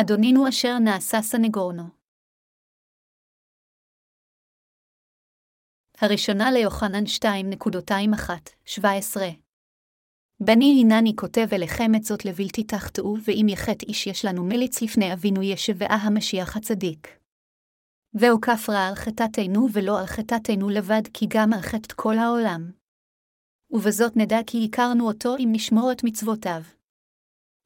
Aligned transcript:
אדונינו 0.00 0.48
אשר 0.48 0.78
נעשה 0.78 1.22
סנגורנו. 1.22 1.82
הראשונה 6.00 6.50
ליוחנן 6.50 7.04
2.21-17 8.78 8.80
בני 10.40 10.80
הנני 10.82 11.16
כותב 11.16 11.46
אליכם 11.52 11.94
את 11.96 12.02
זאת 12.02 12.24
לבלתי 12.24 12.64
תחטאו, 12.64 13.16
ואם 13.24 13.46
יחט 13.48 13.82
איש 13.82 14.06
יש 14.06 14.24
לנו 14.24 14.44
מליץ 14.44 14.82
לפני 14.82 15.12
אבינו 15.12 15.42
ישבעה 15.42 15.96
המשיח 15.96 16.56
הצדיק. 16.56 17.08
והוא 18.14 18.42
כפרה 18.42 18.88
על 18.88 18.94
חטאתנו 18.94 19.66
ולא 19.72 20.00
על 20.00 20.06
חטאתנו 20.06 20.68
לבד, 20.68 21.02
כי 21.14 21.26
גם 21.28 21.52
על 21.52 21.60
חטאת 21.60 21.92
כל 21.92 22.18
העולם. 22.18 22.70
ובזאת 23.70 24.16
נדע 24.16 24.38
כי 24.46 24.68
הכרנו 24.68 25.08
אותו 25.08 25.36
אם 25.36 25.48
נשמור 25.52 25.92
את 25.92 26.04
מצוותיו. 26.04 26.75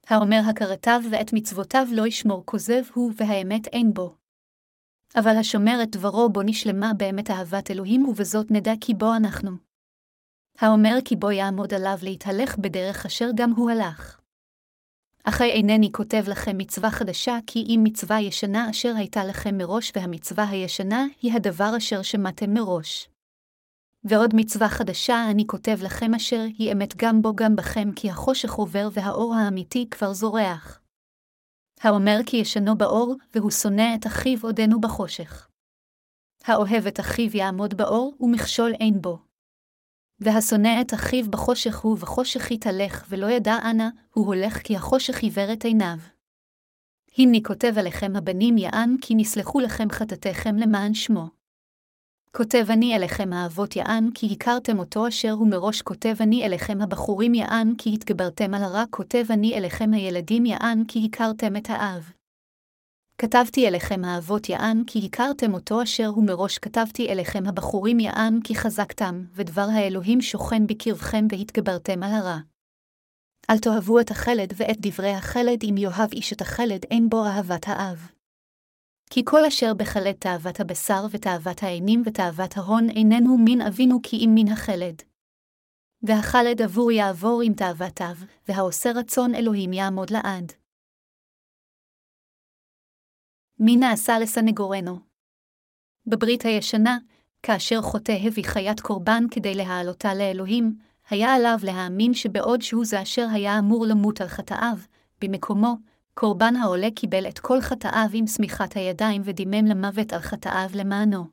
האומר 0.06 0.40
הכרתיו 0.50 1.00
ואת 1.10 1.32
מצוותיו 1.32 1.86
לא 1.92 2.06
ישמור 2.06 2.42
כוזב 2.46 2.82
הוא, 2.94 3.12
והאמת 3.16 3.66
אין 3.66 3.94
בו. 3.94 4.14
אבל 5.16 5.36
השומר 5.36 5.78
את 5.82 5.90
דברו 5.90 6.28
בו 6.28 6.42
נשלמה 6.42 6.92
באמת 6.96 7.30
אהבת 7.30 7.70
אלוהים, 7.70 8.08
ובזאת 8.08 8.50
נדע 8.50 8.72
כי 8.80 8.94
בו 8.94 9.14
אנחנו. 9.16 9.50
האומר 10.58 10.98
כי 11.04 11.16
בו 11.16 11.30
יעמוד 11.30 11.74
עליו 11.74 11.98
להתהלך 12.02 12.58
בדרך 12.58 13.06
אשר 13.06 13.28
גם 13.34 13.50
הוא 13.50 13.70
הלך. 13.70 14.20
אחי 15.24 15.50
אינני 15.50 15.92
כותב 15.92 16.24
לכם 16.28 16.58
מצווה 16.58 16.90
חדשה, 16.90 17.38
כי 17.46 17.64
אם 17.68 17.80
מצווה 17.84 18.20
ישנה 18.20 18.70
אשר 18.70 18.92
הייתה 18.96 19.24
לכם 19.24 19.56
מראש, 19.56 19.92
והמצווה 19.96 20.48
הישנה 20.48 21.06
היא 21.22 21.32
הדבר 21.34 21.76
אשר 21.76 22.02
שמעתם 22.02 22.54
מראש. 22.54 23.09
ועוד 24.04 24.30
מצווה 24.34 24.68
חדשה 24.68 25.30
אני 25.30 25.46
כותב 25.46 25.78
לכם 25.82 26.14
אשר 26.14 26.40
היא 26.58 26.72
אמת 26.72 26.96
גם 26.96 27.22
בו 27.22 27.34
גם 27.34 27.56
בכם, 27.56 27.88
כי 27.96 28.10
החושך 28.10 28.52
עובר 28.52 28.88
והאור 28.92 29.34
האמיתי 29.34 29.90
כבר 29.90 30.12
זורח. 30.12 30.80
האומר 31.80 32.16
כי 32.26 32.36
ישנו 32.36 32.78
באור, 32.78 33.16
והוא 33.34 33.50
שונא 33.50 33.94
את 33.94 34.06
אחיו 34.06 34.38
עודנו 34.42 34.80
בחושך. 34.80 35.48
האוהב 36.44 36.86
את 36.86 37.00
אחיו 37.00 37.36
יעמוד 37.36 37.74
באור, 37.74 38.16
ומכשול 38.20 38.72
אין 38.80 39.00
בו. 39.00 39.18
והשונא 40.20 40.80
את 40.80 40.94
אחיו 40.94 41.30
בחושך 41.30 41.78
הוא 41.78 41.98
בחושך 41.98 42.50
יתהלך, 42.50 43.06
ולא 43.08 43.26
ידע 43.30 43.56
אנה, 43.70 43.90
הוא 44.14 44.26
הולך 44.26 44.58
כי 44.58 44.76
החושך 44.76 45.22
עיוור 45.22 45.52
את 45.52 45.64
עיניו. 45.64 45.98
הנה 47.18 47.38
כותב 47.44 47.72
עליכם 47.76 48.16
הבנים 48.16 48.58
יען, 48.58 48.96
כי 49.00 49.14
נסלחו 49.14 49.60
לכם 49.60 49.90
חטאתיכם 49.90 50.56
למען 50.56 50.94
שמו. 50.94 51.39
כותב 52.36 52.66
אני 52.70 52.96
אליכם 52.96 53.32
האבות 53.32 53.76
יען, 53.76 54.10
כי 54.14 54.28
הכרתם 54.32 54.78
אותו 54.78 55.08
אשר 55.08 55.30
הוא 55.30 55.48
מראש 55.48 55.82
כותב 55.82 56.14
אני 56.20 56.46
אליכם 56.46 56.80
הבחורים 56.80 57.34
יען, 57.34 57.74
כי 57.78 57.94
התגברתם 57.94 58.54
על 58.54 58.62
הרע, 58.62 58.84
כותב 58.90 59.24
אני 59.30 59.54
אליכם 59.54 59.94
הילדים 59.94 60.46
יען, 60.46 60.84
כי 60.88 61.08
הכרתם 61.08 61.56
את 61.56 61.70
האב. 61.70 62.12
כתבתי 63.18 63.68
אליכם 63.68 64.04
האבות 64.04 64.48
יען, 64.48 64.84
כי 64.86 65.06
הכרתם 65.06 65.54
אותו 65.54 65.82
אשר 65.82 66.06
הוא 66.06 66.24
מראש 66.24 66.58
כתבתי 66.58 67.08
אליכם 67.08 67.46
הבחורים 67.46 68.00
יען, 68.00 68.40
כי 68.44 68.54
חזקתם, 68.54 69.24
ודבר 69.34 69.66
האלוהים 69.72 70.20
שוכן 70.20 70.66
בקרבכם 70.66 71.26
והתגברתם 71.30 72.02
על 72.02 72.12
הרע. 72.12 72.38
אל 73.50 73.58
תאהבו 73.58 74.00
את 74.00 74.10
החלד 74.10 74.52
ואת 74.56 74.76
דברי 74.80 75.12
החלד, 75.12 75.62
אם 75.62 75.74
יאהב 75.78 76.12
איש 76.12 76.32
את 76.32 76.40
החלד, 76.40 76.80
אין 76.90 77.08
בו 77.08 77.24
אהבת 77.26 77.68
האב. 77.68 78.19
כי 79.12 79.22
כל 79.24 79.44
אשר 79.48 79.74
בחלד 79.74 80.12
תאוות 80.12 80.60
הבשר 80.60 81.06
ותאוות 81.10 81.62
העינים 81.62 82.02
ותאוות 82.06 82.56
ההון 82.56 82.90
איננו 82.90 83.36
מן 83.44 83.60
אבינו 83.60 83.98
כי 84.02 84.16
אם 84.16 84.30
מן 84.34 84.52
החלד. 84.52 85.02
והחלד 86.02 86.62
עבור 86.62 86.92
יעבור 86.92 87.42
עם 87.44 87.54
תאוותיו, 87.54 88.14
והעושה 88.48 88.90
רצון 88.94 89.34
אלוהים 89.34 89.72
יעמוד 89.72 90.10
לעד. 90.10 90.52
מי 93.58 93.76
נעשה 93.76 94.18
לסנגורנו? 94.18 94.98
בברית 96.06 96.42
הישנה, 96.44 96.98
כאשר 97.42 97.82
חוטא 97.82 98.16
הביא 98.26 98.44
חיית 98.44 98.80
קורבן 98.80 99.24
כדי 99.30 99.54
להעלותה 99.54 100.14
לאלוהים, 100.14 100.78
היה 101.10 101.34
עליו 101.34 101.58
להאמין 101.62 102.14
שבעוד 102.14 102.62
שהוא 102.62 102.84
זה 102.84 103.02
אשר 103.02 103.26
היה 103.32 103.58
אמור 103.58 103.86
למות 103.86 104.20
על 104.20 104.28
חטאיו, 104.28 104.76
במקומו, 105.20 105.74
קורבן 106.20 106.56
העולה 106.56 106.88
קיבל 106.90 107.28
את 107.28 107.38
כל 107.38 107.60
חטאיו 107.60 108.08
עם 108.12 108.26
שמיכת 108.26 108.76
הידיים 108.76 109.22
ודימם 109.24 109.66
למוות 109.66 110.12
על 110.12 110.20
חטאיו 110.20 110.70
למענו. 110.74 111.24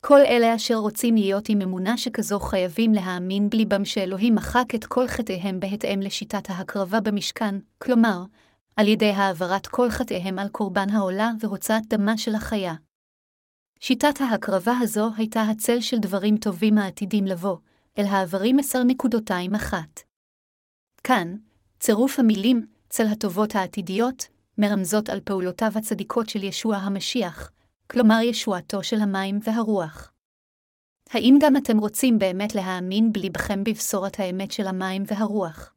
כל 0.00 0.20
אלה 0.20 0.54
אשר 0.54 0.74
רוצים 0.74 1.14
להיות 1.14 1.48
עם 1.48 1.60
אמונה 1.60 1.98
שכזו 1.98 2.40
חייבים 2.40 2.92
להאמין 2.92 3.50
בליבם 3.50 3.84
שאלוהים 3.84 4.34
מחק 4.34 4.74
את 4.74 4.84
כל 4.84 5.06
חטאיהם 5.06 5.60
בהתאם 5.60 6.00
לשיטת 6.02 6.50
ההקרבה 6.50 7.00
במשכן, 7.00 7.54
כלומר, 7.78 8.24
על 8.76 8.88
ידי 8.88 9.10
העברת 9.10 9.66
כל 9.66 9.90
חטאיהם 9.90 10.38
על 10.38 10.48
קורבן 10.48 10.90
העולה 10.90 11.30
והוצאת 11.40 11.82
דמה 11.88 12.18
של 12.18 12.34
החיה. 12.34 12.74
שיטת 13.80 14.20
ההקרבה 14.20 14.78
הזו 14.80 15.10
הייתה 15.16 15.42
הצל 15.42 15.80
של 15.80 15.98
דברים 15.98 16.36
טובים 16.36 16.78
העתידים 16.78 17.24
לבוא, 17.24 17.56
אל 17.98 18.04
העברים 18.04 18.58
עשר 18.58 18.82
נקודותיים 18.84 19.54
אחת. 19.54 20.00
כאן, 21.04 21.36
צירוף 21.80 22.18
המילים 22.18 22.77
צל 22.88 23.06
הטובות 23.06 23.54
העתידיות, 23.54 24.26
מרמזות 24.58 25.08
על 25.08 25.20
פעולותיו 25.20 25.72
הצדיקות 25.74 26.28
של 26.28 26.44
ישוע 26.44 26.76
המשיח, 26.76 27.50
כלומר 27.90 28.20
ישועתו 28.22 28.82
של 28.82 29.00
המים 29.00 29.38
והרוח. 29.42 30.12
האם 31.10 31.38
גם 31.40 31.56
אתם 31.56 31.78
רוצים 31.78 32.18
באמת 32.18 32.54
להאמין 32.54 33.12
בלבכם 33.12 33.64
בבשורת 33.64 34.20
האמת 34.20 34.52
של 34.52 34.66
המים 34.66 35.04
והרוח? 35.06 35.74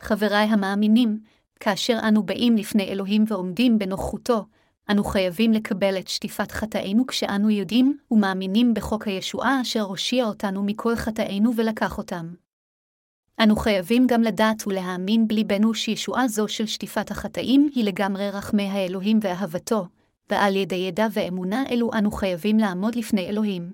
חבריי 0.00 0.46
המאמינים, 0.46 1.20
כאשר 1.60 1.98
אנו 2.08 2.22
באים 2.22 2.56
לפני 2.56 2.84
אלוהים 2.84 3.24
ועומדים 3.28 3.78
בנוחותו, 3.78 4.46
אנו 4.90 5.04
חייבים 5.04 5.52
לקבל 5.52 5.98
את 5.98 6.08
שטיפת 6.08 6.50
חטאינו 6.50 7.06
כשאנו 7.06 7.50
יודעים 7.50 7.98
ומאמינים 8.10 8.74
בחוק 8.74 9.06
הישועה 9.08 9.60
אשר 9.60 9.82
הושיע 9.82 10.24
אותנו 10.24 10.62
מכל 10.62 10.96
חטאינו 10.96 11.50
ולקח 11.56 11.98
אותם. 11.98 12.34
אנו 13.42 13.56
חייבים 13.56 14.06
גם 14.06 14.22
לדעת 14.22 14.66
ולהאמין 14.66 15.28
בליבנו 15.28 15.74
שישועה 15.74 16.28
זו 16.28 16.48
של 16.48 16.66
שטיפת 16.66 17.10
החטאים 17.10 17.68
היא 17.74 17.84
לגמרי 17.84 18.30
רחמי 18.30 18.68
האלוהים 18.68 19.18
ואהבתו, 19.22 19.86
ועל 20.30 20.56
ידי 20.56 20.76
ידע 20.76 21.06
ואמונה 21.12 21.64
אלו 21.70 21.90
אנו 21.98 22.10
חייבים 22.10 22.58
לעמוד 22.58 22.94
לפני 22.94 23.26
אלוהים. 23.26 23.72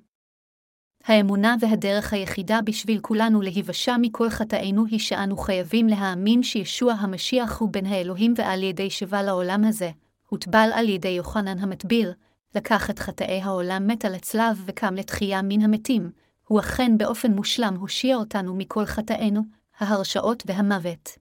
האמונה 1.04 1.56
והדרך 1.60 2.12
היחידה 2.12 2.60
בשביל 2.64 3.00
כולנו 3.00 3.42
להיוושע 3.42 3.96
מכל 4.00 4.30
חטאינו 4.30 4.86
היא 4.86 4.98
שאנו 4.98 5.36
חייבים 5.36 5.86
להאמין 5.86 6.42
שישוע 6.42 6.92
המשיח 6.92 7.58
הוא 7.60 7.68
בן 7.72 7.86
האלוהים 7.86 8.34
ועל 8.36 8.62
ידי 8.62 8.90
שבה 8.90 9.22
לעולם 9.22 9.64
הזה, 9.64 9.90
הוטבל 10.28 10.70
על 10.74 10.88
ידי 10.88 11.08
יוחנן 11.08 11.58
המטביר, 11.58 12.12
לקח 12.54 12.90
את 12.90 12.98
חטאי 12.98 13.40
העולם 13.40 13.86
מת 13.86 14.04
על 14.04 14.14
הצלב 14.14 14.62
וקם 14.66 14.94
לתחייה 14.94 15.42
מן 15.42 15.62
המתים, 15.62 16.10
הוא 16.48 16.60
אכן 16.60 16.98
באופן 16.98 17.32
מושלם 17.32 17.76
הושיע 17.76 18.16
אותנו 18.16 18.54
מכל 18.54 18.86
חטאינו, 18.86 19.42
ההרשעות 19.78 20.42
והמוות. 20.46 21.18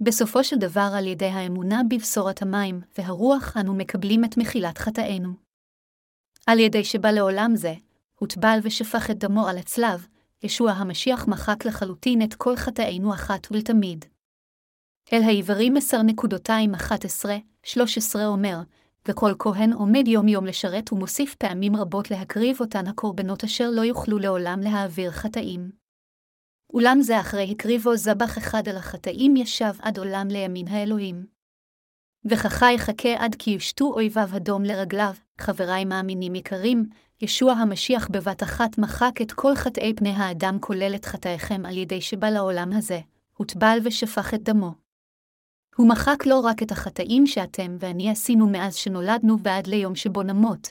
בסופו 0.00 0.44
של 0.44 0.56
דבר, 0.56 0.90
על 0.94 1.06
ידי 1.06 1.26
האמונה 1.26 1.80
בבשורת 1.90 2.42
המים 2.42 2.80
והרוח, 2.98 3.56
אנו 3.56 3.74
מקבלים 3.74 4.24
את 4.24 4.36
מחילת 4.36 4.78
חטאינו. 4.78 5.32
על 6.46 6.58
ידי 6.58 6.84
שבא 6.84 7.10
לעולם 7.10 7.56
זה, 7.56 7.74
הוטבל 8.18 8.58
ושפך 8.62 9.10
את 9.10 9.18
דמו 9.18 9.48
על 9.48 9.58
הצלב, 9.58 10.06
ישוע 10.42 10.72
המשיח 10.72 11.28
מחק 11.28 11.64
לחלוטין 11.64 12.22
את 12.22 12.34
כל 12.34 12.56
חטאינו 12.56 13.14
אחת 13.14 13.46
ולתמיד. 13.50 14.04
אל 15.12 15.22
העברים 15.22 15.76
10.11-13 15.76 15.80
אומר, 18.26 18.58
וכל 19.08 19.32
כהן 19.38 19.72
עומד 19.72 20.08
יום-יום 20.08 20.46
לשרת 20.46 20.92
ומוסיף 20.92 21.34
פעמים 21.34 21.76
רבות 21.76 22.10
להקריב 22.10 22.60
אותן 22.60 22.86
הקורבנות 22.86 23.44
אשר 23.44 23.70
לא 23.70 23.80
יוכלו 23.80 24.18
לעולם 24.18 24.60
להעביר 24.60 25.10
חטאים. 25.10 25.70
אולם 26.72 26.98
זה 27.00 27.20
אחרי 27.20 27.50
הקריבו 27.50 27.96
זבח 27.96 28.38
אחד 28.38 28.68
על 28.68 28.76
החטאים 28.76 29.36
ישב 29.36 29.72
עד 29.78 29.98
עולם 29.98 30.28
לימין 30.28 30.68
האלוהים. 30.68 31.26
וככה 32.24 32.72
יחכה 32.72 33.14
עד 33.18 33.36
כי 33.38 33.50
יושתו 33.50 33.92
אויביו 33.94 34.28
הדום 34.32 34.62
לרגליו, 34.62 35.14
חבריי 35.40 35.84
מאמינים 35.84 36.34
יקרים, 36.34 36.86
ישוע 37.22 37.52
המשיח 37.52 38.08
בבת 38.08 38.42
אחת 38.42 38.78
מחק 38.78 39.22
את 39.22 39.32
כל 39.32 39.54
חטאי 39.54 39.94
פני 39.94 40.10
האדם 40.10 40.58
כולל 40.60 40.94
את 40.94 41.04
חטאיכם 41.04 41.66
על 41.66 41.76
ידי 41.76 42.00
שבא 42.00 42.30
לעולם 42.30 42.72
הזה, 42.72 43.00
הוטבל 43.36 43.78
ושפך 43.84 44.34
את 44.34 44.42
דמו. 44.42 44.89
הוא 45.80 45.88
מחק 45.88 46.26
לא 46.26 46.40
רק 46.40 46.62
את 46.62 46.72
החטאים 46.72 47.26
שאתם 47.26 47.76
ואני 47.78 48.10
עשינו 48.10 48.48
מאז 48.48 48.74
שנולדנו 48.74 49.38
ועד 49.42 49.66
ליום 49.66 49.94
שבו 49.94 50.22
נמות, 50.22 50.68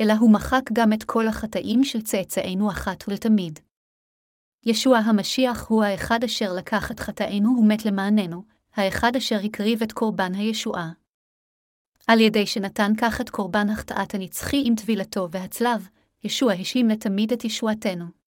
אלא 0.00 0.12
הוא 0.12 0.30
מחק 0.30 0.62
גם 0.72 0.92
את 0.92 1.04
כל 1.04 1.28
החטאים 1.28 1.84
של 1.84 2.02
צאצאינו 2.02 2.70
אחת 2.70 3.04
ולתמיד. 3.08 3.58
ישוע 4.66 4.98
המשיח 4.98 5.66
הוא 5.68 5.84
האחד 5.84 6.24
אשר 6.24 6.52
לקח 6.52 6.90
את 6.90 7.00
חטאינו 7.00 7.56
ומת 7.58 7.84
למעננו, 7.84 8.42
האחד 8.74 9.16
אשר 9.16 9.38
הקריב 9.44 9.82
את 9.82 9.92
קורבן 9.92 10.34
הישועה. 10.34 10.90
על 12.06 12.20
ידי 12.20 12.46
שנתן 12.46 12.92
כך 12.98 13.20
את 13.20 13.30
קורבן 13.30 13.70
החטאת 13.70 14.14
הנצחי 14.14 14.62
עם 14.66 14.74
טבילתו 14.74 15.28
והצלב, 15.30 15.88
ישוע 16.24 16.52
השלים 16.52 16.88
לתמיד 16.88 17.32
את 17.32 17.44
ישועתנו. 17.44 18.21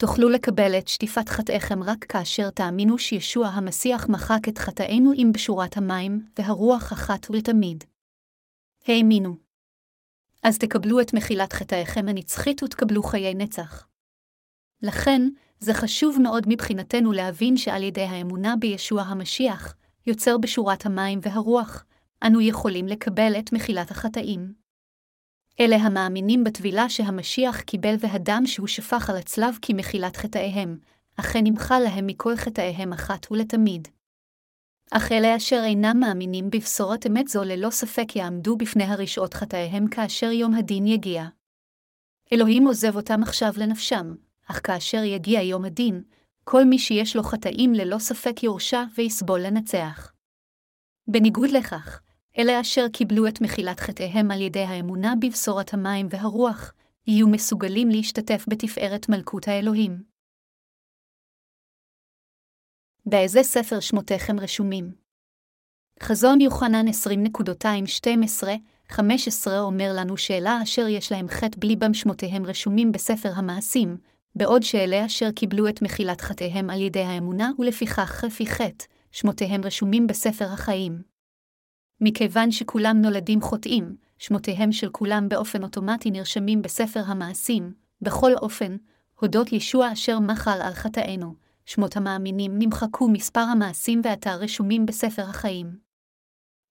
תוכלו 0.00 0.28
לקבל 0.28 0.78
את 0.78 0.88
שטיפת 0.88 1.28
חטאיכם 1.28 1.82
רק 1.82 2.04
כאשר 2.04 2.50
תאמינו 2.50 2.98
שישוע 2.98 3.46
המסיח 3.46 4.08
מחק 4.08 4.48
את 4.48 4.58
חטאינו 4.58 5.12
עם 5.16 5.32
בשורת 5.32 5.76
המים 5.76 6.26
והרוח 6.38 6.92
אחת 6.92 7.30
ולתמיד. 7.30 7.84
האמינו. 8.86 9.36
אז 10.42 10.58
תקבלו 10.58 11.00
את 11.00 11.14
מחילת 11.14 11.52
חטאיכם 11.52 12.08
הנצחית 12.08 12.62
ותקבלו 12.62 13.02
חיי 13.02 13.34
נצח. 13.34 13.86
לכן, 14.82 15.22
זה 15.60 15.74
חשוב 15.74 16.18
מאוד 16.22 16.44
מבחינתנו 16.46 17.12
להבין 17.12 17.56
שעל 17.56 17.82
ידי 17.82 18.04
האמונה 18.04 18.54
בישוע 18.56 19.02
המשיח, 19.02 19.74
יוצר 20.06 20.38
בשורת 20.38 20.86
המים 20.86 21.18
והרוח, 21.22 21.84
אנו 22.26 22.40
יכולים 22.40 22.86
לקבל 22.86 23.32
את 23.38 23.52
מחילת 23.52 23.90
החטאים. 23.90 24.67
אלה 25.60 25.76
המאמינים 25.76 26.44
בטבילה 26.44 26.88
שהמשיח 26.88 27.60
קיבל 27.60 27.94
והדם 28.00 28.42
שהוא 28.46 28.66
שפך 28.66 29.10
על 29.10 29.16
הצלב 29.16 29.58
כמחילת 29.62 30.16
חטאיהם, 30.16 30.78
אכן 31.16 31.40
נמחה 31.44 31.80
להם 31.80 32.06
מכל 32.06 32.36
חטאיהם 32.36 32.92
אחת 32.92 33.32
ולתמיד. 33.32 33.88
אך 34.90 35.12
אלה 35.12 35.36
אשר 35.36 35.62
אינם 35.64 36.00
מאמינים 36.00 36.50
בבשורת 36.50 37.06
אמת 37.06 37.28
זו 37.28 37.44
ללא 37.44 37.70
ספק 37.70 38.16
יעמדו 38.16 38.56
בפני 38.56 38.84
הרשעות 38.84 39.34
חטאיהם 39.34 39.88
כאשר 39.88 40.30
יום 40.30 40.54
הדין 40.54 40.86
יגיע. 40.86 41.24
אלוהים 42.32 42.66
עוזב 42.66 42.96
אותם 42.96 43.22
עכשיו 43.22 43.52
לנפשם, 43.56 44.14
אך 44.46 44.60
כאשר 44.66 45.02
יגיע 45.04 45.42
יום 45.42 45.64
הדין, 45.64 46.02
כל 46.44 46.64
מי 46.64 46.78
שיש 46.78 47.16
לו 47.16 47.22
חטאים 47.22 47.72
ללא 47.74 47.98
ספק 47.98 48.42
יורשע 48.42 48.84
ויסבול 48.94 49.40
לנצח. 49.40 50.12
בניגוד 51.08 51.50
לכך, 51.50 52.00
אלה 52.38 52.60
אשר 52.60 52.88
קיבלו 52.92 53.28
את 53.28 53.40
מחילת 53.40 53.80
חטאיהם 53.80 54.30
על 54.30 54.40
ידי 54.40 54.64
האמונה 54.64 55.14
בבשורת 55.20 55.74
המים 55.74 56.06
והרוח, 56.10 56.72
יהיו 57.06 57.28
מסוגלים 57.28 57.88
להשתתף 57.88 58.44
בתפארת 58.48 59.08
מלכות 59.08 59.48
האלוהים. 59.48 60.02
באיזה 63.06 63.42
ספר 63.42 63.80
שמותיכם 63.80 64.40
רשומים? 64.40 64.92
חזון 66.02 66.40
יוחנן 66.40 66.86
20.212-15 68.92 68.96
אומר 69.58 69.92
לנו 69.96 70.16
שאלה 70.16 70.62
אשר 70.62 70.88
יש 70.88 71.12
להם 71.12 71.28
חטא 71.28 71.56
בלי 71.58 71.76
בם 71.76 71.94
שמותיהם 71.94 72.46
רשומים 72.46 72.92
בספר 72.92 73.32
המעשים, 73.34 73.96
בעוד 74.34 74.62
שאלה 74.62 75.06
אשר 75.06 75.30
קיבלו 75.30 75.68
את 75.68 75.82
מחילת 75.82 76.20
חטאיהם 76.20 76.70
על 76.70 76.80
ידי 76.80 77.02
האמונה 77.02 77.50
ולפיכך 77.58 78.24
לפי 78.26 78.46
חטא, 78.46 78.84
שמותיהם 79.12 79.64
רשומים 79.64 80.06
בספר 80.06 80.44
החיים. 80.44 81.07
מכיוון 82.00 82.50
שכולם 82.50 83.00
נולדים 83.00 83.40
חוטאים, 83.40 83.96
שמותיהם 84.18 84.72
של 84.72 84.90
כולם 84.90 85.28
באופן 85.28 85.62
אוטומטי 85.62 86.10
נרשמים 86.10 86.62
בספר 86.62 87.02
המעשים, 87.06 87.72
בכל 88.02 88.34
אופן, 88.34 88.76
הודות 89.20 89.52
ישוע 89.52 89.92
אשר 89.92 90.18
מחל 90.20 90.62
על 90.62 90.72
חטאינו, 90.72 91.34
שמות 91.66 91.96
המאמינים 91.96 92.52
נמחקו 92.58 93.08
מספר 93.08 93.40
המעשים 93.40 94.00
ועתה 94.04 94.34
רשומים 94.34 94.86
בספר 94.86 95.22
החיים. 95.22 95.78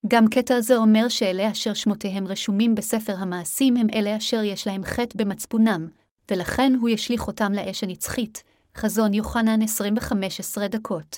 גם 0.08 0.28
קטע 0.28 0.62
זה 0.62 0.78
אומר 0.78 1.10
שאלה 1.10 1.52
אשר 1.52 1.74
שמותיהם 1.74 2.28
רשומים 2.28 2.76
בספר 2.76 3.16
המעשים 3.18 3.78
הם 3.78 3.88
אלה 3.94 4.18
אשר 4.18 4.44
יש 4.44 4.68
להם 4.68 4.84
חטא 4.84 5.18
במצפונם, 5.18 5.88
ולכן 6.32 6.74
הוא 6.82 6.90
ישליך 6.90 7.28
אותם 7.28 7.54
לאש 7.54 7.84
הנצחית, 7.84 8.44
חזון 8.76 9.14
יוחנן 9.14 9.62
25 9.62 10.58
דקות. 10.70 11.18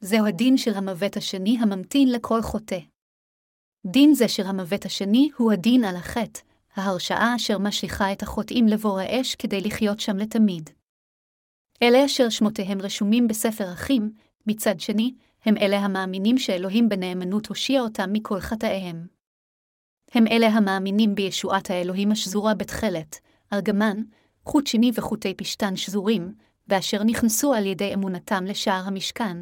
זהו 0.00 0.26
הדין 0.26 0.56
של 0.56 0.74
המוות 0.74 1.16
השני 1.16 1.58
הממתין 1.60 2.12
לכל 2.12 2.42
חוטא. 2.42 2.78
דין 3.86 4.14
זה 4.14 4.28
של 4.28 4.46
המוות 4.46 4.84
השני 4.84 5.30
הוא 5.36 5.52
הדין 5.52 5.84
על 5.84 5.96
החטא, 5.96 6.40
ההרשעה 6.76 7.36
אשר 7.36 7.58
משליכה 7.58 8.12
את 8.12 8.22
החוטאים 8.22 8.68
לבור 8.68 8.98
האש 8.98 9.34
כדי 9.34 9.60
לחיות 9.60 10.00
שם 10.00 10.16
לתמיד. 10.16 10.70
אלה 11.82 12.04
אשר 12.04 12.28
שמותיהם 12.28 12.80
רשומים 12.80 13.28
בספר 13.28 13.72
אחים, 13.72 14.12
מצד 14.46 14.80
שני, 14.80 15.14
הם 15.44 15.56
אלה 15.56 15.78
המאמינים 15.78 16.38
שאלוהים 16.38 16.88
בנאמנות 16.88 17.46
הושיע 17.46 17.80
אותם 17.80 18.12
מכל 18.12 18.40
חטאיהם. 18.40 19.06
הם 20.12 20.26
אלה 20.26 20.46
המאמינים 20.46 21.14
בישועת 21.14 21.70
האלוהים 21.70 22.12
השזורה 22.12 22.54
בתכלת, 22.54 23.20
ארגמן, 23.52 24.02
חוט 24.44 24.66
שני 24.66 24.90
וחוטי 24.94 25.34
פשתן 25.34 25.76
שזורים, 25.76 26.34
ואשר 26.68 27.02
נכנסו 27.02 27.54
על 27.54 27.66
ידי 27.66 27.94
אמונתם 27.94 28.44
לשער 28.44 28.82
המשכן, 28.86 29.36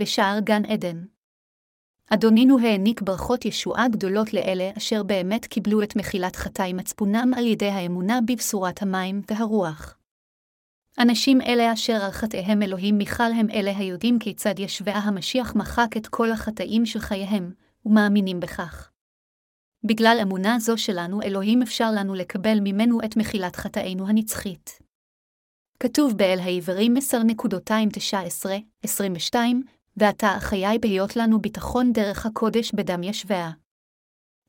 ושער 0.00 0.40
גן 0.40 0.64
עדן. 0.64 1.04
אדונינו 2.14 2.58
העניק 2.58 3.02
ברכות 3.02 3.44
ישועה 3.44 3.88
גדולות 3.88 4.34
לאלה 4.34 4.70
אשר 4.78 5.02
באמת 5.02 5.46
קיבלו 5.46 5.82
את 5.82 5.96
מחילת 5.96 6.36
חטאי 6.36 6.72
מצפונם 6.72 7.32
על 7.36 7.46
ידי 7.46 7.68
האמונה 7.68 8.18
בבשורת 8.26 8.82
המים 8.82 9.22
והרוח. 9.30 9.98
אנשים 10.98 11.40
אלה 11.40 11.72
אשר 11.72 12.04
על 12.04 12.10
חטאיהם 12.10 12.62
אלוהים 12.62 12.98
מיכל 12.98 13.22
הם 13.22 13.50
אלה 13.50 13.76
היודעים 13.76 14.18
כיצד 14.18 14.58
ישבעה 14.58 14.98
המשיח 14.98 15.56
מחק 15.56 15.96
את 15.96 16.06
כל 16.06 16.32
החטאים 16.32 16.86
של 16.86 16.98
חייהם, 16.98 17.52
ומאמינים 17.86 18.40
בכך. 18.40 18.90
בגלל 19.84 20.18
אמונה 20.22 20.58
זו 20.58 20.78
שלנו, 20.78 21.22
אלוהים 21.22 21.62
אפשר 21.62 21.90
לנו 21.90 22.14
לקבל 22.14 22.58
ממנו 22.60 22.98
את 23.04 23.16
מחילת 23.16 23.56
חטאינו 23.56 24.08
הנצחית. 24.08 24.78
כתוב 25.80 26.16
באל 26.16 26.38
העברים 26.38 26.96
10.219-22, 26.96 29.36
ועתה 29.96 30.36
חיי 30.40 30.78
בהיות 30.78 31.16
לנו 31.16 31.40
ביטחון 31.40 31.92
דרך 31.92 32.26
הקודש 32.26 32.72
בדם 32.72 33.02
ישביה. 33.02 33.50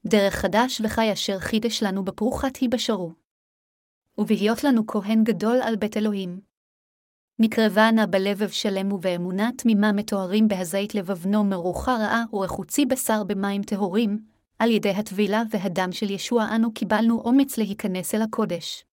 דרך 0.06 0.34
חדש 0.34 0.82
וחי 0.84 1.14
אשר 1.14 1.40
חידש 1.40 1.84
לנו 1.84 2.06
בפרוחת 2.06 2.56
היבשרו. 2.56 3.14
ובהיות 4.18 4.64
לנו 4.64 4.88
כהן 4.88 5.24
גדול 5.24 5.62
על 5.62 5.76
בית 5.76 5.98
אלוהים. 5.98 6.40
נקרבה 7.40 7.92
נא 7.92 8.06
בלבב 8.06 8.50
שלם 8.50 8.92
ובאמונה 8.92 9.50
תמימה 9.58 9.92
מטוהרים 9.92 10.48
בהזית 10.48 10.96
לבבנו 10.96 11.44
מרוחה 11.44 11.96
רעה 11.96 12.24
ורחוצי 12.34 12.86
בשר 12.86 13.24
במים 13.24 13.64
טהורים, 13.64 14.20
על 14.60 14.72
ידי 14.72 14.90
הטבילה 14.90 15.44
והדם 15.50 15.92
של 15.92 16.10
ישוע 16.10 16.48
אנו 16.56 16.74
קיבלנו 16.74 17.22
אומץ 17.22 17.58
להיכנס 17.58 18.16
אל 18.16 18.22
הקודש. 18.22 18.86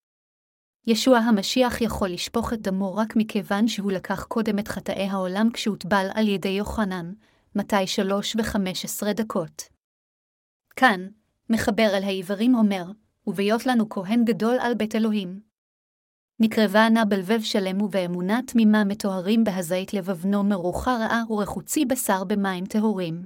ישוע 0.86 1.18
המשיח 1.18 1.80
יכול 1.80 2.08
לשפוך 2.08 2.52
את 2.52 2.60
דמו 2.60 2.94
רק 2.94 3.16
מכיוון 3.16 3.68
שהוא 3.68 3.92
לקח 3.92 4.24
קודם 4.24 4.58
את 4.58 4.68
חטאי 4.68 5.08
העולם 5.08 5.48
כשהוטבל 5.52 6.06
על 6.14 6.28
ידי 6.28 6.48
יוחנן, 6.48 7.12
מתי 7.56 7.86
שלוש 7.86 8.36
וחמש 8.38 8.84
עשרה 8.84 9.12
דקות. 9.12 9.62
כאן, 10.76 11.08
מחבר 11.50 11.88
אל 11.94 12.02
העברים 12.02 12.54
אומר, 12.54 12.84
ובהיות 13.26 13.66
לנו 13.66 13.88
כהן 13.88 14.24
גדול 14.24 14.56
על 14.60 14.74
בית 14.74 14.94
אלוהים. 14.94 15.40
נקרבה 16.40 16.88
נא 16.88 17.04
בלבב 17.08 17.40
שלם 17.42 17.82
ובאמונה 17.82 18.40
תמימה 18.46 18.84
מטוהרים 18.84 19.44
בהזית 19.44 19.94
לבבנו 19.94 20.44
מרוחה 20.44 20.96
רעה 20.96 21.22
ורחוצי 21.30 21.84
בשר 21.84 22.24
במים 22.24 22.66
טהורים. 22.66 23.22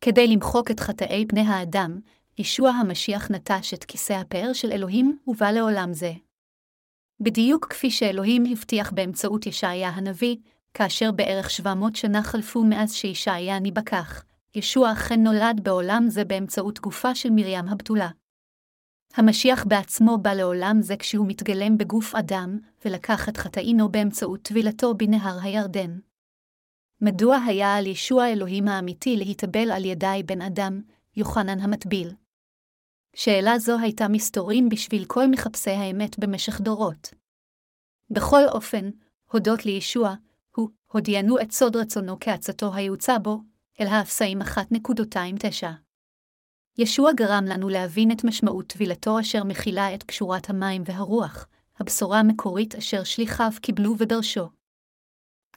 כדי 0.00 0.26
למחוק 0.26 0.70
את 0.70 0.80
חטאי 0.80 1.24
בני 1.24 1.40
האדם, 1.40 2.00
ישוע 2.38 2.70
המשיח 2.70 3.30
נטש 3.30 3.74
את 3.74 3.84
כיסא 3.84 4.12
הפאר 4.12 4.52
של 4.52 4.72
אלוהים 4.72 5.18
ובא 5.26 5.50
לעולם 5.50 5.92
זה. 5.92 6.12
בדיוק 7.20 7.66
כפי 7.66 7.90
שאלוהים 7.90 8.44
הבטיח 8.52 8.92
באמצעות 8.92 9.46
ישעיה 9.46 9.88
הנביא, 9.88 10.36
כאשר 10.74 11.12
בערך 11.12 11.50
700 11.50 11.96
שנה 11.96 12.22
חלפו 12.22 12.64
מאז 12.64 12.94
שישעיה 12.94 13.58
ניבקח, 13.58 14.24
ישוע 14.54 14.92
אכן 14.92 15.22
נולד 15.22 15.60
בעולם 15.62 16.04
זה 16.08 16.24
באמצעות 16.24 16.80
גופה 16.80 17.14
של 17.14 17.30
מרים 17.30 17.68
הבתולה. 17.68 18.08
המשיח 19.14 19.64
בעצמו 19.64 20.18
בא 20.18 20.32
לעולם 20.32 20.82
זה 20.82 20.96
כשהוא 20.96 21.26
מתגלם 21.28 21.78
בגוף 21.78 22.14
אדם, 22.14 22.58
ולקח 22.84 23.28
את 23.28 23.36
חטאינו 23.36 23.88
באמצעות 23.88 24.42
טבילתו 24.42 24.94
בנהר 24.94 25.38
הירדן. 25.42 25.98
מדוע 27.00 27.36
היה 27.36 27.76
על 27.76 27.86
ישוע 27.86 28.28
אלוהים 28.28 28.68
האמיתי 28.68 29.16
להתאבל 29.16 29.70
על 29.70 29.84
ידי 29.84 30.22
בן 30.26 30.42
אדם, 30.42 30.80
יוחנן 31.16 31.60
המטביל? 31.60 32.08
שאלה 33.16 33.58
זו 33.58 33.78
הייתה 33.78 34.08
מסתורין 34.08 34.68
בשביל 34.68 35.04
כל 35.04 35.26
מחפשי 35.26 35.70
האמת 35.70 36.18
במשך 36.18 36.60
דורות. 36.60 37.14
בכל 38.10 38.42
אופן, 38.48 38.90
הודות 39.32 39.66
לישוע, 39.66 40.14
הוא 40.56 40.68
הודיענו 40.92 41.40
את 41.40 41.52
סוד 41.52 41.76
רצונו 41.76 42.16
כעצתו 42.20 42.74
היוצא 42.74 43.18
בו, 43.18 43.40
אל 43.80 43.86
האפסאים 43.86 44.42
1.29. 44.42 44.46
ישוע 46.78 47.12
גרם 47.12 47.44
לנו 47.44 47.68
להבין 47.68 48.10
את 48.12 48.24
משמעות 48.24 48.66
טבילתו 48.66 49.20
אשר 49.20 49.44
מכילה 49.44 49.94
את 49.94 50.02
קשורת 50.02 50.50
המים 50.50 50.82
והרוח, 50.86 51.46
הבשורה 51.78 52.20
המקורית 52.20 52.74
אשר 52.74 53.04
שליחיו 53.04 53.50
קיבלו 53.62 53.98
ודרשו. 53.98 54.48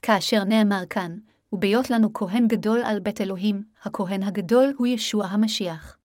כאשר 0.02 0.44
נאמר 0.44 0.84
כאן, 0.90 1.18
ובהיות 1.52 1.90
לנו 1.90 2.14
כהן 2.14 2.48
גדול 2.48 2.82
על 2.84 3.00
בית 3.00 3.22
אלוהים, 3.22 3.64
הכהן 3.84 4.24
הגדול 4.24 4.74
הוא 4.78 4.88
ישוע 4.88 5.26
המשיח. 5.26 5.99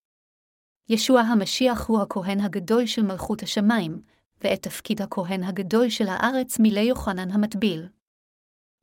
ישוע 0.89 1.21
המשיח 1.21 1.87
הוא 1.87 2.01
הכהן 2.01 2.41
הגדול 2.41 2.87
של 2.87 3.03
מלכות 3.03 3.43
השמיים, 3.43 4.03
ואת 4.41 4.63
תפקיד 4.63 5.03
הכהן 5.03 5.43
הגדול 5.43 5.89
של 5.89 6.09
הארץ 6.09 6.59
מילא 6.59 6.81
יוחנן 6.81 7.31
המטביל. 7.31 7.89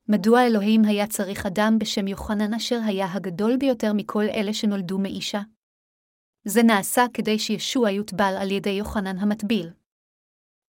מדוע 0.08 0.46
אלוהים 0.46 0.84
היה 0.84 1.06
צריך 1.06 1.46
אדם 1.46 1.76
בשם 1.80 2.08
יוחנן 2.08 2.54
אשר 2.54 2.80
היה 2.84 3.12
הגדול 3.12 3.56
ביותר 3.56 3.92
מכל 3.92 4.24
אלה 4.24 4.54
שנולדו 4.54 4.98
מאישה? 4.98 5.40
זה 6.44 6.62
נעשה 6.62 7.04
כדי 7.14 7.38
שישוע 7.38 7.90
יוטבל 7.90 8.34
על 8.40 8.50
ידי 8.50 8.70
יוחנן 8.70 9.18
המטביל. 9.18 9.70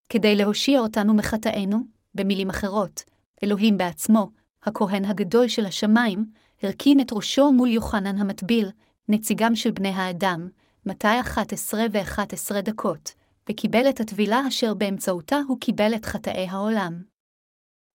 כדי 0.08 0.36
להושיע 0.36 0.80
אותנו 0.80 1.14
מחטאינו, 1.14 1.78
במילים 2.14 2.50
אחרות, 2.50 3.04
אלוהים 3.44 3.76
בעצמו, 3.76 4.30
הכהן 4.62 5.04
הגדול 5.04 5.48
של 5.48 5.66
השמיים, 5.66 6.24
הרכין 6.62 7.00
את 7.00 7.12
ראשו 7.12 7.52
מול 7.52 7.68
יוחנן 7.68 8.18
המטביל, 8.18 8.68
נציגם 9.08 9.56
של 9.56 9.70
בני 9.70 9.88
האדם, 9.88 10.48
מתי 10.86 11.20
11 11.20 11.80
ו-11 11.92 12.60
דקות, 12.60 13.14
וקיבל 13.50 13.88
את 13.88 14.00
הטבילה 14.00 14.48
אשר 14.48 14.74
באמצעותה 14.74 15.36
הוא 15.48 15.60
קיבל 15.60 15.94
את 15.94 16.04
חטאי 16.04 16.46
העולם. 16.48 17.02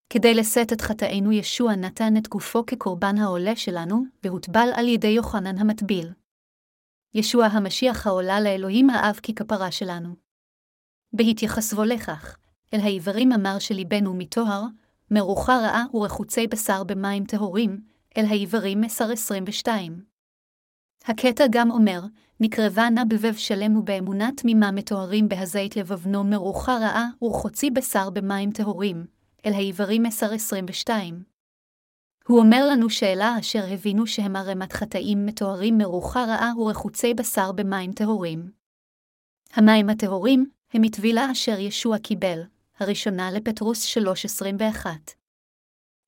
כדי 0.10 0.34
לשאת 0.34 0.74
את 0.74 0.82
חטאינו 0.82 1.32
ישוע 1.32 1.76
נתן 1.76 2.18
את 2.18 2.28
גופו 2.28 2.66
כקורבן 2.66 3.18
העולה 3.18 3.56
שלנו, 3.56 4.04
והוטבל 4.24 4.70
על 4.76 4.88
ידי 4.88 5.08
יוחנן 5.08 5.58
המטביל. 5.58 6.14
ישוע 7.14 7.46
המשיח 7.46 8.08
העולה 8.08 8.42
לאלוהים 8.42 8.90
האב 8.90 9.16
ככפרה 9.16 9.72
שלנו. 9.72 10.16
בהתייחסו 11.14 11.84
לכך, 11.84 12.38
אל 12.74 12.80
העברים 12.80 13.32
אמר 13.32 13.60
שליבנו 13.60 14.14
מטוהר, 14.14 14.64
מרוחה 15.12 15.58
רעה 15.58 15.84
ורחוצי 15.94 16.48
בשר 16.48 16.84
במים 16.84 17.26
טהורים, 17.26 17.82
אל 18.18 18.26
העברים 18.26 18.82
מסר 18.82 19.12
22. 19.12 20.09
הקטע 21.06 21.44
גם 21.52 21.72
אומר, 21.72 22.02
נקרבה 22.40 22.90
נא 22.90 23.04
בבב 23.04 23.36
שלם 23.36 23.78
ובאמונה 23.78 24.30
תמימה 24.38 24.72
מטוהרים 24.72 25.30
בהזית 25.30 25.76
לבבנו 25.76 26.24
מרוחה 26.24 26.78
רעה 26.78 27.08
ורחוצי 27.22 27.72
בשר 27.72 28.10
במים 28.10 28.52
טהורים, 28.52 29.06
אל 29.46 29.54
העברים 29.54 30.04
מסר 30.04 30.34
22. 30.34 31.24
הוא 32.28 32.40
אומר 32.40 32.68
לנו 32.72 32.90
שאלה 32.90 33.40
אשר 33.40 33.64
הבינו 33.74 34.08
שהם 34.08 34.36
ערמת 34.36 34.74
חטאים 34.74 35.26
מטוהרים 35.26 35.78
מרוחה 35.78 36.26
רעה 36.26 36.52
ורחוצי 36.58 37.14
בשר 37.14 37.52
במים 37.52 37.92
טהורים. 37.94 38.52
המים 39.54 39.90
הטהורים 39.90 40.50
הם 40.74 40.82
מטבילה 40.82 41.32
אשר 41.32 41.60
ישוע 41.60 41.98
קיבל, 41.98 42.42
הראשונה 42.80 43.32
לפטרוס 43.32 43.98
3.21. 43.98 44.86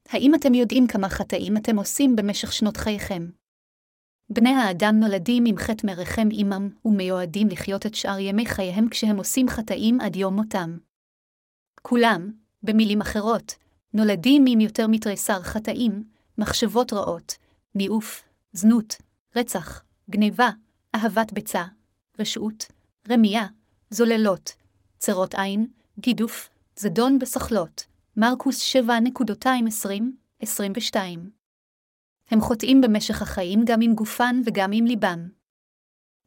האם 0.09 0.35
אתם 0.35 0.53
יודעים 0.53 0.87
כמה 0.87 1.09
חטאים 1.09 1.57
אתם 1.57 1.77
עושים 1.77 2.15
במשך 2.15 2.53
שנות 2.53 2.77
חייכם? 2.77 3.40
בני 4.33 4.49
האדם 4.49 4.99
נולדים 4.99 5.43
עם 5.47 5.57
חטא 5.57 5.87
מרחם 5.87 6.27
עמם, 6.31 6.69
ומיועדים 6.85 7.47
לחיות 7.47 7.85
את 7.85 7.95
שאר 7.95 8.19
ימי 8.19 8.45
חייהם 8.45 8.89
כשהם 8.89 9.17
עושים 9.17 9.49
חטאים 9.49 10.01
עד 10.01 10.15
יום 10.15 10.35
מותם. 10.35 10.77
כולם, 11.81 12.31
במילים 12.63 13.01
אחרות, 13.01 13.55
נולדים 13.93 14.45
עם 14.47 14.59
יותר 14.59 14.87
מתריסר 14.87 15.41
חטאים, 15.41 16.03
מחשבות 16.37 16.93
רעות, 16.93 17.37
ניאוף, 17.75 18.23
זנות, 18.53 18.95
רצח, 19.35 19.83
גניבה, 20.09 20.49
אהבת 20.95 21.33
ביצה, 21.33 21.63
רשעות, 22.19 22.65
רמייה, 23.09 23.45
זוללות, 23.89 24.53
צרות 24.97 25.35
עין, 25.35 25.67
גידוף, 25.99 26.49
זדון 26.75 27.19
בסחלות, 27.19 27.85
מרקוס 28.17 28.75
7.220-22. 28.75 30.97
הם 32.31 32.41
חוטאים 32.41 32.81
במשך 32.81 33.21
החיים 33.21 33.61
גם 33.65 33.81
עם 33.81 33.93
גופן 33.93 34.41
וגם 34.45 34.71
עם 34.73 34.85
ליבם. 34.85 35.29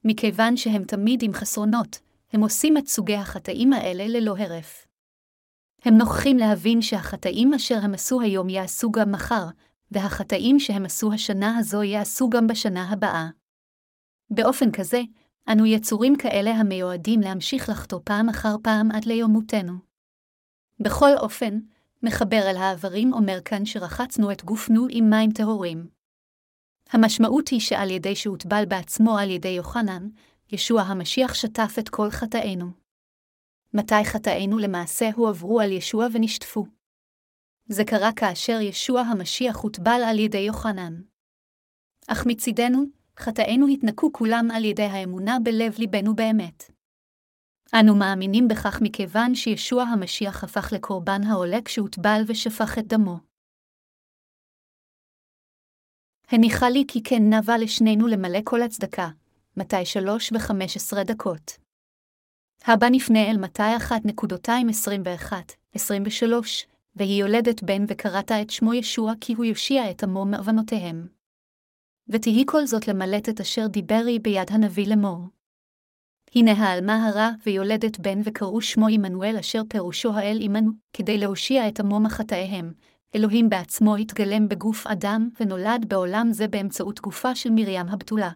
מכיוון 0.05 0.57
שהם 0.57 0.85
תמיד 0.85 1.23
עם 1.23 1.33
חסרונות, 1.33 1.99
הם 2.33 2.41
עושים 2.41 2.77
את 2.77 2.87
סוגי 2.87 3.17
החטאים 3.17 3.73
האלה 3.73 4.07
ללא 4.07 4.37
הרף. 4.39 4.87
הם 5.83 5.95
נוכחים 5.95 6.37
להבין 6.37 6.83
שהחטאים 6.83 7.55
אשר 7.55 7.79
הם 7.83 7.95
עשו 7.95 8.21
היום 8.21 8.49
יעשו 8.49 8.91
גם 8.91 9.13
מחר, 9.13 9.45
והחטאים 9.91 10.61
שהם 10.61 10.85
עשו 10.85 11.13
השנה 11.13 11.59
הזו 11.59 11.83
יעשו 11.83 12.31
גם 12.31 12.47
בשנה 12.47 12.91
הבאה. 12.91 13.29
באופן 14.31 14.71
כזה, 14.73 15.01
אנו 15.53 15.67
יצורים 15.67 16.17
כאלה 16.17 16.51
המיועדים 16.51 17.21
להמשיך 17.21 17.69
לחטוא 17.69 18.01
פעם 18.05 18.29
אחר 18.29 18.57
פעם 18.63 18.91
עד 18.91 19.05
ליום 19.05 19.31
מותנו. 19.31 19.73
בכל 20.81 21.11
אופן, 21.19 21.59
מחבר 22.03 22.43
אל 22.51 22.57
העברים 22.57 23.13
אומר 23.13 23.39
כאן 23.45 23.65
שרחצנו 23.65 24.33
את 24.33 24.45
גופנו 24.45 24.87
עם 24.91 25.11
מים 25.11 25.31
טהורים. 25.31 25.94
המשמעות 26.95 27.49
היא 27.49 27.61
שעל 27.61 27.91
ידי 27.91 28.17
שהוטבל 28.17 28.65
בעצמו 28.69 29.19
על 29.19 29.31
ידי 29.31 29.49
יוחנן, 29.49 30.09
ישוע 30.53 30.83
המשיח 30.83 31.35
שטף 31.35 31.75
את 31.79 31.89
כל 31.89 32.11
חטאינו. 32.11 32.67
מתי 33.75 34.05
חטאינו 34.05 34.59
למעשה 34.59 35.11
הועברו 35.15 35.61
על 35.61 35.73
ישוע 35.73 36.07
ונשטפו? 36.13 36.67
זה 37.69 37.85
קרה 37.85 38.13
כאשר 38.17 38.61
ישוע 38.61 39.01
המשיח 39.01 39.57
הוטבל 39.57 40.01
על 40.07 40.19
ידי 40.19 40.39
יוחנן. 40.39 40.95
אך 42.07 42.27
מצידנו, 42.27 42.85
חטאינו 43.19 43.67
התנקו 43.67 44.13
כולם 44.13 44.49
על 44.55 44.65
ידי 44.65 44.83
האמונה 44.83 45.39
בלב 45.43 45.75
ליבנו 45.79 46.15
באמת. 46.15 46.71
אנו 47.81 47.97
מאמינים 47.97 48.49
בכך 48.49 48.79
מכיוון 48.83 49.35
שישוע 49.35 49.83
המשיח 49.83 50.45
הפך 50.45 50.73
לקורבן 50.73 51.23
העולה 51.23 51.63
כשהוטבל 51.65 52.23
ושפך 52.27 52.79
את 52.79 52.87
דמו. 52.87 53.34
הניחה 56.29 56.69
לי 56.69 56.85
כי 56.89 57.03
כן 57.03 57.35
נבע 57.35 57.59
לשנינו 57.59 58.07
למלא 58.07 58.39
כל 58.45 58.63
הצדקה, 58.63 59.09
מתי 59.57 59.85
שלוש 59.85 60.33
וחמש 60.35 60.77
עשרה 60.77 61.05
דקות. 61.05 61.59
הבא 62.67 62.87
נפנה 62.91 63.31
אל 63.31 63.37
מתי 63.39 63.77
1.221-23, 65.77 65.77
והיא 66.97 67.21
יולדת 67.21 67.63
בן 67.63 67.85
וקראת 67.89 68.33
את 68.33 68.51
שמו 68.51 68.75
ישוע 68.75 69.13
כי 69.21 69.35
הוא 69.35 69.45
יושיע 69.45 69.91
את 69.91 70.03
עמו 70.03 70.25
מאבנותיהם. 70.25 71.09
ותהי 72.09 72.45
כל 72.47 72.67
זאת 72.67 72.89
למלט 72.89 73.29
את 73.29 73.41
אשר 73.41 73.67
דיברי 73.67 74.19
ביד 74.19 74.51
הנביא 74.51 74.89
לאמור. 74.89 75.19
הנה 76.35 76.53
העלמה 76.53 77.07
הרע 77.09 77.31
ויולדת 77.47 77.99
בן 77.99 78.21
וקראו 78.25 78.61
שמו 78.61 78.87
עמנואל 78.91 79.37
אשר 79.41 79.63
פירושו 79.69 80.13
האל 80.15 80.39
עמנו, 80.41 80.71
כדי 80.93 81.19
להושיע 81.19 81.69
את 81.69 81.81
עמו 81.81 82.01
מחטאיהם. 82.01 82.73
אלוהים 83.15 83.49
בעצמו 83.49 83.97
התגלם 83.97 84.49
בגוף 84.49 84.87
אדם 84.87 85.29
ונולד 85.41 85.89
בעולם 85.89 86.29
זה 86.33 86.49
באמצעות 86.49 87.01
גופה 87.01 87.35
של 87.35 87.51
מרים 87.51 87.89
הבתולה. 87.89 88.31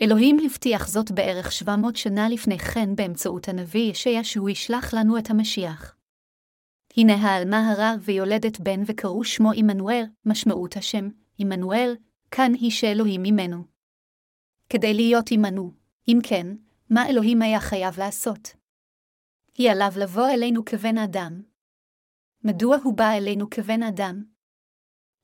אלוהים 0.00 0.38
הבטיח 0.46 0.88
זאת 0.88 1.10
בערך 1.10 1.52
700 1.52 1.96
שנה 1.96 2.28
לפני 2.28 2.58
כן 2.58 2.96
באמצעות 2.96 3.48
הנביא 3.48 3.90
ישע 3.90 4.20
שהוא 4.22 4.50
ישלח 4.50 4.94
לנו 4.94 5.18
את 5.18 5.30
המשיח. 5.30 5.96
הנה 6.96 7.14
העלמה 7.14 7.70
הרע 7.70 7.94
ויולדת 8.00 8.60
בן 8.60 8.82
וקראו 8.86 9.24
שמו 9.24 9.50
עמנואל, 9.54 10.04
משמעות 10.26 10.76
השם, 10.76 11.08
עמנואל, 11.38 11.96
כאן 12.30 12.52
היא 12.54 12.70
שאלוהים 12.70 13.22
ממנו. 13.22 13.64
כדי 14.68 14.94
להיות 14.94 15.30
עמנו, 15.30 15.72
אם 16.08 16.18
כן, 16.22 16.46
מה 16.90 17.08
אלוהים 17.08 17.42
היה 17.42 17.60
חייב 17.60 17.98
לעשות? 17.98 18.54
היא 19.54 19.70
עליו 19.70 19.92
לבוא 19.96 20.28
אלינו 20.28 20.64
כבן 20.64 20.98
אדם. 20.98 21.42
מדוע 22.44 22.76
הוא 22.82 22.94
בא 22.94 23.10
אלינו 23.10 23.50
כבן 23.50 23.82
אדם? 23.82 24.24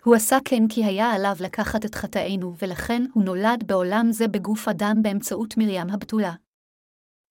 הוא 0.04 0.14
עשה 0.14 0.38
כן 0.44 0.68
כי 0.68 0.84
היה 0.84 1.12
עליו 1.12 1.36
לקחת 1.40 1.84
את 1.84 1.94
חטאינו, 1.94 2.54
ולכן 2.58 3.02
הוא 3.14 3.24
נולד 3.24 3.64
בעולם 3.66 4.06
זה 4.10 4.28
בגוף 4.28 4.68
אדם 4.68 4.96
באמצעות 5.02 5.54
מרים 5.56 5.90
הבתולה. 5.90 6.34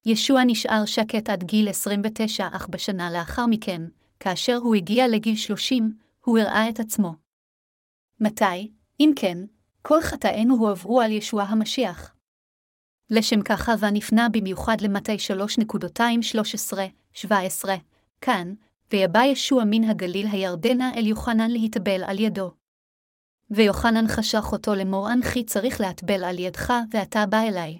ישוע 0.05 0.43
נשאר 0.43 0.85
שקט 0.85 1.29
עד 1.29 1.43
גיל 1.43 1.69
29, 1.69 2.47
אך 2.51 2.67
בשנה 2.67 3.11
לאחר 3.11 3.45
מכן, 3.45 3.81
כאשר 4.19 4.55
הוא 4.55 4.75
הגיע 4.75 5.07
לגיל 5.07 5.35
30, 5.35 5.97
הוא 6.25 6.39
הראה 6.39 6.69
את 6.69 6.79
עצמו. 6.79 7.13
מתי, 8.19 8.71
אם 8.99 9.11
כן, 9.15 9.37
כל 9.81 10.01
חטאינו 10.01 10.55
הועברו 10.55 11.01
על 11.01 11.11
ישוע 11.11 11.43
המשיח. 11.43 12.15
לשם 13.09 13.41
כך 13.41 13.69
הווה 13.69 13.91
נפנה 13.91 14.29
במיוחד 14.29 14.81
למטי 14.81 15.15
3.213-17, 17.15 17.27
כאן, 18.21 18.53
ויבא 18.93 19.23
ישוע 19.23 19.63
מן 19.65 19.83
הגליל 19.83 20.27
הירדנה 20.31 20.91
אל 20.95 21.07
יוחנן 21.07 21.51
להתאבל 21.51 22.03
על 22.03 22.19
ידו. 22.19 22.51
ויוחנן 23.51 24.07
חשך 24.07 24.43
אותו 24.51 24.75
לאמור 24.75 25.11
אנכי 25.11 25.43
צריך 25.43 25.81
להטבל 25.81 26.23
על 26.23 26.39
ידך, 26.39 26.73
ואתה 26.91 27.25
בא 27.25 27.41
אליי. 27.41 27.79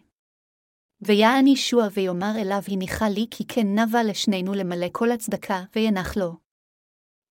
ויען 1.02 1.48
ישוע 1.48 1.88
ויאמר 1.94 2.32
אליו 2.42 2.62
הניחה 2.68 3.10
לי 3.10 3.26
כי 3.32 3.48
כן 3.48 3.80
נבע 3.80 4.04
לשנינו 4.04 4.54
למלא 4.54 4.88
כל 4.92 5.12
הצדקה, 5.12 5.64
וינח 5.76 6.18
לו. 6.18 6.36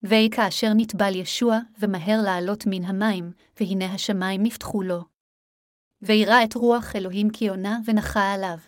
ויהי 0.02 0.30
כאשר 0.30 0.68
נטבל 0.76 1.14
ישוע, 1.14 1.58
ומהר 1.78 2.22
לעלות 2.24 2.64
מן 2.66 2.84
המים, 2.84 3.32
והנה 3.60 3.94
השמיים 3.94 4.42
נפתחו 4.42 4.82
לו. 4.82 5.00
וירא 6.02 6.44
את 6.44 6.54
רוח 6.54 6.96
אלוהים 6.96 7.30
כי 7.30 7.48
עונה 7.48 7.78
ונחה 7.86 8.32
עליו. 8.32 8.58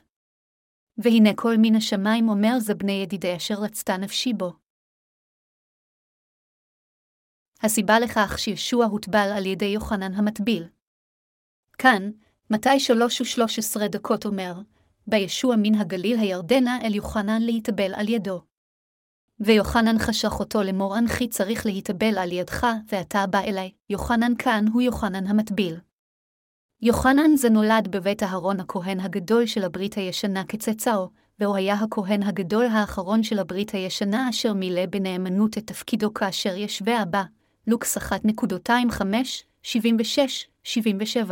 והנה 0.99 1.31
כל 1.37 1.55
מן 1.59 1.75
השמיים 1.75 2.29
אומר 2.29 2.59
זה 2.59 2.75
בני 2.75 2.93
ידידי 2.93 3.37
אשר 3.37 3.55
רצתה 3.55 3.97
נפשי 3.97 4.33
בו. 4.33 4.64
הסיבה 7.65 7.99
לכך 7.99 8.39
שישוע 8.39 8.85
הוטבל 8.85 9.33
על 9.37 9.47
ידי 9.47 9.65
יוחנן 9.65 10.15
המטביל. 10.15 10.65
כאן, 11.79 12.11
מתי 12.51 12.81
שלוש 12.81 13.21
ושלוש 13.21 13.59
עשרה 13.59 13.89
דקות 13.89 14.27
אומר, 14.27 14.55
בישוע 15.07 15.57
מן 15.59 15.75
הגליל 15.75 16.19
הירדנה 16.19 16.79
אל 16.83 16.95
יוחנן 16.95 17.43
להתאבל 17.43 17.95
על 17.95 18.09
ידו. 18.09 18.41
ויוחנן 19.41 19.99
חשך 19.99 20.33
אותו 20.41 20.63
לאמור 20.63 20.99
אנכי 20.99 21.29
צריך 21.29 21.67
להתאבל 21.67 22.19
על 22.19 22.33
ידך, 22.33 22.67
ואתה 22.93 23.27
בא 23.27 23.41
אליי. 23.41 23.71
יוחנן 23.91 24.33
כאן 24.39 24.65
הוא 24.73 24.83
יוחנן 24.83 25.27
המטביל. 25.27 25.77
יוחנן 26.83 27.37
זה 27.37 27.51
נולד 27.51 27.89
בבית 27.91 28.23
אהרון 28.23 28.61
הכהן 28.61 29.01
הגדול 29.01 29.47
של 29.47 29.65
הברית 29.65 29.95
הישנה 29.95 30.45
כצאצאו, 30.45 31.11
והוא 31.39 31.57
היה 31.57 31.75
הכהן 31.75 32.23
הגדול 32.23 32.67
האחרון 32.67 33.23
של 33.23 33.39
הברית 33.39 33.71
הישנה 33.71 34.31
אשר 34.31 34.53
מילא 34.53 34.87
בנאמנות 34.87 35.59
את 35.59 35.67
תפקידו 35.67 36.15
כאשר 36.15 36.57
ישווה 36.57 37.01
הבא, 37.01 37.23
לוקס 37.67 37.99
1.25, 37.99 38.03
76-77. 39.65 41.31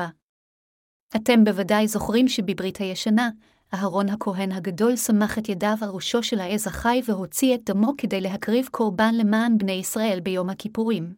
אתם 1.16 1.44
בוודאי 1.44 1.88
זוכרים 1.88 2.28
שבברית 2.28 2.76
הישנה, 2.76 3.30
אהרון 3.74 4.08
הכהן 4.08 4.52
הגדול 4.52 4.96
סמך 4.96 5.38
את 5.38 5.48
ידיו 5.48 5.76
על 5.82 5.88
ראשו 5.88 6.22
של 6.22 6.40
העז 6.40 6.66
החי 6.66 7.00
והוציא 7.06 7.54
את 7.54 7.60
דמו 7.64 7.92
כדי 7.98 8.20
להקריב 8.20 8.68
קורבן 8.70 9.14
למען 9.14 9.58
בני 9.58 9.72
ישראל 9.72 10.20
ביום 10.20 10.50
הכיפורים. 10.50 11.14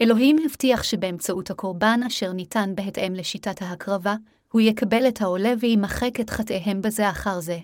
אלוהים 0.00 0.36
הבטיח 0.44 0.82
שבאמצעות 0.82 1.50
הקורבן 1.50 2.00
אשר 2.06 2.32
ניתן 2.32 2.74
בהתאם 2.74 3.14
לשיטת 3.14 3.62
ההקרבה, 3.62 4.16
הוא 4.52 4.60
יקבל 4.60 5.08
את 5.08 5.20
העולה 5.20 5.52
וימחק 5.60 6.20
את 6.20 6.30
חטאיהם 6.30 6.82
בזה 6.82 7.10
אחר 7.10 7.40
זה. 7.40 7.58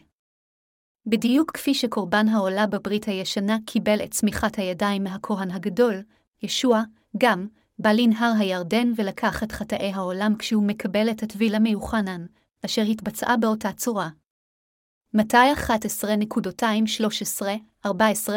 בדיוק 1.07 1.51
כפי 1.51 1.75
שקורבן 1.75 2.29
העולה 2.29 2.67
בברית 2.67 3.05
הישנה 3.05 3.57
קיבל 3.67 4.05
את 4.05 4.11
צמיחת 4.11 4.59
הידיים 4.59 5.05
מהכהן 5.05 5.51
הגדול, 5.51 6.03
ישוע, 6.43 6.83
גם, 7.19 7.47
בא 7.79 7.93
לנהר 7.93 8.33
הירדן 8.39 8.93
ולקח 8.97 9.43
את 9.43 9.53
חטאי 9.53 9.93
העולם 9.95 10.35
כשהוא 10.39 10.65
מקבל 10.67 11.11
את 11.11 11.23
הטבילה 11.23 11.59
מיוחנן, 11.59 12.27
אשר 12.65 12.83
התבצעה 12.83 13.37
באותה 13.37 13.73
צורה. 13.73 14.09
מתי 15.15 15.53
11.213-14 17.85 17.89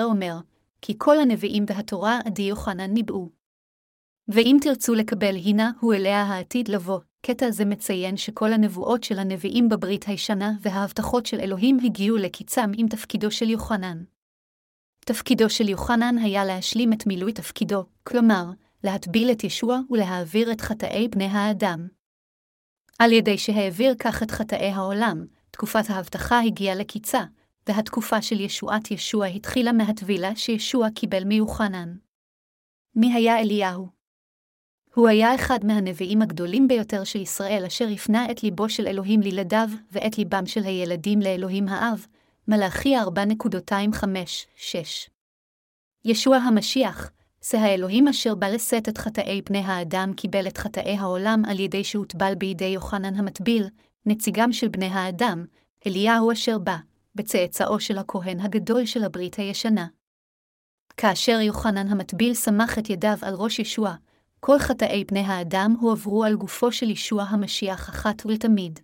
אומר, 0.03 0.37
כי 0.81 0.93
כל 0.97 1.19
הנביאים 1.19 1.65
והתורה 1.67 2.19
עדי 2.25 2.41
יוחנן 2.41 2.93
ניבאו. 2.93 3.29
ואם 4.27 4.57
תרצו 4.61 4.93
לקבל 4.93 5.35
הינה 5.35 5.71
הוא 5.79 5.93
אליה 5.93 6.23
העתיד 6.23 6.67
לבוא, 6.67 6.99
קטע 7.21 7.51
זה 7.51 7.65
מציין 7.65 8.17
שכל 8.17 8.53
הנבואות 8.53 9.03
של 9.03 9.19
הנביאים 9.19 9.69
בברית 9.69 10.05
הישנה 10.07 10.51
וההבטחות 10.61 11.25
של 11.25 11.39
אלוהים 11.39 11.77
הגיעו 11.83 12.17
לקיצם 12.17 12.71
עם 12.77 12.87
תפקידו 12.87 13.31
של 13.31 13.49
יוחנן. 13.49 14.03
תפקידו 15.07 15.49
של 15.49 15.69
יוחנן 15.69 16.17
היה 16.17 16.45
להשלים 16.45 16.93
את 16.93 17.07
מילוי 17.07 17.33
תפקידו, 17.33 17.85
כלומר, 18.03 18.45
להטביל 18.83 19.31
את 19.31 19.43
ישוע 19.43 19.79
ולהעביר 19.89 20.51
את 20.51 20.61
חטאי 20.61 21.07
בני 21.07 21.25
האדם. 21.25 21.87
על 22.99 23.11
ידי 23.11 23.37
שהעביר 23.37 23.95
כך 23.99 24.23
את 24.23 24.31
חטאי 24.31 24.71
העולם, 24.71 25.25
תקופת 25.51 25.89
ההבטחה 25.89 26.39
הגיעה 26.39 26.75
לקיצה, 26.75 27.23
והתקופה 27.67 28.21
של 28.21 28.39
ישועת 28.39 28.91
ישוע 28.91 29.25
התחילה 29.25 29.71
מהטבילה 29.71 30.35
שישוע 30.35 30.89
קיבל 30.95 31.23
מיוחנן. 31.23 31.95
מי 32.95 33.13
היה 33.13 33.39
אליהו? 33.39 33.87
הוא 34.95 35.07
היה 35.07 35.35
אחד 35.35 35.59
מהנביאים 35.63 36.21
הגדולים 36.21 36.67
ביותר 36.67 37.03
של 37.03 37.21
ישראל 37.21 37.63
אשר 37.67 37.87
הפנה 37.93 38.31
את 38.31 38.43
ליבו 38.43 38.69
של 38.69 38.87
אלוהים 38.87 39.21
לילדיו 39.21 39.67
ואת 39.91 40.17
ליבם 40.17 40.45
של 40.45 40.63
הילדים 40.63 41.19
לאלוהים 41.19 41.67
האב, 41.67 42.05
מלאכי 42.47 42.97
4.25-6. 42.97 43.05
ישוע 46.05 46.37
המשיח, 46.37 47.11
זה 47.41 47.59
האלוהים 47.59 48.07
אשר 48.07 48.35
בא 48.35 48.47
לשאת 48.47 48.89
את 48.89 48.97
חטאי 48.97 49.41
בני 49.41 49.59
האדם 49.59 50.11
קיבל 50.17 50.47
את 50.47 50.57
חטאי 50.57 50.97
העולם 50.97 51.41
על 51.47 51.59
ידי 51.59 51.83
שהוטבל 51.83 52.35
בידי 52.35 52.65
יוחנן 52.65 53.15
המטביל, 53.15 53.67
נציגם 54.05 54.53
של 54.53 54.67
בני 54.67 54.85
האדם, 54.85 55.45
אליהו 55.87 56.31
אשר 56.31 56.57
בא, 56.57 56.77
בצאצאו 57.15 57.79
של 57.79 57.97
הכהן 57.97 58.39
הגדול 58.39 58.85
של 58.85 59.03
הברית 59.03 59.35
הישנה. 59.35 59.87
כאשר 60.97 61.39
יוחנן 61.41 61.87
המטביל 61.87 62.33
סמך 62.33 62.79
את 62.79 62.89
ידיו 62.89 63.17
על 63.21 63.33
ראש 63.33 63.59
ישוע, 63.59 63.95
כל 64.39 64.59
חטאי 64.59 65.03
בני 65.03 65.19
האדם 65.19 65.75
הועברו 65.79 66.23
על 66.23 66.35
גופו 66.35 66.71
של 66.71 66.89
ישוע 66.89 67.23
המשיח 67.23 67.89
אחת 67.89 68.25
ולתמיד. 68.25 68.79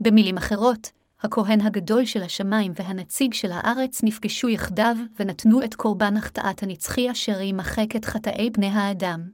במילים 0.00 0.36
אחרות, 0.36 0.90
הכהן 1.22 1.60
הגדול 1.60 2.04
של 2.04 2.22
השמיים 2.22 2.72
והנציג 2.74 3.34
של 3.34 3.52
הארץ 3.52 4.02
נפגשו 4.04 4.48
יחדיו 4.48 4.96
ונתנו 5.20 5.64
את 5.64 5.74
קורבן 5.74 6.16
החטאת 6.16 6.62
הנצחי 6.62 7.10
אשר 7.10 7.40
ימחק 7.40 7.96
את 7.96 8.04
חטאי 8.04 8.50
בני 8.50 8.66
האדם. 8.66 9.30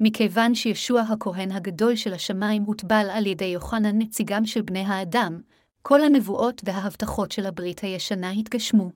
מכיוון 0.00 0.54
שישוע 0.54 1.00
הכהן 1.00 1.52
הגדול 1.52 1.96
של 1.96 2.12
השמיים 2.14 2.62
הוטבל 2.62 3.06
על 3.10 3.26
ידי 3.26 3.44
יוחנן 3.44 3.98
נציגם 3.98 4.46
של 4.46 4.62
בני 4.62 4.84
האדם, 4.84 5.40
כל 5.82 6.00
הנבואות 6.00 6.62
וההבטחות 6.64 7.32
של 7.32 7.46
הברית 7.46 7.80
הישנה 7.80 8.30
התגשמו. 8.30 8.90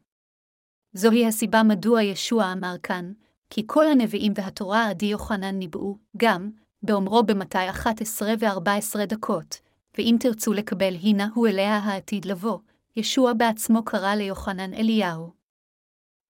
זוהי 0.92 1.26
הסיבה 1.26 1.62
מדוע 1.62 2.02
ישוע 2.02 2.52
אמר 2.52 2.74
כאן, 2.82 3.12
כי 3.50 3.62
כל 3.66 3.88
הנביאים 3.88 4.32
והתורה 4.36 4.88
עדי 4.88 5.06
יוחנן 5.06 5.58
ניבאו, 5.58 5.98
גם, 6.16 6.50
באומרו 6.82 7.22
במתי 7.22 7.70
11 7.70 8.32
ו-14 8.40 9.06
דקות, 9.06 9.65
ואם 9.98 10.16
תרצו 10.20 10.52
לקבל 10.52 10.94
הינה 10.94 11.28
הוא 11.34 11.48
אליה 11.48 11.76
העתיד 11.76 12.24
לבוא, 12.24 12.58
ישוע 12.96 13.32
בעצמו 13.32 13.84
קרא 13.84 14.14
ליוחנן 14.14 14.74
אליהו. 14.74 15.30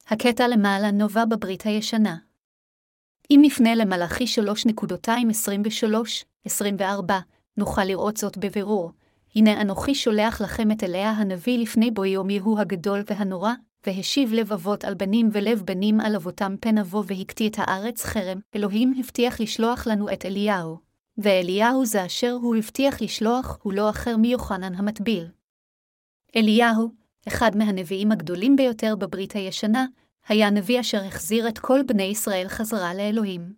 הקטע 0.09 0.49
למעלה 0.49 0.91
נובע 0.91 1.25
בברית 1.25 1.63
הישנה. 1.67 2.17
אם 3.31 3.39
נפנה 3.43 3.75
למלאכי 3.75 4.25
3.23-24, 6.49 6.83
נוכל 7.57 7.85
לראות 7.85 8.17
זאת 8.17 8.39
בבירור. 8.39 8.93
הנה 9.35 9.61
אנוכי 9.61 9.95
שולח 9.95 10.41
לכם 10.41 10.71
את 10.71 10.85
אליה 10.85 11.11
הנביא 11.11 11.59
לפני 11.59 11.91
בו 11.91 12.05
יום 12.05 12.31
יהוא 12.31 12.59
הגדול 12.59 13.03
והנורא, 13.07 13.53
והשיב 13.87 14.33
לב 14.33 14.53
אבות 14.53 14.85
על 14.85 14.95
בנים 14.95 15.29
ולב 15.33 15.63
בנים 15.65 16.01
על 16.01 16.17
אבותם 16.17 16.55
פן 16.61 16.79
אבוא 16.79 17.05
והקטיא 17.07 17.49
את 17.49 17.55
הארץ 17.59 18.05
חרם, 18.05 18.41
אלוהים 18.57 18.95
הבטיח 18.99 19.41
לשלוח 19.41 19.87
לנו 19.87 20.13
את 20.13 20.27
אליהו. 20.27 20.86
ואליהו 21.19 21.87
זה 21.87 22.07
אשר 22.07 22.33
הוא 22.43 22.57
הבטיח 22.57 23.03
לשלוח, 23.03 23.59
הוא 23.63 23.73
לא 23.73 23.91
אחר 23.91 24.17
מיוחנן 24.17 24.75
המטביל. 24.75 25.29
אליהו, 26.37 26.93
אחד 27.29 27.51
מהנביאים 27.57 28.13
הגדולים 28.13 28.57
ביותר 28.57 28.97
בברית 28.97 29.33
הישנה, 29.33 29.87
היה 30.29 30.51
נביא 30.51 30.81
אשר 30.81 31.05
החזיר 31.05 31.49
את 31.49 31.59
כל 31.59 31.81
בני 31.87 32.03
ישראל 32.03 32.49
חזרה 32.49 32.95
לאלוהים. 32.95 33.55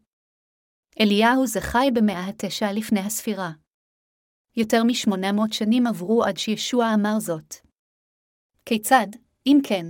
אליהו 1.00 1.46
זה 1.46 1.60
חי 1.60 1.88
במאה 1.94 2.26
התשע 2.28 2.72
לפני 2.72 3.00
הספירה. 3.00 3.50
יותר 4.56 4.84
משמונה 4.84 5.32
מאות 5.32 5.52
שנים 5.52 5.86
עברו 5.86 6.24
עד 6.24 6.36
שישוע 6.36 6.94
אמר 6.94 7.18
זאת. 7.18 7.54
כיצד, 8.66 9.06
אם 9.46 9.58
כן, 9.64 9.86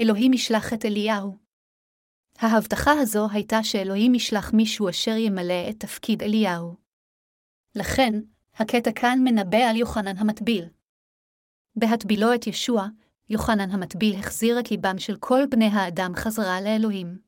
אלוהים 0.00 0.32
ישלח 0.32 0.72
את 0.72 0.84
אליהו? 0.84 1.36
ההבטחה 2.38 2.92
הזו 3.00 3.26
הייתה 3.32 3.62
שאלוהים 3.62 4.14
ישלח 4.14 4.52
מישהו 4.52 4.88
אשר 4.88 5.16
ימלא 5.16 5.70
את 5.70 5.80
תפקיד 5.80 6.22
אליהו. 6.22 6.81
לכן, 7.74 8.20
הקטע 8.56 8.92
כאן 8.92 9.18
מנבא 9.24 9.58
על 9.58 9.76
יוחנן 9.76 10.16
המטביל. 10.16 10.64
בהטבילו 11.76 12.34
את 12.34 12.46
ישוע, 12.46 12.86
יוחנן 13.30 13.70
המטביל 13.70 14.18
החזיר 14.18 14.60
את 14.60 14.70
ליבם 14.70 14.98
של 14.98 15.16
כל 15.16 15.42
בני 15.50 15.70
האדם 15.72 16.14
חזרה 16.14 16.60
לאלוהים. 16.60 17.18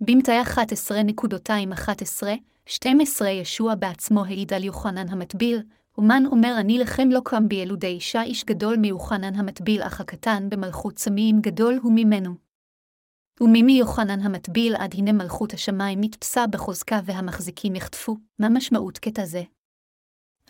במתי 0.00 0.42
11.211, 0.42 3.26
ישוע 3.26 3.74
בעצמו 3.74 4.24
העיד 4.24 4.52
על 4.52 4.64
יוחנן 4.64 5.08
המטביל, 5.08 5.62
ומן 5.98 6.22
אומר 6.26 6.54
אני 6.60 6.78
לכם 6.78 7.10
לא 7.10 7.20
קם 7.24 7.48
בילודי 7.48 7.86
אישה 7.86 8.22
איש 8.22 8.44
גדול 8.44 8.76
מיוחנן 8.76 9.34
המטביל 9.34 9.82
אך 9.82 10.00
הקטן 10.00 10.48
במלכות 10.48 10.94
צמאים 10.94 11.40
גדול 11.40 11.78
הוא 11.82 11.92
ממנו. 11.94 12.43
וממי 13.40 13.72
יוחנן 13.72 14.20
המטביל 14.20 14.76
עד 14.76 14.94
הנה 14.94 15.12
מלכות 15.12 15.52
השמיים 15.52 16.00
נתפסה 16.00 16.46
בחוזקה 16.46 17.00
והמחזיקים 17.04 17.74
יחטפו, 17.74 18.16
מה 18.38 18.48
משמעות 18.48 18.98
קטע 18.98 19.24
זה? 19.24 19.42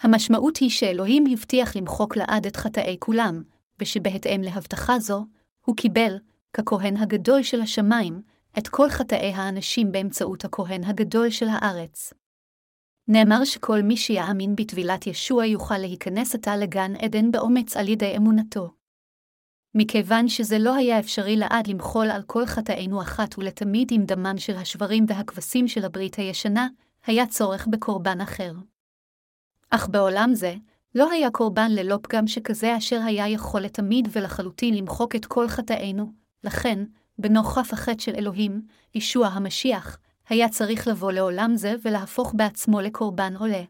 המשמעות 0.00 0.56
היא 0.56 0.70
שאלוהים 0.70 1.24
הבטיח 1.32 1.76
למחוק 1.76 2.16
לעד 2.16 2.46
את 2.46 2.56
חטאי 2.56 2.96
כולם, 3.00 3.42
ושבהתאם 3.80 4.40
להבטחה 4.44 4.98
זו, 4.98 5.26
הוא 5.66 5.76
קיבל, 5.76 6.16
ככהן 6.56 6.96
הגדול 6.96 7.42
של 7.42 7.60
השמיים, 7.60 8.22
את 8.58 8.68
כל 8.68 8.88
חטאי 8.88 9.32
האנשים 9.32 9.92
באמצעות 9.92 10.44
הכהן 10.44 10.84
הגדול 10.84 11.30
של 11.30 11.46
הארץ. 11.48 12.12
נאמר 13.08 13.44
שכל 13.44 13.82
מי 13.82 13.96
שיאמין 13.96 14.56
בטבילת 14.56 15.06
ישוע 15.06 15.46
יוכל 15.46 15.78
להיכנס 15.78 16.34
עתה 16.34 16.56
לגן 16.56 16.96
עדן 16.96 17.30
באומץ 17.30 17.76
על 17.76 17.88
ידי 17.88 18.16
אמונתו. 18.16 18.83
מכיוון 19.74 20.28
שזה 20.28 20.58
לא 20.58 20.74
היה 20.74 20.98
אפשרי 20.98 21.36
לעד 21.36 21.66
למחול 21.66 22.10
על 22.10 22.22
כל 22.22 22.46
חטאינו 22.46 23.02
אחת 23.02 23.38
ולתמיד 23.38 23.88
עם 23.92 24.04
דמם 24.04 24.38
של 24.38 24.56
השברים 24.56 25.04
והכבשים 25.08 25.68
של 25.68 25.84
הברית 25.84 26.14
הישנה, 26.14 26.68
היה 27.06 27.26
צורך 27.26 27.66
בקורבן 27.70 28.20
אחר. 28.20 28.52
אך 29.70 29.88
בעולם 29.88 30.34
זה, 30.34 30.54
לא 30.94 31.10
היה 31.10 31.30
קורבן 31.30 31.70
ללא 31.70 31.98
פגם 32.02 32.26
שכזה 32.26 32.76
אשר 32.76 33.00
היה 33.04 33.28
יכול 33.28 33.60
לתמיד 33.60 34.08
ולחלוטין 34.12 34.74
למחוק 34.74 35.16
את 35.16 35.26
כל 35.26 35.48
חטאינו, 35.48 36.12
לכן, 36.44 36.84
בנוכח 37.18 37.72
החטא 37.72 38.02
של 38.02 38.14
אלוהים, 38.14 38.62
ישוע 38.94 39.26
המשיח, 39.26 39.98
היה 40.28 40.48
צריך 40.48 40.88
לבוא 40.88 41.12
לעולם 41.12 41.56
זה 41.56 41.74
ולהפוך 41.82 42.32
בעצמו 42.36 42.80
לקורבן 42.80 43.36
עולה. 43.36 43.62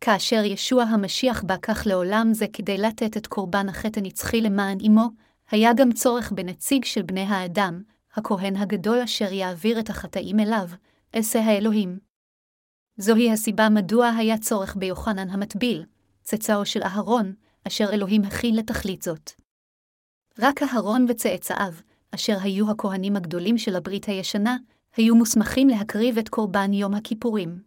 כאשר 0.00 0.44
ישוע 0.44 0.82
המשיח 0.82 1.42
בא 1.42 1.56
כך 1.62 1.82
לעולם 1.86 2.28
זה 2.32 2.46
כדי 2.52 2.78
לתת 2.78 3.16
את 3.16 3.26
קורבן 3.26 3.68
החטא 3.68 4.00
הנצחי 4.00 4.40
למען 4.40 4.78
אמו, 4.86 5.08
היה 5.50 5.70
גם 5.76 5.92
צורך 5.92 6.32
בנציג 6.32 6.84
של 6.84 7.02
בני 7.02 7.20
האדם, 7.20 7.82
הכהן 8.14 8.56
הגדול 8.56 8.98
אשר 8.98 9.32
יעביר 9.32 9.80
את 9.80 9.90
החטאים 9.90 10.40
אליו, 10.40 10.68
אעשה 11.16 11.40
האלוהים. 11.40 11.98
זוהי 12.96 13.32
הסיבה 13.32 13.68
מדוע 13.68 14.08
היה 14.08 14.38
צורך 14.38 14.76
ביוחנן 14.76 15.30
המטביל, 15.30 15.84
צאצאו 16.22 16.66
של 16.66 16.82
אהרון, 16.82 17.34
אשר 17.66 17.90
אלוהים 17.92 18.24
הכין 18.24 18.56
לתכלית 18.56 19.02
זאת. 19.02 19.30
רק 20.38 20.62
אהרון 20.62 21.06
וצאצאיו, 21.08 21.72
אשר 22.14 22.36
היו 22.42 22.70
הכהנים 22.70 23.16
הגדולים 23.16 23.58
של 23.58 23.76
הברית 23.76 24.04
הישנה, 24.04 24.56
היו 24.96 25.16
מוסמכים 25.16 25.68
להקריב 25.68 26.18
את 26.18 26.28
קורבן 26.28 26.72
יום 26.72 26.94
הכיפורים. 26.94 27.62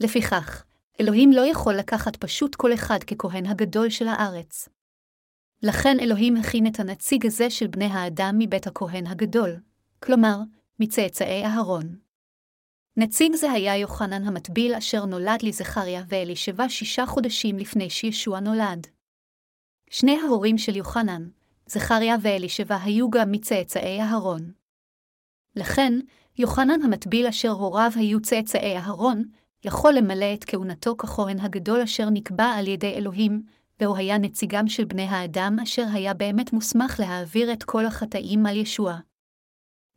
לפיכך, 0.00 0.64
אלוהים 1.00 1.32
לא 1.32 1.46
יכול 1.46 1.74
לקחת 1.74 2.16
פשוט 2.16 2.54
כל 2.54 2.74
אחד 2.74 2.98
ככהן 3.04 3.46
הגדול 3.46 3.90
של 3.90 4.08
הארץ. 4.08 4.68
לכן 5.62 5.96
אלוהים 6.00 6.36
הכין 6.36 6.66
את 6.66 6.80
הנציג 6.80 7.26
הזה 7.26 7.50
של 7.50 7.66
בני 7.66 7.84
האדם 7.84 8.34
מבית 8.38 8.66
הכהן 8.66 9.06
הגדול, 9.06 9.56
כלומר, 10.02 10.36
מצאצאי 10.80 11.44
אהרון. 11.44 11.98
נציג 12.96 13.34
זה 13.34 13.52
היה 13.52 13.76
יוחנן 13.76 14.24
המטביל 14.24 14.74
אשר 14.74 15.04
נולד 15.04 15.42
לזכריה 15.42 16.02
ואלישבע 16.08 16.68
שישה 16.68 17.06
חודשים 17.06 17.58
לפני 17.58 17.90
שישוע 17.90 18.40
נולד. 18.40 18.86
שני 19.90 20.18
ההורים 20.20 20.58
של 20.58 20.76
יוחנן, 20.76 21.28
זכריה 21.66 22.16
ואלישבע 22.22 22.76
היו 22.82 23.10
גם 23.10 23.32
מצאצאי 23.32 24.00
אהרון. 24.00 24.52
לכן, 25.56 25.92
יוחנן 26.38 26.82
המטביל 26.82 27.26
אשר 27.26 27.50
הוריו 27.50 27.90
היו 27.94 28.20
צאצאי 28.20 28.76
אהרון, 28.76 29.24
יכול 29.64 29.92
למלא 29.94 30.34
את 30.34 30.44
כהונתו 30.44 30.96
ככהן 30.96 31.40
הגדול 31.40 31.80
אשר 31.80 32.10
נקבע 32.10 32.44
על 32.44 32.66
ידי 32.66 32.94
אלוהים, 32.94 33.42
והוא 33.80 33.96
היה 33.96 34.18
נציגם 34.18 34.68
של 34.68 34.84
בני 34.84 35.02
האדם 35.02 35.56
אשר 35.62 35.84
היה 35.92 36.14
באמת 36.14 36.52
מוסמך 36.52 37.00
להעביר 37.00 37.52
את 37.52 37.62
כל 37.62 37.86
החטאים 37.86 38.46
על 38.46 38.56
ישוע. 38.56 38.98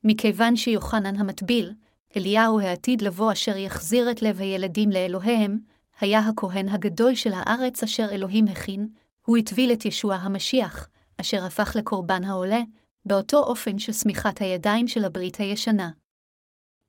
מכיוון 0.04 0.56
שיוחנן 0.56 1.16
המטביל, 1.16 1.74
אליהו 2.16 2.60
העתיד 2.60 3.02
לבוא 3.02 3.32
אשר 3.32 3.58
יחזיר 3.58 4.12
את 4.12 4.22
לב 4.22 4.42
הילדים 4.42 4.90
לאלוהיהם, 4.90 5.60
היה 6.00 6.20
הכהן 6.20 6.70
הגדול 6.70 7.16
של 7.16 7.32
הארץ 7.34 7.84
אשר 7.84 8.08
אלוהים 8.12 8.48
הכין, 8.48 8.88
הוא 9.26 9.38
הטביל 9.38 9.74
את 9.74 9.86
ישוע 9.86 10.16
המשיח, 10.16 10.90
אשר 11.18 11.46
הפך 11.46 11.76
לקורבן 11.76 12.24
העולה, 12.24 12.62
באותו 13.06 13.38
אופן 13.38 13.80
של 13.80 13.92
סמיכת 13.92 14.42
הידיים 14.42 14.88
של 14.88 15.06
הברית 15.06 15.36
הישנה. 15.36 15.90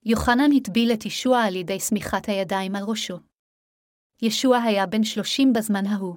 יוחנן 0.05 0.53
הטביל 0.57 0.93
את 0.93 1.07
ישוע 1.07 1.43
על 1.43 1.57
ידי 1.57 1.81
סמיכת 1.81 2.29
הידיים 2.29 2.77
על 2.77 2.85
ראשו. 2.85 3.19
ישוע 4.23 4.59
היה 4.59 4.87
בן 4.87 5.05
שלושים 5.05 5.53
בזמן 5.53 5.87
ההוא. 5.87 6.17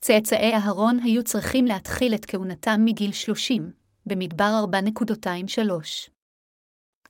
צאצאי 0.00 0.52
אהרון 0.54 0.98
היו 1.02 1.24
צריכים 1.24 1.64
להתחיל 1.64 2.14
את 2.14 2.26
כהונתם 2.26 2.80
מגיל 2.84 3.12
שלושים, 3.12 3.72
במדבר 4.06 4.64
4.23. 4.72 6.10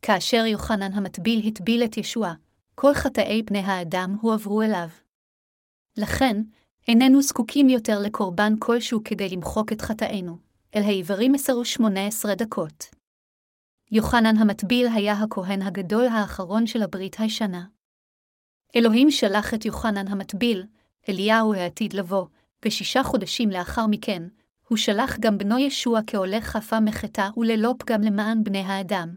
כאשר 0.02 0.44
יוחנן 0.46 0.92
המטביל 0.92 1.48
הטביל 1.48 1.84
את 1.84 1.96
ישוע, 1.96 2.32
כל 2.74 2.94
חטאי 2.94 3.42
בני 3.42 3.58
האדם 3.58 4.16
הועברו 4.20 4.62
אליו. 4.62 4.88
לכן, 5.96 6.42
איננו 6.88 7.22
זקוקים 7.22 7.68
יותר 7.68 7.98
לקורבן 7.98 8.52
כלשהו 8.58 9.00
כדי 9.04 9.28
למחוק 9.28 9.72
את 9.72 9.80
חטאינו, 9.80 10.36
אל 10.76 10.82
העברים 10.82 11.32
מסרו 11.32 11.64
18 11.64 12.34
דקות. 12.34 12.99
יוחנן 13.92 14.36
המטביל 14.36 14.86
היה 14.94 15.12
הכהן 15.12 15.62
הגדול 15.62 16.06
האחרון 16.06 16.66
של 16.66 16.82
הברית 16.82 17.16
הישנה. 17.18 17.64
אלוהים 18.76 19.10
שלח 19.10 19.54
את 19.54 19.64
יוחנן 19.64 20.08
המטביל, 20.08 20.66
אליהו 21.08 21.54
העתיד 21.54 21.92
לבוא, 21.92 22.26
ושישה 22.64 23.02
חודשים 23.02 23.50
לאחר 23.50 23.86
מכן, 23.86 24.22
הוא 24.68 24.78
שלח 24.78 25.16
גם 25.20 25.38
בנו 25.38 25.58
ישוע 25.58 26.00
כהולך 26.06 26.44
חפה 26.44 26.80
מחטא 26.80 27.28
וללא 27.36 27.74
פגם 27.78 28.02
למען 28.02 28.44
בני 28.44 28.58
האדם. 28.58 29.14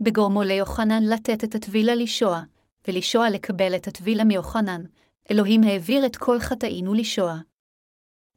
בגורמו 0.00 0.42
ליוחנן 0.42 1.02
לתת 1.02 1.44
את 1.44 1.54
הטבילה 1.54 1.94
לישוע, 1.94 2.42
ולישוע 2.88 3.30
לקבל 3.30 3.76
את 3.76 3.88
הטבילה 3.88 4.24
מיוחנן, 4.24 4.82
אלוהים 5.30 5.62
העביר 5.62 6.06
את 6.06 6.16
כל 6.16 6.40
חטאינו 6.40 6.94
לישוע. 6.94 7.36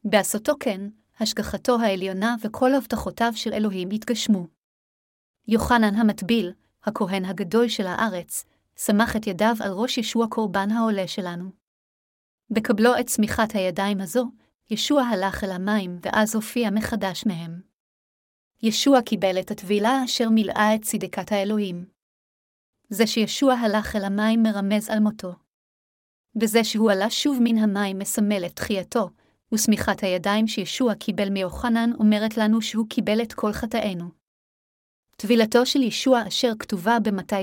בעשותו 0.03 0.53
כן, 0.59 0.81
השגחתו 1.19 1.79
העליונה 1.79 2.35
וכל 2.41 2.73
הבטחותיו 2.73 3.31
של 3.35 3.53
אלוהים 3.53 3.89
התגשמו. 3.89 4.58
יוחנן 5.47 5.95
המטביל, 5.95 6.53
הכהן 6.83 7.25
הגדול 7.25 7.67
של 7.67 7.87
הארץ, 7.87 8.45
סמך 8.77 9.15
את 9.15 9.27
ידיו 9.27 9.55
על 9.59 9.71
ראש 9.71 9.97
ישוע 9.97 10.27
קורבן 10.27 10.71
העולה 10.71 11.07
שלנו. 11.07 11.51
בקבלו 12.49 12.99
את 12.99 13.05
צמיחת 13.05 13.55
הידיים 13.55 14.01
הזו, 14.01 14.25
ישוע 14.69 15.01
הלך 15.01 15.43
אל 15.43 15.51
המים 15.51 15.99
ואז 16.01 16.35
הופיע 16.35 16.69
מחדש 16.69 17.25
מהם. 17.25 17.61
ישוע 18.63 19.01
קיבל 19.01 19.39
את 19.39 19.51
הטבילה 19.51 20.03
אשר 20.05 20.29
מילאה 20.29 20.75
את 20.75 20.81
צדקת 20.81 21.31
האלוהים. 21.31 21.85
זה 22.89 23.07
שישוע 23.07 23.53
הלך 23.53 23.95
אל 23.95 24.03
המים 24.03 24.43
מרמז 24.43 24.89
על 24.89 24.99
מותו. 24.99 25.33
וזה 26.41 26.63
שהוא 26.63 26.91
עלה 26.91 27.09
שוב 27.09 27.37
מן 27.43 27.57
המים 27.57 27.99
מסמל 27.99 28.45
את 28.45 28.55
תחייתו, 28.55 29.09
ושמיכת 29.51 30.03
הידיים 30.03 30.47
שישוע 30.47 30.95
קיבל 30.95 31.29
מיוחנן 31.29 31.89
אומרת 31.99 32.37
לנו 32.37 32.61
שהוא 32.61 32.85
קיבל 32.89 33.21
את 33.21 33.33
כל 33.33 33.53
חטאינו. 33.53 34.18
טבילתו 35.21 35.65
של 35.65 35.81
ישוע 35.81 36.27
אשר 36.27 36.51
כתובה 36.59 36.97
במתי 37.03 37.35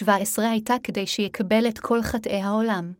3.213-17 0.00 0.04
הייתה 0.36 0.74
כדי 0.82 1.06
שיקבל 1.06 1.68
את 1.68 1.78
כל 1.78 2.02
חטאי 2.02 2.40
העולם. 2.40 2.92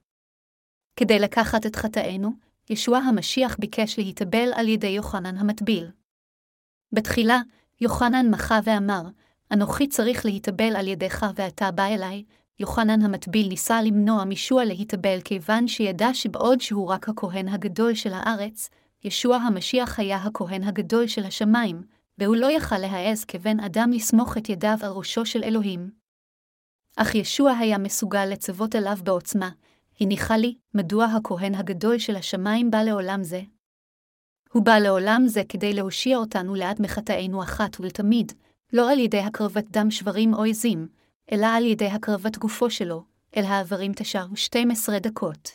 כדי 0.96 1.18
לקחת 1.18 1.66
את 1.66 1.76
חטאינו, 1.76 2.30
ישוע 2.70 2.98
המשיח 2.98 3.56
ביקש 3.58 3.98
להתאבל 3.98 4.50
על 4.54 4.68
ידי 4.68 4.86
יוחנן 4.86 5.36
המטביל. 5.38 5.90
בתחילה, 6.92 7.40
יוחנן 7.80 8.30
מחה 8.30 8.60
ואמר, 8.64 9.02
אנוכי 9.52 9.86
צריך 9.86 10.24
להתאבל 10.24 10.76
על 10.76 10.88
ידיך 10.88 11.26
ואתה 11.34 11.70
בא 11.70 11.86
אליי, 11.86 12.24
יוחנן 12.60 13.02
המטביל 13.02 13.48
ניסה 13.48 13.82
למנוע 13.82 14.24
מישוע 14.24 14.64
להתאבל 14.64 15.20
כיוון 15.24 15.68
שידע 15.68 16.14
שבעוד 16.14 16.60
שהוא 16.60 16.88
רק 16.88 17.08
הכהן 17.08 17.48
הגדול 17.48 17.94
של 17.94 18.12
הארץ, 18.12 18.70
ישוע 19.04 19.36
המשיח 19.36 19.98
היה 19.98 20.16
הכהן 20.16 20.62
הגדול 20.62 21.06
של 21.06 21.24
השמיים, 21.24 21.95
והוא 22.18 22.36
לא 22.36 22.50
יכל 22.50 22.78
להעז 22.78 23.24
כבן 23.24 23.60
אדם 23.60 23.90
לסמוך 23.92 24.38
את 24.38 24.48
ידיו 24.48 24.76
על 24.82 24.90
ראשו 24.90 25.26
של 25.26 25.44
אלוהים. 25.44 25.90
אך 26.96 27.14
ישוע 27.14 27.52
היה 27.52 27.78
מסוגל 27.78 28.24
לצוות 28.24 28.76
אליו 28.76 28.96
בעוצמה, 29.04 29.50
הניחה 30.00 30.36
לי, 30.36 30.54
מדוע 30.74 31.04
הכהן 31.04 31.54
הגדול 31.54 31.98
של 31.98 32.16
השמיים 32.16 32.70
בא 32.70 32.82
לעולם 32.82 33.22
זה. 33.22 33.42
הוא 34.52 34.64
בא 34.64 34.78
לעולם 34.78 35.22
זה 35.26 35.42
כדי 35.48 35.72
להושיע 35.72 36.16
אותנו 36.16 36.54
לעד 36.54 36.82
מחטאינו 36.82 37.42
אחת 37.42 37.80
ולתמיד, 37.80 38.32
לא 38.72 38.92
על 38.92 38.98
ידי 38.98 39.18
הקרבת 39.18 39.64
דם 39.70 39.90
שברים 39.90 40.34
או 40.34 40.44
עזים, 40.44 40.88
אלא 41.32 41.46
על 41.46 41.64
ידי 41.64 41.86
הקרבת 41.86 42.38
גופו 42.38 42.70
שלו, 42.70 43.04
אל 43.36 43.44
העברים 43.44 43.92
תשר 43.96 44.26
12 44.34 44.98
דקות. 44.98 45.50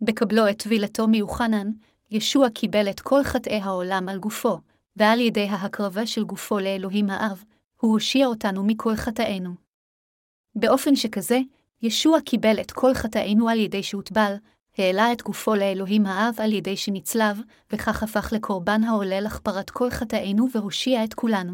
בקבלו 0.00 0.48
את 0.50 0.62
טבילתו 0.62 1.08
מיוחנן, 1.08 1.70
ישוע 2.10 2.50
קיבל 2.50 2.90
את 2.90 3.00
כל 3.00 3.24
חטאי 3.24 3.60
העולם 3.60 4.08
על 4.08 4.18
גופו, 4.18 4.58
ועל 4.96 5.20
ידי 5.20 5.48
ההקרבה 5.48 6.06
של 6.06 6.24
גופו 6.24 6.58
לאלוהים 6.58 7.10
האב, 7.10 7.44
הוא 7.80 7.92
הושיע 7.92 8.26
אותנו 8.26 8.64
מכל 8.64 8.96
חטאינו. 8.96 9.50
באופן 10.54 10.96
שכזה, 10.96 11.38
ישוע 11.82 12.20
קיבל 12.20 12.60
את 12.60 12.70
כל 12.70 12.94
חטאינו 12.94 13.48
על 13.48 13.58
ידי 13.58 13.82
שהוטבל, 13.82 14.34
העלה 14.78 15.12
את 15.12 15.22
גופו 15.22 15.54
לאלוהים 15.54 16.06
האב 16.06 16.34
על 16.38 16.52
ידי 16.52 16.76
שנצלב, 16.76 17.40
וכך 17.72 18.02
הפך 18.02 18.32
לקורבן 18.32 18.84
העולה 18.84 19.20
לכפרת 19.20 19.70
כל 19.70 19.90
חטאינו 19.90 20.46
והושיע 20.52 21.04
את 21.04 21.14
כולנו. 21.14 21.52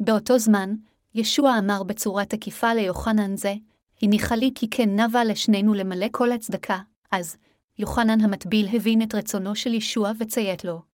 באותו 0.00 0.38
זמן, 0.38 0.74
ישוע 1.14 1.58
אמר 1.58 1.82
בצורה 1.82 2.24
תקיפה 2.24 2.74
ליוחנן 2.74 3.36
זה, 3.36 3.54
הניחה 4.02 4.36
לי 4.36 4.50
כי 4.54 4.70
כן 4.70 5.00
נבה 5.00 5.24
לשנינו 5.24 5.74
למלא 5.74 6.06
כל 6.12 6.32
הצדקה, 6.32 6.78
אז, 7.12 7.36
יוחנן 7.78 8.20
המטביל 8.20 8.68
הבין 8.72 9.02
את 9.02 9.14
רצונו 9.14 9.54
של 9.54 9.74
ישוע 9.74 10.12
וציית 10.18 10.64
לו. 10.64 10.89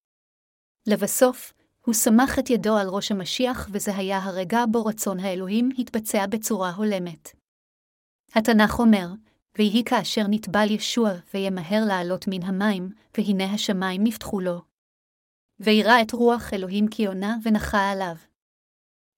לבסוף, 0.86 1.52
הוא 1.84 1.94
סמך 1.94 2.38
את 2.38 2.50
ידו 2.50 2.76
על 2.76 2.88
ראש 2.88 3.12
המשיח, 3.12 3.68
וזה 3.72 3.96
היה 3.96 4.18
הרגע 4.18 4.64
בו 4.70 4.84
רצון 4.84 5.20
האלוהים 5.20 5.70
התבצע 5.78 6.26
בצורה 6.26 6.70
הולמת. 6.70 7.32
התנ"ך 8.34 8.78
אומר, 8.78 9.08
ויהי 9.58 9.84
כאשר 9.84 10.22
נטבל 10.30 10.70
ישוע, 10.70 11.10
וימהר 11.34 11.84
לעלות 11.88 12.24
מן 12.28 12.42
המים, 12.42 12.88
והנה 13.18 13.54
השמיים 13.54 14.04
נפתחו 14.04 14.40
לו. 14.40 14.60
וירא 15.60 16.02
את 16.02 16.12
רוח 16.12 16.54
אלוהים 16.54 16.88
כיונה 16.88 17.36
ונחה 17.42 17.90
עליו. 17.90 18.16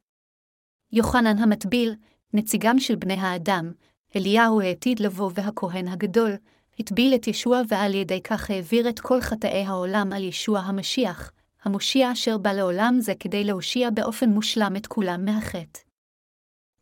יוחנן 0.92 1.38
המטביל, 1.38 1.94
נציגם 2.34 2.78
של 2.78 2.96
בני 2.96 3.14
האדם, 3.14 3.72
אליהו 4.16 4.60
העתיד 4.60 5.00
לבוא 5.00 5.30
והכהן 5.34 5.88
הגדול, 5.88 6.32
הטביל 6.78 7.14
את 7.14 7.26
ישוע 7.26 7.60
ועל 7.68 7.94
ידי 7.94 8.22
כך 8.22 8.50
העביר 8.50 8.88
את 8.88 9.00
כל 9.00 9.20
חטאי 9.20 9.64
העולם 9.64 10.12
על 10.12 10.24
ישוע 10.24 10.60
המשיח, 10.60 11.32
המושיע 11.62 12.12
אשר 12.12 12.38
בא 12.38 12.52
לעולם 12.52 12.96
זה 13.00 13.12
כדי 13.20 13.44
להושיע 13.44 13.90
באופן 13.90 14.28
מושלם 14.30 14.76
את 14.76 14.86
כולם 14.86 15.24
מהחטא. 15.24 15.87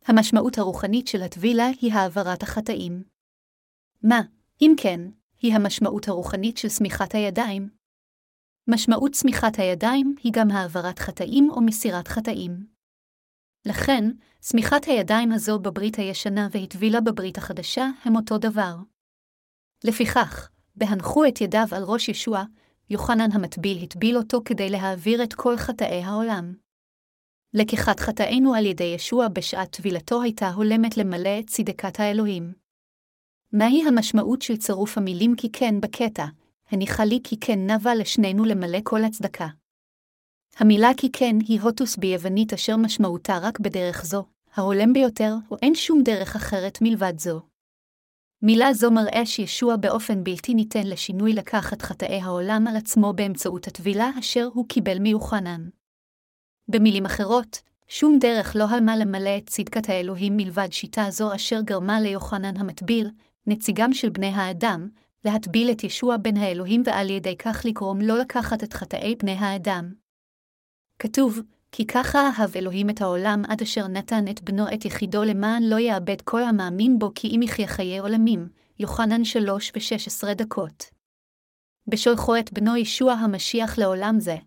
המשמעות 0.07 0.57
הרוחנית 0.57 1.07
של 1.07 1.21
הטבילה 1.21 1.67
היא 1.81 1.93
העברת 1.93 2.43
החטאים. 2.43 3.03
מה, 4.03 4.21
אם 4.61 4.73
כן, 4.77 5.01
היא 5.41 5.53
המשמעות 5.53 6.07
הרוחנית 6.07 6.57
של 6.57 6.69
סמיכת 6.69 7.15
הידיים? 7.15 7.69
משמעות 8.67 9.15
סמיכת 9.15 9.57
הידיים 9.57 10.15
היא 10.23 10.31
גם 10.35 10.51
העברת 10.51 10.99
חטאים 10.99 11.49
או 11.49 11.61
מסירת 11.61 12.07
חטאים. 12.07 12.67
לכן, 13.65 14.03
סמיכת 14.41 14.85
הידיים 14.85 15.31
הזו 15.31 15.59
בברית 15.59 15.95
הישנה 15.95 16.47
והטבילה 16.51 17.01
בברית 17.01 17.37
החדשה 17.37 17.89
הם 18.03 18.15
אותו 18.15 18.37
דבר. 18.37 18.75
לפיכך, 19.83 20.49
בהנחו 20.75 21.25
את 21.25 21.41
ידיו 21.41 21.67
על 21.71 21.83
ראש 21.83 22.09
ישוע, 22.09 22.43
יוחנן 22.89 23.31
המטביל 23.31 23.83
הטביל 23.83 24.17
אותו 24.17 24.41
כדי 24.45 24.69
להעביר 24.69 25.23
את 25.23 25.33
כל 25.33 25.57
חטאי 25.57 26.03
העולם. 26.03 26.66
לקיחת 27.57 27.99
חטאינו 27.99 28.53
על 28.53 28.65
ידי 28.65 28.83
ישוע 28.83 29.27
בשעת 29.27 29.71
טבילתו 29.71 30.21
הייתה 30.21 30.49
הולמת 30.49 30.97
למלא 30.97 31.39
את 31.39 31.47
צדקת 31.47 31.99
האלוהים. 31.99 32.53
מהי 33.53 33.83
המשמעות 33.87 34.41
של 34.41 34.57
צירוף 34.57 34.97
המילים 34.97 35.35
כי 35.35 35.51
כן 35.51 35.81
בקטע, 35.81 36.25
הניחה 36.71 37.05
לי 37.05 37.19
כי 37.23 37.39
כן 37.39 37.71
נבה 37.71 37.95
לשנינו 37.95 38.45
למלא 38.45 38.79
כל 38.83 39.03
הצדקה. 39.03 39.47
המילה 40.57 40.89
כי 40.97 41.11
כן 41.11 41.35
היא 41.47 41.61
הוטוס 41.61 41.97
ביוונית 41.97 42.53
אשר 42.53 42.77
משמעותה 42.77 43.37
רק 43.41 43.59
בדרך 43.59 44.05
זו, 44.05 44.25
ההולם 44.53 44.93
ביותר, 44.93 45.35
או 45.51 45.57
אין 45.61 45.75
שום 45.75 46.03
דרך 46.03 46.35
אחרת 46.35 46.77
מלבד 46.81 47.19
זו. 47.19 47.41
מילה 48.41 48.73
זו 48.73 48.91
מראה 48.91 49.25
שישוע 49.25 49.75
באופן 49.75 50.23
בלתי 50.23 50.53
ניתן 50.53 50.87
לשינוי 50.87 51.33
לקח 51.33 51.73
את 51.73 51.81
חטאי 51.81 52.21
העולם 52.21 52.67
על 52.69 52.75
עצמו 52.75 53.13
באמצעות 53.13 53.67
הטבילה 53.67 54.09
אשר 54.19 54.47
הוא 54.53 54.65
קיבל 54.67 54.99
מיוחנן. 54.99 55.69
במילים 56.69 57.05
אחרות, 57.05 57.61
שום 57.87 58.19
דרך 58.19 58.55
לא 58.55 58.65
הלמה 58.69 58.97
למלא 58.97 59.37
את 59.37 59.49
צדקת 59.49 59.89
האלוהים 59.89 60.37
מלבד 60.37 60.67
שיטה 60.71 61.05
זו 61.09 61.35
אשר 61.35 61.61
גרמה 61.61 62.01
ליוחנן 62.01 62.57
המטביל, 62.57 63.09
נציגם 63.47 63.93
של 63.93 64.09
בני 64.09 64.27
האדם, 64.27 64.89
להטביל 65.25 65.71
את 65.71 65.83
ישוע 65.83 66.17
בן 66.17 66.37
האלוהים 66.37 66.83
ועל 66.85 67.09
ידי 67.09 67.37
כך 67.37 67.61
לגרום 67.65 68.01
לא 68.01 68.17
לקחת 68.17 68.63
את 68.63 68.73
חטאי 68.73 69.15
בני 69.15 69.31
האדם. 69.31 69.93
כתוב, 70.99 71.39
כי 71.71 71.87
ככה 71.87 72.29
אהב 72.29 72.57
אלוהים 72.57 72.89
את 72.89 73.01
העולם 73.01 73.41
עד 73.47 73.61
אשר 73.61 73.87
נתן 73.87 74.27
את 74.27 74.41
בנו 74.41 74.73
את 74.73 74.85
יחידו 74.85 75.23
למען 75.23 75.63
לא 75.63 75.79
יאבד 75.79 76.21
כל 76.21 76.43
המאמין 76.43 76.99
בו 76.99 77.11
כי 77.15 77.27
אם 77.27 77.41
יחיה 77.43 77.67
חיי 77.67 77.97
עולמים, 77.97 78.47
יוחנן 78.79 79.23
שלוש 79.23 79.71
ושש 79.75 80.07
עשרה 80.07 80.33
דקות. 80.33 80.83
בשולחו 81.87 82.37
את 82.37 82.53
בנו 82.53 82.75
ישוע 82.75 83.13
המשיח 83.13 83.77
לעולם 83.77 84.19
זה, 84.19 84.37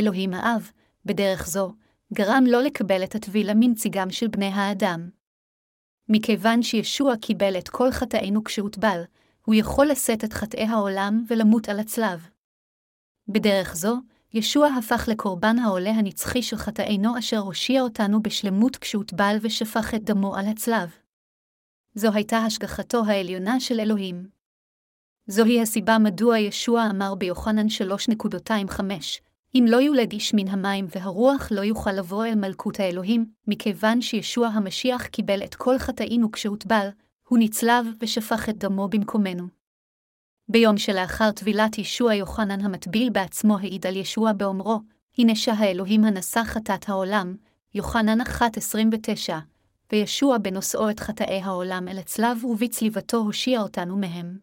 אלוהים 0.00 0.34
האב, 0.34 0.70
בדרך 1.06 1.46
זו, 1.46 1.72
גרם 2.12 2.44
לא 2.46 2.62
לקבל 2.62 3.04
את 3.04 3.14
הטבילה 3.14 3.52
מנציגם 3.54 4.10
של 4.10 4.28
בני 4.28 4.46
האדם. 4.46 5.10
מכיוון 6.08 6.62
שישוע 6.62 7.16
קיבל 7.16 7.58
את 7.58 7.68
כל 7.68 7.90
חטאינו 7.90 8.44
כשהוטבל, 8.44 9.02
הוא 9.44 9.54
יכול 9.54 9.86
לשאת 9.86 10.24
את 10.24 10.32
חטאי 10.32 10.64
העולם 10.64 11.24
ולמות 11.28 11.68
על 11.68 11.80
הצלב. 11.80 12.28
בדרך 13.28 13.76
זו, 13.76 13.96
ישוע 14.34 14.68
הפך 14.68 15.08
לקורבן 15.08 15.58
העולה 15.58 15.90
הנצחי 15.90 16.42
של 16.42 16.56
חטאינו 16.56 17.18
אשר 17.18 17.38
הושיע 17.38 17.82
אותנו 17.82 18.22
בשלמות 18.22 18.76
כשהוטבל 18.76 19.36
ושפך 19.40 19.94
את 19.94 20.04
דמו 20.04 20.36
על 20.36 20.46
הצלב. 20.46 20.90
זו 21.94 22.12
הייתה 22.12 22.38
השגחתו 22.38 23.04
העליונה 23.06 23.60
של 23.60 23.80
אלוהים. 23.80 24.28
זוהי 25.26 25.62
הסיבה 25.62 25.98
מדוע 25.98 26.38
ישוע 26.38 26.86
אמר 26.90 27.14
ביוחנן 27.14 27.66
3.25, 27.66 28.80
אם 29.58 29.64
לא 29.68 29.76
יולד 29.76 30.12
איש 30.12 30.34
מן 30.34 30.48
המים 30.48 30.86
והרוח 30.94 31.48
לא 31.50 31.60
יוכל 31.60 31.92
לבוא 31.92 32.26
אל 32.26 32.34
מלכות 32.34 32.80
האלוהים, 32.80 33.26
מכיוון 33.46 34.00
שישוע 34.00 34.48
המשיח 34.48 35.06
קיבל 35.06 35.44
את 35.44 35.54
כל 35.54 35.78
חטאינו 35.78 36.32
כשהוטבל, 36.32 36.88
הוא 37.28 37.38
נצלב 37.38 37.86
ושפך 38.00 38.48
את 38.48 38.58
דמו 38.58 38.88
במקומנו. 38.88 39.46
ביום 40.48 40.78
שלאחר 40.78 41.30
טבילת 41.30 41.78
ישוע 41.78 42.14
יוחנן 42.14 42.60
המטביל 42.60 43.10
בעצמו 43.10 43.58
העיד 43.58 43.86
על 43.86 43.96
ישוע 43.96 44.32
באומרו, 44.32 44.80
הנה 45.18 45.36
שהאלוהים 45.36 46.04
הנשא 46.04 46.42
חטאת 46.44 46.88
העולם, 46.88 47.36
יוחנן 47.74 48.20
1.29, 48.20 49.32
וישוע 49.92 50.38
בנושאו 50.38 50.90
את 50.90 51.00
חטאי 51.00 51.40
העולם 51.42 51.88
אל 51.88 51.98
הצלב 51.98 52.44
ובצליבתו 52.44 53.16
הושיע 53.16 53.60
אותנו 53.60 53.96
מהם. 53.96 54.38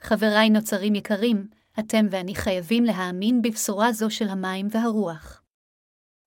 חבריי 0.00 0.50
נוצרים 0.50 0.94
יקרים, 0.94 1.46
אתם 1.78 2.06
ואני 2.10 2.34
חייבים 2.34 2.84
להאמין 2.84 3.42
בבשורה 3.42 3.92
זו 3.92 4.10
של 4.10 4.28
המים 4.28 4.68
והרוח. 4.70 5.42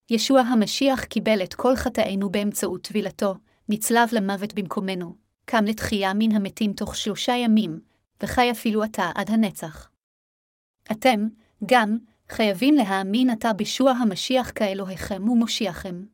ישוע 0.10 0.42
המשיח 0.42 1.04
קיבל 1.04 1.44
את 1.44 1.54
כל 1.54 1.76
חטאינו 1.76 2.30
באמצעות 2.30 2.82
טבילתו, 2.82 3.36
נצלב 3.70 4.10
למוות 4.12 4.54
במקומנו, 4.54 5.16
קם 5.46 5.66
לתחייה 5.66 6.14
מן 6.14 6.32
המתים 6.36 6.74
תוך 6.74 6.96
שלושה 6.96 7.34
ימים, 7.34 7.80
וחי 8.24 8.52
אפילו 8.52 8.84
אתה 8.84 9.12
עד 9.16 9.32
הנצח. 9.32 9.90
אתם, 10.92 11.28
גם, 11.66 11.98
חייבים 12.30 12.76
להאמין 12.76 13.30
עתה 13.30 13.54
בישוע 13.54 13.92
המשיח 13.92 14.52
כאלוהיכם 14.56 15.30
ומושיעכם. 15.30 16.06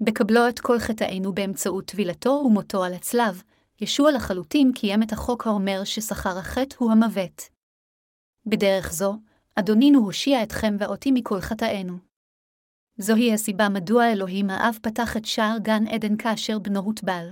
בקבלו 0.00 0.48
את 0.48 0.60
כל 0.60 0.78
חטאינו 0.78 1.32
באמצעות 1.32 1.84
טבילתו 1.86 2.42
ומותו 2.46 2.84
על 2.84 2.94
הצלב, 2.94 3.42
ישוע 3.80 4.12
לחלוטין 4.12 4.72
קיים 4.72 5.02
את 5.02 5.12
החוק 5.12 5.46
האומר 5.46 5.84
ששכר 5.84 6.38
החטא 6.38 6.76
הוא 6.78 6.92
המוות. 6.92 7.57
בדרך 8.48 8.92
זו, 8.92 9.16
אדונינו 9.54 9.98
הושיע 9.98 10.42
אתכם 10.42 10.76
ואותי 10.78 11.10
מכל 11.12 11.40
חטאינו. 11.40 11.98
זוהי 12.98 13.34
הסיבה 13.34 13.68
מדוע 13.68 14.12
אלוהים 14.12 14.50
האב 14.50 14.78
פתח 14.82 15.16
את 15.16 15.24
שער 15.24 15.56
גן 15.62 15.86
עדן 15.86 16.16
כאשר 16.16 16.58
בנו 16.58 16.80
הוטבל. 16.80 17.28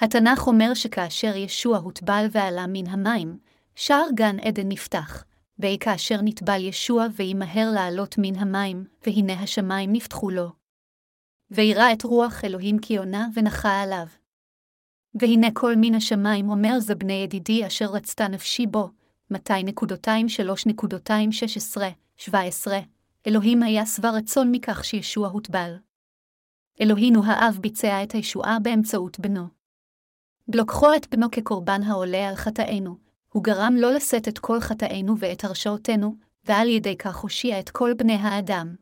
התנ"ך 0.00 0.46
אומר 0.46 0.74
שכאשר 0.74 1.36
ישוע 1.36 1.78
הוטבל 1.78 2.26
ועלה 2.30 2.66
מן 2.68 2.86
המים, 2.86 3.38
שער 3.74 4.06
גן 4.14 4.38
עדן 4.38 4.68
נפתח, 4.68 5.24
והיא 5.58 5.78
כאשר 5.78 6.20
נטבל 6.22 6.60
ישוע 6.60 7.06
וימהר 7.16 7.70
לעלות 7.74 8.14
מן 8.18 8.36
המים, 8.36 8.84
והנה 9.06 9.32
השמיים 9.32 9.92
נפתחו 9.92 10.30
לו. 10.30 10.52
וירא 11.50 11.92
את 11.92 12.02
רוח 12.02 12.44
אלוהים 12.44 12.78
כיונה 12.78 13.28
ונחה 13.34 13.80
עליו. 13.80 14.06
והנה 15.14 15.48
כל 15.54 15.74
מן 15.76 15.94
השמיים 15.94 16.50
אומר 16.50 16.80
זה 16.80 16.94
בני 16.94 17.12
ידידי 17.12 17.66
אשר 17.66 17.86
רצתה 17.86 18.28
נפשי 18.28 18.66
בו, 18.66 18.90
2.3.16-17, 19.36 22.30
אלוהים 23.26 23.62
היה 23.62 23.86
שבע 23.86 24.10
רצון 24.10 24.52
מכך 24.52 24.84
שישוע 24.84 25.28
הוטבל. 25.28 25.74
אלוהינו 26.80 27.24
האב 27.24 27.58
ביצע 27.60 28.02
את 28.02 28.12
הישועה 28.12 28.58
באמצעות 28.62 29.20
בנו. 29.20 29.46
בלוקחו 30.48 30.94
את 30.96 31.14
בנו 31.14 31.30
כקורבן 31.30 31.82
העולה 31.82 32.28
על 32.28 32.34
חטאינו, 32.34 32.96
הוא 33.32 33.44
גרם 33.44 33.74
לא 33.78 33.92
לשאת 33.92 34.28
את 34.28 34.38
כל 34.38 34.60
חטאינו 34.60 35.18
ואת 35.18 35.44
הרשעותינו, 35.44 36.16
ועל 36.44 36.68
ידי 36.68 36.96
כך 36.96 37.16
הושיע 37.16 37.60
את 37.60 37.70
כל 37.70 37.94
בני 37.94 38.14
האדם. 38.14 38.74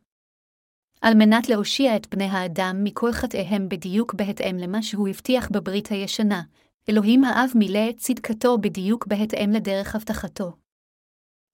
על 1.01 1.13
מנת 1.13 1.49
להושיע 1.49 1.95
את 1.95 2.15
בני 2.15 2.25
האדם 2.25 2.83
מכל 2.83 3.11
חטאיהם 3.11 3.69
בדיוק 3.69 4.13
בהתאם 4.13 4.57
למה 4.57 4.83
שהוא 4.83 5.07
הבטיח 5.07 5.49
בברית 5.51 5.87
הישנה, 5.87 6.41
אלוהים 6.89 7.23
האב 7.23 7.49
מילא 7.55 7.89
את 7.89 7.97
צדקתו 7.97 8.57
בדיוק 8.57 9.07
בהתאם 9.07 9.51
לדרך 9.51 9.95
הבטחתו. 9.95 10.51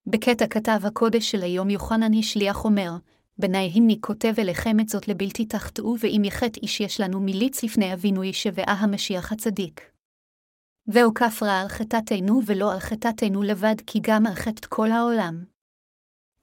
בקטע 0.06 0.46
כתב 0.46 0.80
הקודש 0.84 1.30
של 1.30 1.42
היום 1.42 1.70
יוחנן 1.70 2.14
השליח 2.18 2.64
אומר, 2.64 2.90
בני 3.38 3.72
המני 3.74 4.00
כותב 4.00 4.34
אליכם 4.38 4.80
את 4.80 4.88
זאת 4.88 5.08
לבלתי 5.08 5.44
תחטאו 5.44 5.94
ואם 6.00 6.22
יחט 6.24 6.56
איש 6.56 6.80
יש 6.80 7.00
לנו 7.00 7.20
מיליץ 7.20 7.64
לפני 7.64 7.94
אבינו 7.94 8.24
ישבעה 8.24 8.72
המשיח 8.72 9.32
הצדיק. 9.32 9.80
והוא 10.86 11.14
כפרה 11.14 11.60
על 11.60 11.68
חטאתנו 11.68 12.40
ולא 12.46 12.72
על 12.72 12.80
חטאתנו 12.80 13.42
לבד 13.42 13.74
כי 13.86 13.98
גם 14.02 14.26
על 14.26 14.34
חטאת 14.34 14.66
כל 14.66 14.90
העולם. 14.90 15.44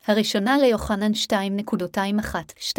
הראשונה 0.08 0.58
ליוחנן 0.58 1.12
2.21-2 1.12 2.78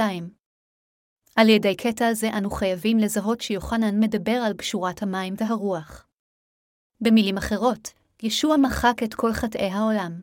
על 1.37 1.49
ידי 1.49 1.77
קטע 1.77 2.15
זה 2.15 2.31
אנו 2.39 2.51
חייבים 2.51 2.99
לזהות 2.99 3.41
שיוחנן 3.41 4.01
מדבר 4.01 4.33
על 4.33 4.55
פשורת 4.55 5.03
המים 5.03 5.35
והרוח. 5.39 6.07
במילים 7.01 7.37
אחרות, 7.37 7.93
ישוע 8.23 8.57
מחק 8.57 9.03
את 9.05 9.15
כל 9.15 9.33
חטאי 9.33 9.71
העולם. 9.71 10.21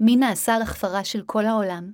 מי 0.00 0.16
נעשה 0.16 0.58
לכפרה 0.58 1.04
של 1.04 1.22
כל 1.26 1.46
העולם? 1.46 1.92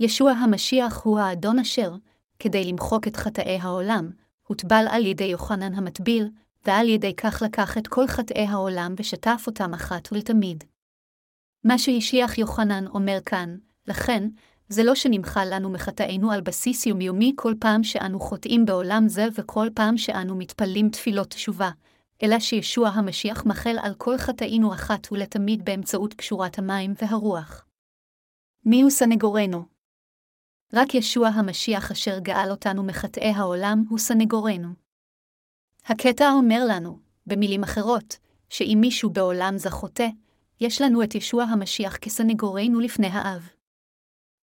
ישוע 0.00 0.32
המשיח 0.32 1.02
הוא 1.04 1.18
האדון 1.18 1.58
אשר, 1.58 1.92
כדי 2.38 2.64
למחוק 2.64 3.08
את 3.08 3.16
חטאי 3.16 3.58
העולם, 3.62 4.10
הוטבל 4.46 4.84
על 4.90 5.06
ידי 5.06 5.24
יוחנן 5.24 5.74
המטביל, 5.74 6.30
ועל 6.66 6.88
ידי 6.88 7.16
כך 7.16 7.42
לקח 7.46 7.78
את 7.78 7.88
כל 7.88 8.06
חטאי 8.06 8.46
העולם 8.46 8.94
ושטף 8.96 9.44
אותם 9.46 9.74
אחת 9.74 10.12
ולתמיד. 10.12 10.64
מה 11.64 11.78
שהשיח 11.78 12.38
יוחנן 12.38 12.86
אומר 12.86 13.18
כאן, 13.26 13.56
לכן, 13.86 14.28
זה 14.72 14.84
לא 14.84 14.94
שנמחה 14.94 15.44
לנו 15.44 15.70
מחטאינו 15.70 16.32
על 16.32 16.40
בסיס 16.40 16.86
יומיומי 16.86 17.32
כל 17.36 17.54
פעם 17.60 17.84
שאנו 17.84 18.20
חוטאים 18.20 18.64
בעולם 18.64 19.08
זה 19.08 19.26
וכל 19.34 19.68
פעם 19.74 19.98
שאנו 19.98 20.36
מתפללים 20.36 20.88
תפילות 20.88 21.30
תשובה, 21.30 21.70
אלא 22.22 22.38
שישוע 22.38 22.88
המשיח 22.88 23.46
מחל 23.46 23.76
על 23.82 23.94
כל 23.94 24.18
חטאינו 24.18 24.74
אחת 24.74 25.12
ולתמיד 25.12 25.64
באמצעות 25.64 26.14
קשורת 26.14 26.58
המים 26.58 26.94
והרוח. 27.02 27.66
מיהו 28.64 28.90
סנגורנו? 28.90 29.64
רק 30.72 30.94
ישוע 30.94 31.28
המשיח 31.28 31.90
אשר 31.90 32.18
גאל 32.18 32.50
אותנו 32.50 32.82
מחטאי 32.82 33.30
העולם 33.30 33.84
הוא 33.88 33.98
סנגורנו. 33.98 34.68
הקטע 35.84 36.30
אומר 36.32 36.62
לנו, 36.68 36.98
במילים 37.26 37.62
אחרות, 37.62 38.16
שאם 38.48 38.78
מישהו 38.80 39.10
בעולם 39.10 39.58
זה 39.58 39.70
חוטא, 39.70 40.08
יש 40.60 40.80
לנו 40.80 41.02
את 41.02 41.14
ישוע 41.14 41.44
המשיח 41.44 41.96
כסנגורנו 41.96 42.80
לפני 42.80 43.06
האב. 43.06 43.59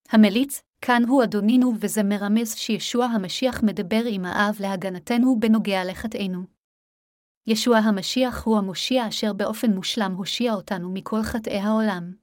המליץ, 0.09 0.61
כאן 0.81 1.03
הוא 1.07 1.23
אדונינו, 1.23 1.73
וזה 1.79 2.03
מרמז 2.03 2.55
שישוע 2.55 3.05
המשיח 3.05 3.63
מדבר 3.63 4.01
עם 4.05 4.25
האב 4.25 4.55
להגנתנו 4.59 5.39
בנוגע 5.39 5.85
לחטאינו. 5.85 6.43
ישוע 7.47 7.77
המשיח 7.77 8.43
הוא 8.45 8.57
המושיע 8.57 9.07
אשר 9.07 9.33
באופן 9.33 9.71
מושלם 9.71 10.13
הושיע 10.17 10.53
אותנו 10.53 10.93
מכל 10.93 11.23
חטאי 11.23 11.59
העולם. 11.59 12.13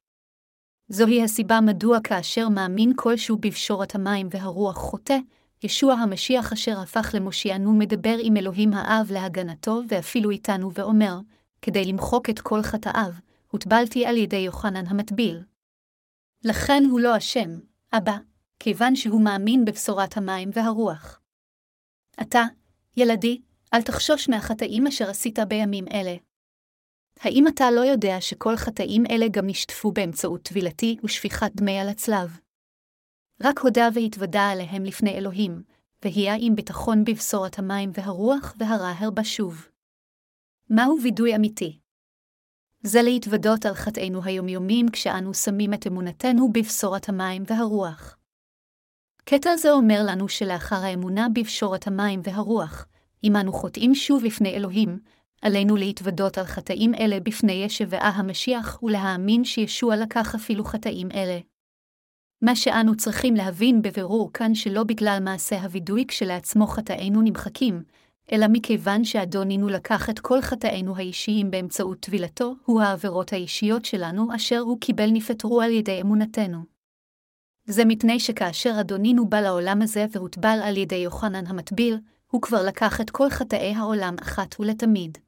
זוהי 0.88 1.22
הסיבה 1.22 1.60
מדוע 1.60 1.98
כאשר 2.04 2.48
מאמין 2.48 2.92
כלשהו 2.96 3.36
בפשורת 3.36 3.94
המים 3.94 4.28
והרוח 4.30 4.76
חוטא, 4.76 5.18
ישוע 5.62 5.94
המשיח 5.94 6.52
אשר 6.52 6.80
הפך 6.80 7.10
למושיענו 7.14 7.72
מדבר 7.72 8.16
עם 8.22 8.36
אלוהים 8.36 8.72
האב 8.72 9.12
להגנתו 9.12 9.80
ואפילו 9.88 10.30
איתנו 10.30 10.72
ואומר, 10.74 11.18
כדי 11.62 11.84
למחוק 11.84 12.30
את 12.30 12.40
כל 12.40 12.62
חטאיו, 12.62 13.12
הוטבלתי 13.50 14.06
על 14.06 14.16
ידי 14.16 14.36
יוחנן 14.36 14.86
המטביל. 14.86 15.42
לכן 16.44 16.84
הוא 16.90 17.00
לא 17.00 17.16
אשם, 17.16 17.50
אבא, 17.96 18.16
כיוון 18.58 18.96
שהוא 18.96 19.24
מאמין 19.24 19.64
בבשורת 19.64 20.16
המים 20.16 20.50
והרוח. 20.52 21.20
אתה, 22.22 22.42
ילדי, 22.96 23.40
אל 23.74 23.82
תחשוש 23.82 24.28
מהחטאים 24.28 24.86
אשר 24.86 25.10
עשית 25.10 25.38
בימים 25.48 25.84
אלה. 25.92 26.16
האם 27.20 27.48
אתה 27.48 27.70
לא 27.70 27.80
יודע 27.80 28.20
שכל 28.20 28.56
חטאים 28.56 29.04
אלה 29.10 29.26
גם 29.30 29.46
נשטפו 29.46 29.92
באמצעות 29.92 30.42
טבילתי 30.42 30.96
ושפיכת 31.04 31.50
דמי 31.54 31.78
על 31.78 31.88
הצלב? 31.88 32.38
רק 33.42 33.58
הודה 33.58 33.88
והתוודה 33.94 34.50
עליהם 34.50 34.84
לפני 34.84 35.10
אלוהים, 35.10 35.62
והיה 36.04 36.34
עם 36.40 36.54
ביטחון 36.54 37.04
בבשורת 37.04 37.58
המים 37.58 37.90
והרוח 37.94 38.54
והרע 38.58 38.92
הרבה 38.98 39.24
שוב. 39.24 39.68
מהו 40.70 40.96
וידוי 41.02 41.36
אמיתי? 41.36 41.78
זה 42.86 43.02
להתוודות 43.02 43.66
על 43.66 43.74
חטאינו 43.74 44.24
היומיומיים 44.24 44.88
כשאנו 44.88 45.34
שמים 45.34 45.74
את 45.74 45.86
אמונתנו 45.86 46.52
בבשורת 46.52 47.08
המים 47.08 47.42
והרוח. 47.46 48.16
קטע 49.24 49.56
זה 49.56 49.72
אומר 49.72 50.00
לנו 50.06 50.28
שלאחר 50.28 50.76
האמונה 50.76 51.26
בפשורת 51.34 51.86
המים 51.86 52.20
והרוח, 52.24 52.86
אם 53.24 53.36
אנו 53.36 53.52
חוטאים 53.52 53.94
שוב 53.94 54.24
לפני 54.24 54.54
אלוהים, 54.54 54.98
עלינו 55.42 55.76
להתוודות 55.76 56.38
על 56.38 56.44
חטאים 56.44 56.94
אלה 56.94 57.20
בפני 57.20 57.52
ישבעה 57.52 58.08
המשיח 58.08 58.82
ולהאמין 58.82 59.44
שישוע 59.44 59.96
לקח 59.96 60.34
אפילו 60.34 60.64
חטאים 60.64 61.08
אלה. 61.14 61.38
מה 62.42 62.56
שאנו 62.56 62.96
צריכים 62.96 63.34
להבין 63.34 63.82
בבירור 63.82 64.32
כאן 64.32 64.54
שלא 64.54 64.84
בגלל 64.84 65.18
מעשה 65.20 65.62
הווידוי 65.62 66.04
כשלעצמו 66.08 66.66
חטאינו 66.66 67.22
נמחקים, 67.22 67.82
אלא 68.32 68.46
מכיוון 68.52 69.04
שאדונינו 69.04 69.68
לקח 69.68 70.10
את 70.10 70.18
כל 70.18 70.40
חטאינו 70.40 70.96
האישיים 70.96 71.50
באמצעות 71.50 72.00
טבילתו, 72.00 72.54
הוא 72.64 72.80
העבירות 72.80 73.32
האישיות 73.32 73.84
שלנו 73.84 74.34
אשר 74.36 74.58
הוא 74.58 74.80
קיבל 74.80 75.10
נפטרו 75.10 75.60
על 75.60 75.70
ידי 75.70 76.00
אמונתנו. 76.00 76.58
זה 77.66 77.84
מפני 77.84 78.20
שכאשר 78.20 78.76
אדונינו 78.80 79.28
בא 79.28 79.40
לעולם 79.40 79.82
הזה 79.82 80.06
והוטבל 80.12 80.58
על 80.62 80.76
ידי 80.76 80.96
יוחנן 80.96 81.46
המטביל, 81.46 81.98
הוא 82.30 82.42
כבר 82.42 82.62
לקח 82.62 83.00
את 83.00 83.10
כל 83.10 83.30
חטאי 83.30 83.74
העולם 83.74 84.14
אחת 84.22 84.60
ולתמיד. 84.60 85.18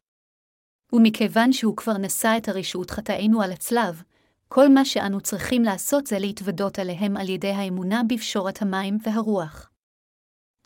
ומכיוון 0.92 1.52
שהוא 1.52 1.76
כבר 1.76 1.98
נשא 1.98 2.34
את 2.36 2.48
הרשעות 2.48 2.90
חטאינו 2.90 3.42
על 3.42 3.52
הצלב, 3.52 4.02
כל 4.48 4.68
מה 4.68 4.84
שאנו 4.84 5.20
צריכים 5.20 5.62
לעשות 5.62 6.06
זה 6.06 6.18
להתוודות 6.18 6.78
עליהם 6.78 7.16
על 7.16 7.28
ידי 7.28 7.50
האמונה 7.50 8.02
בפשורת 8.08 8.62
המים 8.62 8.98
והרוח. 9.02 9.70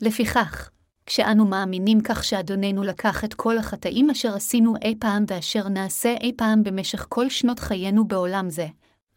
לפיכך, 0.01 0.71
כשאנו 1.11 1.47
מאמינים 1.47 2.01
כך 2.01 2.25
שאדוננו 2.25 2.83
לקח 2.83 3.25
את 3.25 3.35
כל 3.35 3.59
החטאים 3.59 4.11
אשר 4.11 4.35
עשינו 4.35 4.75
אי 4.85 4.95
פעם 5.01 5.25
ואשר 5.29 5.69
נעשה 5.69 6.15
אי 6.21 6.33
פעם 6.37 6.63
במשך 6.63 7.07
כל 7.09 7.29
שנות 7.29 7.59
חיינו 7.59 8.09
בעולם 8.09 8.51
זה, 8.51 8.67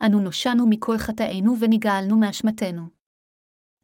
אנו 0.05 0.19
נושענו 0.19 0.67
מכל 0.69 0.97
חטאינו 0.97 1.55
ונגאלנו 1.59 2.17
מאשמתנו. 2.17 2.81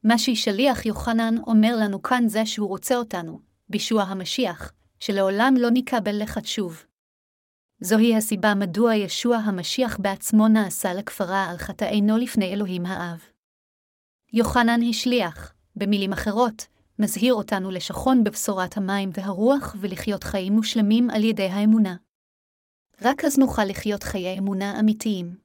מה 0.03 0.17
ששליח 0.17 0.85
יוחנן 0.85 1.35
אומר 1.47 1.75
לנו 1.79 2.01
כאן 2.01 2.27
זה 2.27 2.45
שהוא 2.45 2.67
רוצה 2.67 2.95
אותנו, 2.95 3.39
בישוע 3.69 4.03
המשיח, 4.03 4.71
שלעולם 4.99 5.53
לא 5.57 5.69
נקבל 5.73 6.23
לחת 6.23 6.45
שוב. 6.45 6.85
זוהי 7.81 8.15
הסיבה 8.15 8.55
מדוע 8.55 8.95
ישוע 8.95 9.37
המשיח 9.37 9.97
בעצמו 9.99 10.47
נעשה 10.47 10.93
לכפרה 10.93 11.49
על 11.49 11.57
חטאינו 11.57 12.17
לפני 12.17 12.53
אלוהים 12.53 12.85
האב. 12.85 13.19
יוחנן 14.33 14.79
השליח, 14.89 15.53
במילים 15.75 16.13
אחרות, 16.13 16.67
מזהיר 16.99 17.33
אותנו 17.33 17.71
לשכון 17.71 18.23
בבשורת 18.23 18.77
המים 18.77 19.09
והרוח 19.13 19.75
ולחיות 19.79 20.23
חיים 20.23 20.53
מושלמים 20.53 21.09
על 21.09 21.23
ידי 21.23 21.47
האמונה. 21.47 21.95
רק 23.01 23.25
אז 23.25 23.39
נוכל 23.39 23.65
לחיות 23.65 24.03
חיי 24.03 24.37
אמונה 24.37 24.79
אמיתיים. 24.79 25.37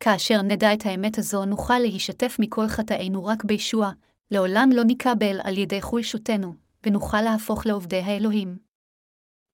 כאשר 0.00 0.42
נדע 0.42 0.74
את 0.74 0.86
האמת 0.86 1.18
הזו, 1.18 1.44
נוכל 1.44 1.78
להישתף 1.78 2.36
מכל 2.38 2.68
חטאינו 2.68 3.24
רק 3.24 3.44
בישוע, 3.44 3.90
לעולם 4.30 4.70
לא 4.72 4.82
נקבל 4.86 5.40
על 5.44 5.58
ידי 5.58 5.82
חולשותנו, 5.82 6.54
ונוכל 6.86 7.20
להפוך 7.20 7.66
לעובדי 7.66 8.00
האלוהים. 8.00 8.58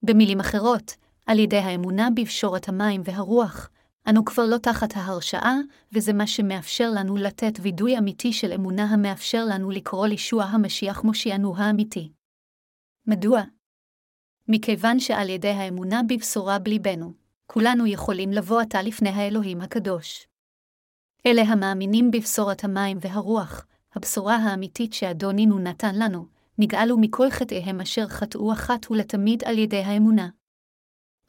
במילים 0.02 0.40
אחרות, 0.40 0.96
על 1.26 1.38
ידי 1.38 1.58
האמונה 1.58 2.08
בפשורת 2.14 2.68
המים 2.68 3.02
והרוח, 3.04 3.70
אנו 4.08 4.24
כבר 4.24 4.46
לא 4.46 4.56
תחת 4.56 4.96
ההרשעה, 4.96 5.56
וזה 5.92 6.12
מה 6.12 6.26
שמאפשר 6.26 6.90
לנו 6.94 7.16
לתת 7.16 7.52
וידוי 7.62 7.98
אמיתי 7.98 8.32
של 8.32 8.52
אמונה 8.52 8.84
המאפשר 8.84 9.44
לנו 9.44 9.70
לקרוא 9.70 10.06
לישוע 10.06 10.44
המשיח 10.44 11.04
מושיענו 11.04 11.56
האמיתי. 11.56 12.12
מדוע? 13.06 13.42
מכיוון 14.48 15.00
שעל 15.00 15.28
ידי 15.28 15.48
האמונה 15.48 16.00
בבשורה 16.08 16.58
בליבנו, 16.58 17.12
כולנו 17.46 17.86
יכולים 17.86 18.32
לבוא 18.32 18.60
עתה 18.60 18.82
לפני 18.82 19.08
האלוהים 19.08 19.60
הקדוש. 19.60 20.26
אלה 21.26 21.42
המאמינים 21.42 22.10
בבשורת 22.10 22.64
המים 22.64 22.98
והרוח, 23.00 23.66
הבשורה 23.94 24.36
האמיתית 24.36 24.92
שאדונינו 24.92 25.58
נתן 25.58 25.94
לנו, 25.94 26.26
נגאלו 26.58 26.98
מכל 26.98 27.30
חטאיהם 27.30 27.80
אשר 27.80 28.08
חטאו 28.08 28.52
אחת 28.52 28.90
ולתמיד 28.90 29.44
על 29.44 29.58
ידי 29.58 29.82
האמונה. 29.82 30.28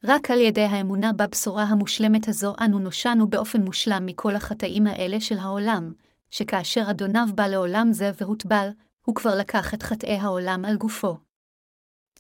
רק 0.08 0.32
על 0.32 0.40
ידי 0.40 0.62
האמונה 0.62 1.14
בבשורה 1.14 1.64
המושלמת 1.64 2.28
הזו 2.28 2.54
אנו 2.66 2.80
נושענו 2.80 3.28
באופן 3.28 3.62
מושלם 3.62 4.06
מכל 4.06 4.36
החטאים 4.36 4.88
האלה 4.88 5.22
של 5.22 5.38
העולם, 5.38 5.94
שכאשר 6.32 6.82
אדוניו 6.90 7.28
בא 7.36 7.48
לעולם 7.48 7.88
זה 7.92 8.12
והוטבל, 8.22 8.70
הוא 9.06 9.16
כבר 9.16 9.36
לקח 9.36 9.74
את 9.74 9.84
חטאי 9.84 10.16
העולם 10.16 10.66
על 10.66 10.78
גופו. 10.78 11.18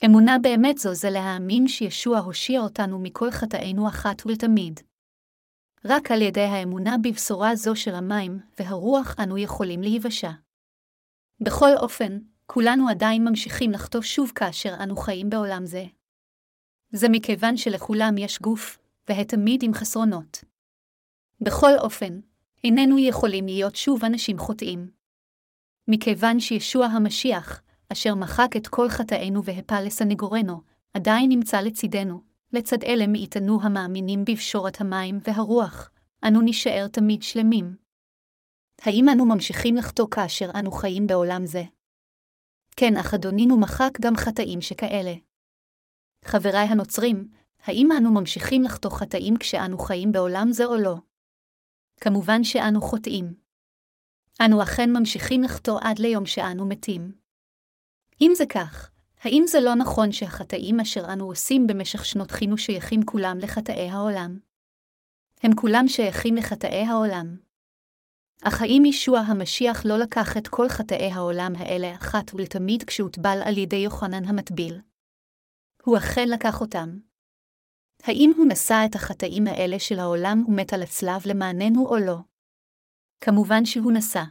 אמונה 0.06 0.38
באמת 0.41 0.78
זו 0.78 0.93
זה 0.93 1.10
להאמין 1.10 1.67
שישוע 1.67 2.19
הושיע 2.19 2.62
אותנו 2.62 3.00
מכל 3.00 3.32
חטאינו 3.32 3.88
אחת 3.88 4.26
ולתמיד. 4.26 4.80
רק 5.86 6.12
על 6.12 6.21
ידי 6.21 6.41
האמונה 6.41 6.95
בבשורה 7.04 7.56
זו 7.56 7.76
של 7.76 7.95
המים 7.95 8.39
והרוח 8.60 9.15
אנו 9.24 9.38
יכולים 9.38 9.82
להיוושע. 9.82 10.32
בכל 11.39 11.78
אופן, 11.78 12.19
כולנו 12.45 12.89
עדיין 12.89 13.28
ממשיכים 13.28 13.71
לחטוא 13.71 14.02
שוב 14.02 14.32
כאשר 14.36 14.76
אנו 14.84 14.95
חיים 14.95 15.30
בעולם 15.30 15.65
זה. 15.65 15.86
זה 16.91 17.10
מכיוון 17.10 17.58
שלכולם 17.58 18.17
יש 18.17 18.39
גוף, 18.39 18.78
והתמיד 19.10 19.63
עם 19.63 19.74
חסרונות. 19.74 20.43
בכל 21.41 21.71
אופן, 21.80 22.19
איננו 22.63 23.00
יכולים 23.00 23.45
להיות 23.45 23.76
שוב 23.76 24.06
אנשים 24.06 24.38
חוטאים. 24.38 24.91
מכיוון 25.88 26.39
שישוע 26.39 26.86
המשיח, 26.86 27.62
אשר 27.91 28.15
מחק 28.15 28.50
את 28.58 28.67
כל 28.67 28.89
חטאינו 28.89 29.43
והפל 29.43 29.82
לסנגורנו, 29.82 30.62
עדיין 30.93 31.30
נמצא 31.30 31.62
לצידנו, 31.62 32.21
לצד 32.54 32.84
אלה 32.84 33.08
מאיתנו 33.08 33.60
המאמינים 33.62 34.26
בפשורת 34.26 34.82
המים 34.82 35.19
והרוח, 35.28 35.91
אנו 36.28 36.41
נישאר 36.41 36.88
תמיד 36.88 37.24
שלמים. 37.24 37.76
האם 38.82 39.10
אנו 39.10 39.26
ממשיכים 39.26 39.76
לחטוא 39.76 40.08
כאשר 40.12 40.50
אנו 40.60 40.71
חיים 40.71 41.08
בעולם 41.08 41.45
זה? 41.45 41.63
כן, 42.76 42.98
אך 42.98 43.13
אדונינו 43.13 43.60
מחק 43.60 43.91
גם 44.01 44.16
חטאים 44.16 44.62
שכאלה. 44.62 45.14
חבריי 46.26 46.67
הנוצרים, 46.67 47.28
האם 47.63 47.89
אנו 47.97 48.11
ממשיכים 48.11 48.63
לחטוא 48.63 48.91
חטאים 48.91 49.38
כשאנו 49.38 49.78
חיים 49.78 50.11
בעולם 50.11 50.51
זה 50.51 50.65
או 50.65 50.76
לא? 50.76 50.95
כמובן 52.01 52.43
שאנו 52.43 52.82
חוטאים. 52.82 53.34
אנו 54.45 54.63
אכן 54.63 54.89
ממשיכים 54.97 55.43
לחטוא 55.43 55.80
עד 55.82 55.99
ליום 55.99 56.26
שאנו 56.26 56.65
מתים. 56.65 57.11
אם 58.21 58.32
זה 58.36 58.43
כך, 58.49 58.91
האם 59.21 59.43
זה 59.47 59.59
לא 59.59 59.76
נכון 59.76 60.11
שהחטאים 60.11 60.80
אשר 60.80 61.13
אנו 61.13 61.26
עושים 61.26 61.67
במשך 61.67 62.05
שנות 62.05 62.32
חינו 62.32 62.57
שייכים 62.57 63.05
כולם 63.05 63.38
לחטאי 63.41 63.89
העולם? 63.89 64.39
הם 65.43 65.55
כולם 65.55 65.88
שייכים 65.88 66.36
לחטאי 66.36 66.86
העולם. 66.86 67.38
אך 68.43 68.61
האם 68.61 68.86
ישוע 68.86 69.19
המשיח 69.19 69.86
לא 69.86 69.97
לקח 69.97 70.38
את 70.38 70.47
כל 70.47 70.69
חטאי 70.69 71.11
העולם 71.11 71.53
האלה 71.57 71.95
אחת 71.95 72.34
ולתמיד 72.34 72.84
כשהוטבל 72.84 73.38
על 73.45 73.57
ידי 73.57 73.76
יוחנן 73.76 74.26
המטביל? 74.26 74.82
הוא 75.86 75.97
אכן 75.97 76.27
לקח 76.29 76.61
אותם. 76.61 76.99
האם 78.03 78.31
הוא 78.38 78.45
נשא 78.51 78.75
את 78.86 78.95
החטאים 78.95 79.47
האלה 79.47 79.79
של 79.79 79.99
העולם 79.99 80.43
ומת 80.47 80.73
על 80.73 80.83
הצלב 80.83 81.21
למעננו 81.25 81.88
או 81.88 81.97
לא? 81.97 82.17
כמובן 83.21 83.65
שהוא 83.65 83.91
נשא. 83.91 84.23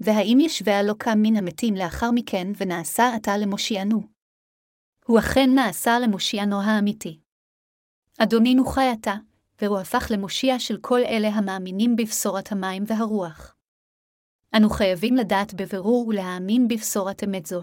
והאם 0.00 0.38
ישביה 0.40 0.82
לא 0.82 0.94
קם 0.98 1.18
מן 1.22 1.36
המתים 1.36 1.74
לאחר 1.74 2.10
מכן 2.14 2.46
ונעשה 2.56 3.14
עתה 3.14 3.36
למושיענו? 3.36 4.02
הוא 5.06 5.18
אכן 5.18 5.50
נעשה 5.54 5.98
למושיענו 6.02 6.62
האמיתי. 6.62 7.20
אדונינו 8.18 8.66
חי 8.66 8.88
עתה, 8.92 9.14
והוא 9.62 9.78
הפך 9.78 10.06
למושיע 10.10 10.58
של 10.58 10.78
כל 10.80 11.00
אלה 11.00 11.28
המאמינים 11.28 11.96
בבשורת 11.96 12.52
המים 12.52 12.84
והרוח. 12.86 13.56
אנו 14.56 14.70
חייבים 14.70 15.16
לדעת 15.16 15.54
בבירור 15.54 16.06
ולהאמין 16.08 16.68
בבשורת 16.68 17.24
אמת 17.24 17.46
זו. 17.46 17.62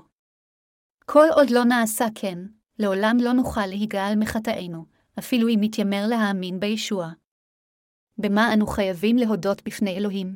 כל 1.05 1.25
עוד 1.35 1.49
לא 1.49 1.63
נעשה 1.63 2.05
כן, 2.15 2.37
לעולם 2.83 3.17
לא 3.21 3.33
נוכל 3.33 3.65
להיגאל 3.65 4.13
מחטאינו, 4.15 4.85
אפילו 5.19 5.47
אם 5.49 5.59
מתיימר 5.61 6.07
להאמין 6.07 6.59
בישוע. 6.59 7.09
במה 8.17 8.53
אנו 8.53 8.67
חייבים 8.67 9.17
להודות 9.17 9.61
בפני 9.65 9.97
אלוהים? 9.97 10.35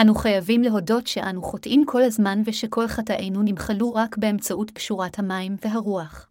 אנו 0.00 0.14
חייבים 0.14 0.62
להודות 0.62 1.06
שאנו 1.06 1.42
חוטאים 1.42 1.84
כל 1.86 2.02
הזמן 2.02 2.42
ושכל 2.44 2.88
חטאינו 2.88 3.42
נמחלו 3.42 3.94
רק 3.94 4.16
באמצעות 4.16 4.70
פשורת 4.70 5.18
המים 5.18 5.56
והרוח. 5.64 6.30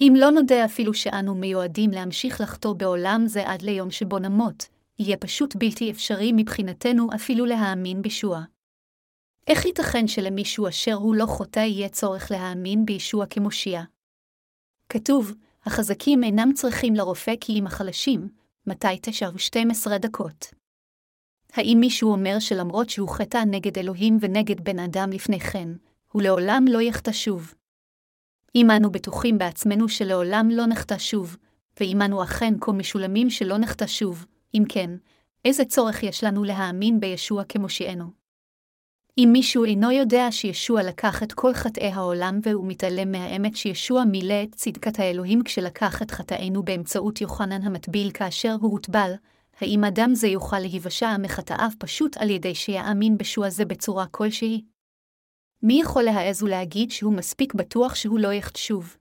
אם 0.00 0.14
לא 0.16 0.30
נודה 0.30 0.64
אפילו 0.64 0.94
שאנו 0.94 1.34
מיועדים 1.34 1.90
להמשיך 1.90 2.40
לחטוא 2.40 2.74
בעולם 2.74 3.22
זה 3.26 3.48
עד 3.48 3.62
ליום 3.62 3.90
שבו 3.90 4.18
נמות, 4.18 4.66
יהיה 4.98 5.16
פשוט 5.16 5.56
בלתי 5.56 5.90
אפשרי 5.90 6.32
מבחינתנו 6.36 7.08
אפילו 7.14 7.46
להאמין 7.46 8.02
בישוע. 8.02 8.42
איך 9.46 9.64
ייתכן 9.64 10.08
שלמישהו 10.08 10.68
אשר 10.68 10.94
הוא 10.94 11.14
לא 11.14 11.26
חוטא 11.26 11.60
יהיה 11.60 11.88
צורך 11.88 12.30
להאמין 12.30 12.86
בישוע 12.86 13.26
כמושיע? 13.26 13.82
כתוב, 14.88 15.32
החזקים 15.64 16.24
אינם 16.24 16.52
צריכים 16.54 16.94
לרופא 16.94 17.34
כי 17.40 17.58
אם 17.58 17.66
החלשים, 17.66 18.28
מתי 18.66 18.98
תשע 19.02 19.30
ושתים 19.34 19.70
עשרה 19.70 19.98
דקות. 19.98 20.46
האם 21.52 21.78
מישהו 21.80 22.10
אומר 22.10 22.38
שלמרות 22.38 22.90
שהוא 22.90 23.08
חטא 23.08 23.42
נגד 23.46 23.78
אלוהים 23.78 24.18
ונגד 24.20 24.60
בן 24.60 24.78
אדם 24.78 25.10
לפני 25.10 25.40
כן, 25.40 25.68
הוא 26.12 26.22
לעולם 26.22 26.64
לא 26.68 26.82
יחטא 26.82 27.12
שוב? 27.12 27.54
אם 28.54 28.70
אנו 28.70 28.90
בטוחים 28.90 29.38
בעצמנו 29.38 29.88
שלעולם 29.88 30.48
לא 30.50 30.66
נחטא 30.66 30.98
שוב, 30.98 31.36
ואם 31.80 32.02
אנו 32.02 32.22
אכן 32.22 32.54
כה 32.60 32.72
משולמים 32.72 33.30
שלא 33.30 33.58
נחטא 33.58 33.86
שוב, 33.86 34.26
אם 34.54 34.62
כן, 34.68 34.90
איזה 35.44 35.64
צורך 35.64 36.02
יש 36.02 36.24
לנו 36.24 36.44
להאמין 36.44 37.00
בישוע 37.00 37.44
כמושיענו? 37.44 38.15
אם 39.18 39.28
מישהו 39.32 39.64
אינו 39.64 39.90
יודע 39.90 40.26
שישוע 40.30 40.82
לקח 40.82 41.22
את 41.22 41.32
כל 41.32 41.54
חטאי 41.54 41.88
העולם 41.88 42.38
והוא 42.42 42.66
מתעלם 42.66 43.12
מהאמת 43.12 43.56
שישוע 43.56 44.04
מילא 44.04 44.42
את 44.42 44.54
צדקת 44.54 44.98
האלוהים 44.98 45.42
כשלקח 45.44 46.02
את 46.02 46.10
חטאינו 46.10 46.62
באמצעות 46.62 47.20
יוחנן 47.20 47.62
המטביל 47.62 48.10
כאשר 48.10 48.56
הוא 48.60 48.72
הוטבל, 48.72 49.12
האם 49.60 49.84
אדם 49.84 50.14
זה 50.14 50.28
יוכל 50.28 50.58
להיוושע 50.58 51.16
מחטאיו 51.16 51.70
פשוט 51.78 52.16
על 52.16 52.30
ידי 52.30 52.54
שיאמין 52.54 53.18
בשוע 53.18 53.50
זה 53.50 53.64
בצורה 53.64 54.06
כלשהי? 54.06 54.64
מי 55.62 55.80
יכול 55.80 56.02
להעז 56.02 56.42
ולהגיד 56.42 56.90
שהוא 56.90 57.12
מספיק 57.12 57.54
בטוח 57.54 57.94
שהוא 57.94 58.18
לא 58.18 58.32
יחט 58.32 58.56
שוב? 58.56 58.96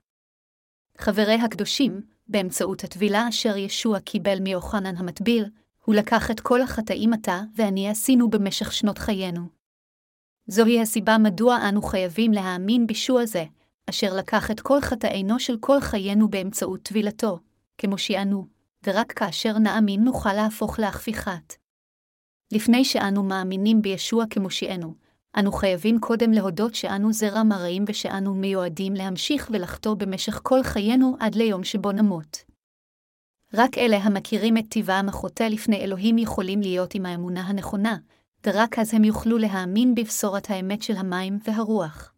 חברי 0.97 1.36
הקדושים, 1.36 2.01
באמצעות 2.28 2.84
הטבילה 2.84 3.30
אשר 3.30 3.57
ישוע 3.57 3.99
קיבל 3.99 4.39
מיוחנן 4.39 4.97
המטביל, 4.97 5.45
הוא 5.86 5.95
לקח 5.95 6.32
את 6.32 6.39
כל 6.39 6.61
החטאים 6.61 7.13
אתה 7.13 7.41
ואני 7.55 7.89
עשינו 7.89 8.30
במשך 8.30 8.74
שנות 8.74 8.97
חיינו. 8.97 9.64
זוהי 10.47 10.81
הסיבה 10.81 11.17
מדוע 11.17 11.69
אנו 11.69 11.81
חייבים 11.81 12.31
להאמין 12.31 12.87
בישוע 12.87 13.25
זה, 13.25 13.45
אשר 13.89 14.13
לקח 14.13 14.51
את 14.51 14.59
כל 14.59 14.81
חטאינו 14.81 15.39
של 15.39 15.57
כל 15.59 15.81
חיינו 15.81 16.29
באמצעות 16.29 16.83
טבילתו, 16.83 17.39
כמושיענו, 17.77 18.47
ורק 18.87 19.11
כאשר 19.11 19.57
נאמין 19.57 20.03
נוכל 20.03 20.33
להפוך 20.33 20.79
להכפיכת. 20.79 21.53
לפני 22.53 22.85
שאנו 22.85 23.23
מאמינים 23.23 23.81
בישוע 23.81 24.25
כמושיענו, 24.29 24.93
אנו 25.39 25.51
חייבים 25.51 25.99
קודם 25.99 26.31
להודות 26.31 26.75
שאנו 26.75 27.13
זרע 27.13 27.43
מרעים 27.43 27.85
ושאנו 27.87 28.35
מיועדים 28.35 28.93
להמשיך 28.93 29.49
ולחטוא 29.51 29.93
במשך 29.93 30.39
כל 30.43 30.63
חיינו 30.63 31.15
עד 31.19 31.35
ליום 31.35 31.63
שבו 31.63 31.91
נמות. 31.91 32.43
רק 33.53 33.77
אלה 33.77 33.97
המכירים 33.97 34.57
את 34.57 34.65
טבעם 34.69 35.09
החוטא 35.09 35.43
לפני 35.43 35.77
אלוהים 35.77 36.17
יכולים 36.17 36.61
להיות 36.61 36.95
עם 36.95 37.05
האמונה 37.05 37.41
הנכונה, 37.41 37.97
ורק 38.45 38.79
אז 38.79 38.93
הם 38.93 39.03
יוכלו 39.03 39.37
להאמין 39.37 39.95
בבשורת 39.95 40.49
האמת 40.49 40.81
של 40.81 40.95
המים 40.97 41.39
והרוח. 41.43 42.13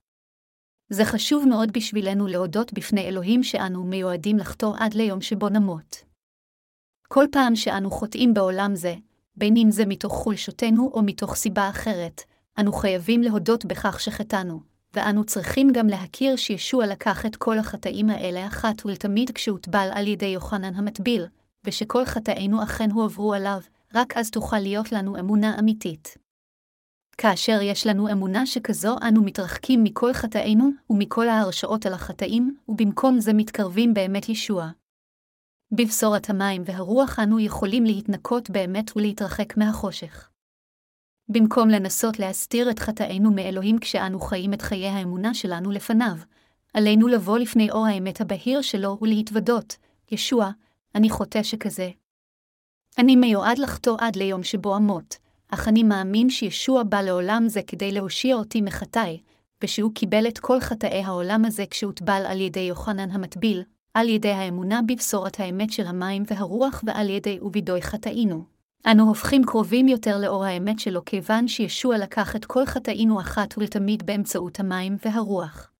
זה 0.89 1.05
חשוב 1.05 1.47
מאוד 1.47 1.71
בשבילנו 1.71 2.27
להודות 2.27 2.73
בפני 2.73 3.01
אלוהים 3.01 3.43
שאנו 3.43 3.83
מיועדים 3.83 4.37
לחטוא 4.37 4.73
עד 4.79 4.93
ליום 4.93 5.21
שבו 5.21 5.49
נמות. 5.49 6.03
כל 7.07 7.25
פעם 7.31 7.55
שאנו 7.55 7.91
חוטאים 7.91 8.33
בעולם 8.33 8.75
זה, 8.75 8.95
בין 9.35 9.57
אם 9.57 9.71
זה 9.71 9.85
מתוך 9.85 10.13
חולשותנו 10.13 10.91
או 10.93 11.01
מתוך 11.01 11.35
סיבה 11.35 11.69
אחרת, 11.69 12.21
אנו 12.59 12.73
חייבים 12.73 13.21
להודות 13.21 13.65
בכך 13.65 13.99
שחטאנו, 13.99 14.59
ואנו 14.93 15.23
צריכים 15.23 15.71
גם 15.73 15.87
להכיר 15.87 16.35
שישוע 16.35 16.87
לקח 16.87 17.25
את 17.25 17.35
כל 17.35 17.59
החטאים 17.59 18.09
האלה 18.09 18.47
אחת 18.47 18.85
ולתמיד 18.85 19.31
כשהוטבל 19.31 19.89
על 19.93 20.07
ידי 20.07 20.25
יוחנן 20.25 20.75
המטביל, 20.75 21.25
ושכל 21.63 22.05
חטאינו 22.05 22.63
אכן 22.63 22.91
הועברו 22.91 23.33
עליו, 23.33 23.61
רק 23.93 24.17
אז 24.17 24.31
תוכל 24.31 24.59
להיות 24.59 24.91
לנו 24.91 25.19
אמונה 25.19 25.59
אמיתית. 25.59 26.17
כאשר 27.17 27.59
יש 27.61 27.87
לנו 27.87 28.11
אמונה 28.11 28.45
שכזו, 28.45 28.95
אנו 29.07 29.23
מתרחקים 29.23 29.83
מכל 29.83 30.13
חטאינו 30.13 30.69
ומכל 30.89 31.29
ההרשאות 31.29 31.85
על 31.85 31.93
החטאים, 31.93 32.57
ובמקום 32.67 33.19
זה 33.19 33.33
מתקרבים 33.33 33.93
באמת 33.93 34.29
ישוע. 34.29 34.69
בבשורת 35.71 36.29
המים 36.29 36.61
והרוח 36.65 37.19
אנו 37.19 37.39
יכולים 37.39 37.85
להתנקות 37.85 38.49
באמת 38.49 38.97
ולהתרחק 38.97 39.57
מהחושך. 39.57 40.29
במקום 41.29 41.69
לנסות 41.69 42.19
להסתיר 42.19 42.71
את 42.71 42.79
חטאינו 42.79 43.31
מאלוהים 43.31 43.79
כשאנו 43.79 44.19
חיים 44.19 44.53
את 44.53 44.61
חיי 44.61 44.87
האמונה 44.87 45.33
שלנו 45.33 45.71
לפניו, 45.71 46.15
עלינו 46.73 47.07
לבוא 47.07 47.37
לפני 47.37 47.71
אור 47.71 47.85
האמת 47.85 48.21
הבהיר 48.21 48.61
שלו 48.61 48.97
ולהתוודות, 49.01 49.77
ישוע, 50.11 50.51
אני 50.95 51.09
חוטא 51.09 51.43
שכזה. 51.43 51.89
אני 52.97 53.15
מיועד 53.15 53.57
לחטוא 53.57 53.97
עד 53.99 54.15
ליום 54.15 54.43
שבו 54.43 54.77
אמות, 54.77 55.17
אך 55.49 55.67
אני 55.67 55.83
מאמין 55.83 56.29
שישוע 56.29 56.83
בא 56.83 57.01
לעולם 57.01 57.43
זה 57.47 57.61
כדי 57.67 57.91
להושיע 57.91 58.35
אותי 58.35 58.61
מחטאי, 58.61 59.21
ושהוא 59.63 59.91
קיבל 59.95 60.27
את 60.27 60.39
כל 60.39 60.59
חטאי 60.59 61.03
העולם 61.03 61.45
הזה 61.45 61.63
כשהוטבל 61.69 62.23
על 62.27 62.41
ידי 62.41 62.59
יוחנן 62.59 63.11
המטביל, 63.11 63.63
על 63.93 64.09
ידי 64.09 64.31
האמונה 64.31 64.81
בבשורת 64.87 65.39
האמת 65.39 65.71
של 65.71 65.87
המים 65.87 66.23
והרוח 66.27 66.83
ועל 66.87 67.09
ידי 67.09 67.39
ובידוי 67.41 67.81
חטאינו. 67.81 68.43
אנו 68.91 69.07
הופכים 69.07 69.43
קרובים 69.43 69.87
יותר 69.87 70.17
לאור 70.17 70.45
האמת 70.45 70.79
שלו 70.79 71.05
כיוון 71.05 71.47
שישוע 71.47 71.97
לקח 71.97 72.35
את 72.35 72.45
כל 72.45 72.65
חטאינו 72.65 73.19
אחת 73.19 73.57
ולתמיד 73.57 74.05
באמצעות 74.05 74.59
המים 74.59 74.97
והרוח. 75.05 75.71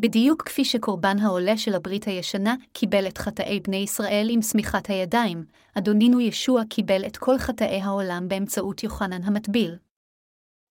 בדיוק 0.00 0.42
כפי 0.42 0.64
שקורבן 0.64 1.18
העולה 1.18 1.56
של 1.56 1.74
הברית 1.74 2.04
הישנה 2.04 2.54
קיבל 2.72 3.08
את 3.08 3.18
חטאי 3.18 3.60
בני 3.60 3.76
ישראל 3.76 4.26
עם 4.30 4.42
שמיכת 4.42 4.90
הידיים, 4.90 5.44
אדונינו 5.74 6.20
ישוע 6.20 6.62
קיבל 6.70 7.06
את 7.06 7.16
כל 7.16 7.38
חטאי 7.38 7.80
העולם 7.80 8.28
באמצעות 8.28 8.82
יוחנן 8.82 9.22
המטביל. 9.22 9.76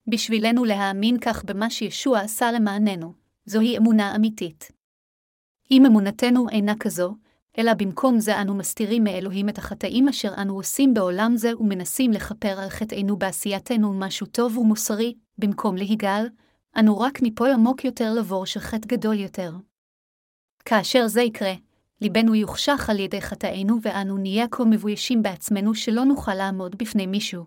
בשבילנו 0.07 0.65
להאמין 0.65 1.19
כך 1.19 1.43
במה 1.45 1.69
שישוע 1.69 2.19
עשה 2.19 2.51
למעננו, 2.51 3.13
זוהי 3.45 3.77
אמונה 3.77 4.15
אמיתית. 4.15 4.71
אם 5.71 5.85
אמונתנו 5.85 6.49
אינה 6.49 6.73
כזו, 6.79 7.15
אלא 7.57 7.73
במקום 7.73 8.19
זה 8.19 8.41
אנו 8.41 8.55
מסתירים 8.55 9.03
מאלוהים 9.03 9.49
את 9.49 9.57
החטאים 9.57 10.07
אשר 10.07 10.33
אנו 10.41 10.55
עושים 10.55 10.93
בעולם 10.93 11.37
זה 11.37 11.57
ומנסים 11.59 12.11
לכפר 12.11 12.59
על 12.59 12.69
חטאינו 12.69 13.17
בעשייתנו 13.17 13.93
משהו 13.93 14.27
טוב 14.27 14.57
ומוסרי, 14.57 15.13
במקום 15.37 15.75
להיגאל, 15.75 16.27
אנו 16.79 16.99
רק 16.99 17.21
ניפול 17.21 17.51
עמוק 17.51 17.85
יותר 17.85 18.13
לבור 18.13 18.45
של 18.45 18.59
חטא 18.59 18.87
גדול 18.87 19.19
יותר. 19.19 19.51
כאשר 20.65 21.07
זה 21.07 21.21
יקרה, 21.21 21.53
ליבנו 22.01 22.35
יוחשך 22.35 22.89
על 22.89 22.99
ידי 22.99 23.21
חטאינו 23.21 23.77
ואנו 23.81 24.17
נהיה 24.17 24.47
כה 24.51 24.65
מבוישים 24.65 25.23
בעצמנו 25.23 25.75
שלא 25.75 26.05
נוכל 26.05 26.33
לעמוד 26.33 26.77
בפני 26.77 27.05
מישהו. 27.05 27.45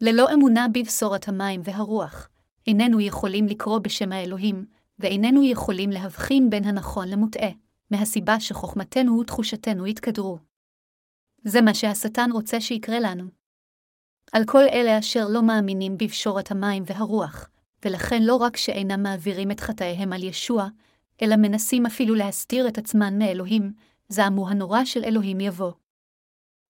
ללא 0.00 0.34
אמונה 0.34 0.66
בבשורת 0.74 1.28
המים 1.28 1.60
והרוח, 1.64 2.28
איננו 2.66 3.00
יכולים 3.00 3.46
לקרוא 3.46 3.78
בשם 3.78 4.12
האלוהים, 4.12 4.66
ואיננו 4.98 5.44
יכולים 5.44 5.90
להבחין 5.90 6.50
בין 6.50 6.64
הנכון 6.64 7.08
למוטעה. 7.08 7.50
מהסיבה 7.90 8.40
שחוכמתנו 8.40 9.20
ותחושתנו 9.20 9.86
יתקדרו. 9.86 10.38
זה 11.44 11.60
מה 11.60 11.74
שהשטן 11.74 12.30
רוצה 12.32 12.60
שיקרה 12.60 13.00
לנו. 13.00 13.24
על 14.32 14.42
כל 14.46 14.62
אלה 14.72 14.98
אשר 14.98 15.26
לא 15.28 15.42
מאמינים 15.42 15.98
בפשורת 15.98 16.50
המים 16.50 16.82
והרוח, 16.86 17.48
ולכן 17.84 18.22
לא 18.22 18.36
רק 18.36 18.56
שאינם 18.56 19.02
מעבירים 19.02 19.50
את 19.50 19.60
חטאיהם 19.60 20.12
על 20.12 20.24
ישוע, 20.24 20.68
אלא 21.22 21.36
מנסים 21.36 21.86
אפילו 21.86 22.14
להסתיר 22.14 22.68
את 22.68 22.78
עצמן 22.78 23.18
מאלוהים, 23.18 23.72
זעמו 24.08 24.48
הנורא 24.48 24.84
של 24.84 25.04
אלוהים 25.04 25.40
יבוא. 25.40 25.72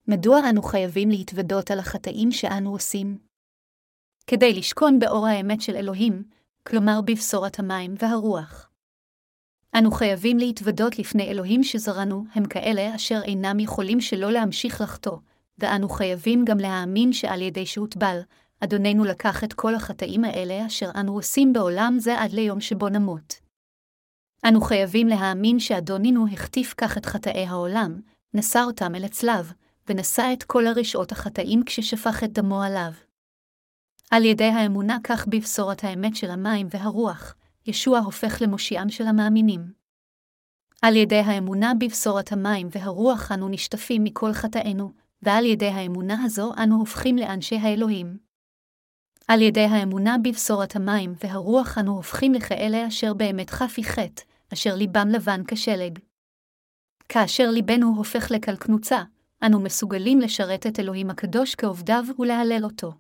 מדוע 0.09 0.41
אנו 0.51 0.63
חייבים 0.63 1.11
להתוודות 1.11 1.71
על 1.71 1.79
החטאים 1.79 2.33
שאנו 2.33 2.73
עושים? 2.73 3.19
כדי 4.27 4.53
לשכון 4.53 4.99
באור 4.99 5.27
האמת 5.27 5.61
של 5.61 5.77
אלוהים, 5.77 6.23
כלומר 6.67 7.01
בבשורת 7.05 7.59
המים 7.59 7.95
והרוח. 7.99 8.71
אנו 9.75 9.91
חייבים 9.91 10.39
להתוודות 10.39 10.99
לפני 10.99 11.31
אלוהים 11.31 11.65
שזרענו, 11.65 12.25
הם 12.35 12.45
כאלה 12.45 12.95
אשר 12.95 13.21
אינם 13.25 13.61
יכולים 13.61 14.01
שלא 14.01 14.33
להמשיך 14.33 14.81
לחטוא, 14.81 15.19
ואנו 15.59 15.89
חייבים 15.89 16.45
גם 16.45 16.59
להאמין 16.59 17.13
שעל 17.13 17.43
ידי 17.43 17.67
שהוטבל, 17.67 18.21
אדוננו 18.65 19.05
לקח 19.05 19.45
את 19.45 19.53
כל 19.53 19.75
החטאים 19.75 20.25
האלה 20.25 20.67
אשר 20.67 20.91
אנו 21.01 21.15
עושים 21.15 21.53
בעולם 21.53 21.97
זה 21.99 22.21
עד 22.21 22.33
ליום 22.33 22.61
שבו 22.61 22.89
נמות. 22.89 23.35
אנו 24.49 24.61
חייבים 24.61 25.09
להאמין 25.09 25.61
שאדונינו 25.61 26.27
החטיף 26.33 26.75
כך 26.77 26.99
את 26.99 27.07
חטאי 27.07 27.47
העולם, 27.47 28.01
נשא 28.35 28.63
אותם 28.67 28.95
אל 28.95 29.05
הצלב, 29.05 29.53
ונשא 29.89 30.31
את 30.33 30.43
כל 30.43 30.67
הרשעות 30.67 31.13
החטאים 31.13 31.63
כששפך 31.67 32.25
את 32.25 32.33
דמו 32.33 32.63
עליו. 32.63 32.93
על 34.11 34.25
ידי 34.25 34.45
האמונה 34.45 34.99
כך 35.05 35.27
בבשורת 35.27 35.85
האמת 35.85 36.17
של 36.17 36.31
המים 36.31 36.67
והרוח, 36.71 37.35
ישוע 37.67 37.99
הופך 37.99 38.43
למושיעם 38.43 38.89
של 38.89 39.07
המאמינים. 39.07 39.73
על 40.83 40.97
ידי 40.97 41.19
האמונה 41.19 41.73
בבשורת 41.81 42.33
המים 42.33 42.69
והרוח 42.71 43.33
אנו 43.33 43.49
נשטפים 43.49 44.05
מכל 44.05 44.33
חטאינו, 44.33 44.93
ועל 45.23 45.45
ידי 45.45 45.69
האמונה 45.69 46.25
הזו 46.25 46.53
אנו 46.63 46.77
הופכים 46.77 47.17
לאנשי 47.17 47.57
האלוהים. 47.57 48.28
על 49.29 49.43
ידי 49.43 49.65
האמונה 49.65 50.17
בבשורת 50.25 50.77
המים 50.77 51.15
והרוח 51.25 51.79
אנו 51.79 51.97
הופכים 51.97 52.35
לכאלה 52.35 52.89
אשר 52.89 53.15
באמת 53.15 53.51
חפי 53.51 53.85
חטא, 53.85 54.23
אשר 54.53 54.75
ליבם 54.75 55.09
לבן 55.09 55.41
כשלג. 55.49 55.99
כאשר 57.09 57.51
ליבנו 57.51 57.95
הופך 57.97 58.31
לקלקנוצה, 58.31 59.03
אנו 59.47 59.61
מסוגלים 59.61 60.21
לשרת 60.21 60.67
את 60.67 60.81
אלוהים 60.81 61.11
הקדוש 61.11 61.55
כעובדיו 61.55 62.05
ולהלל 62.19 62.65
אותו. 62.65 62.93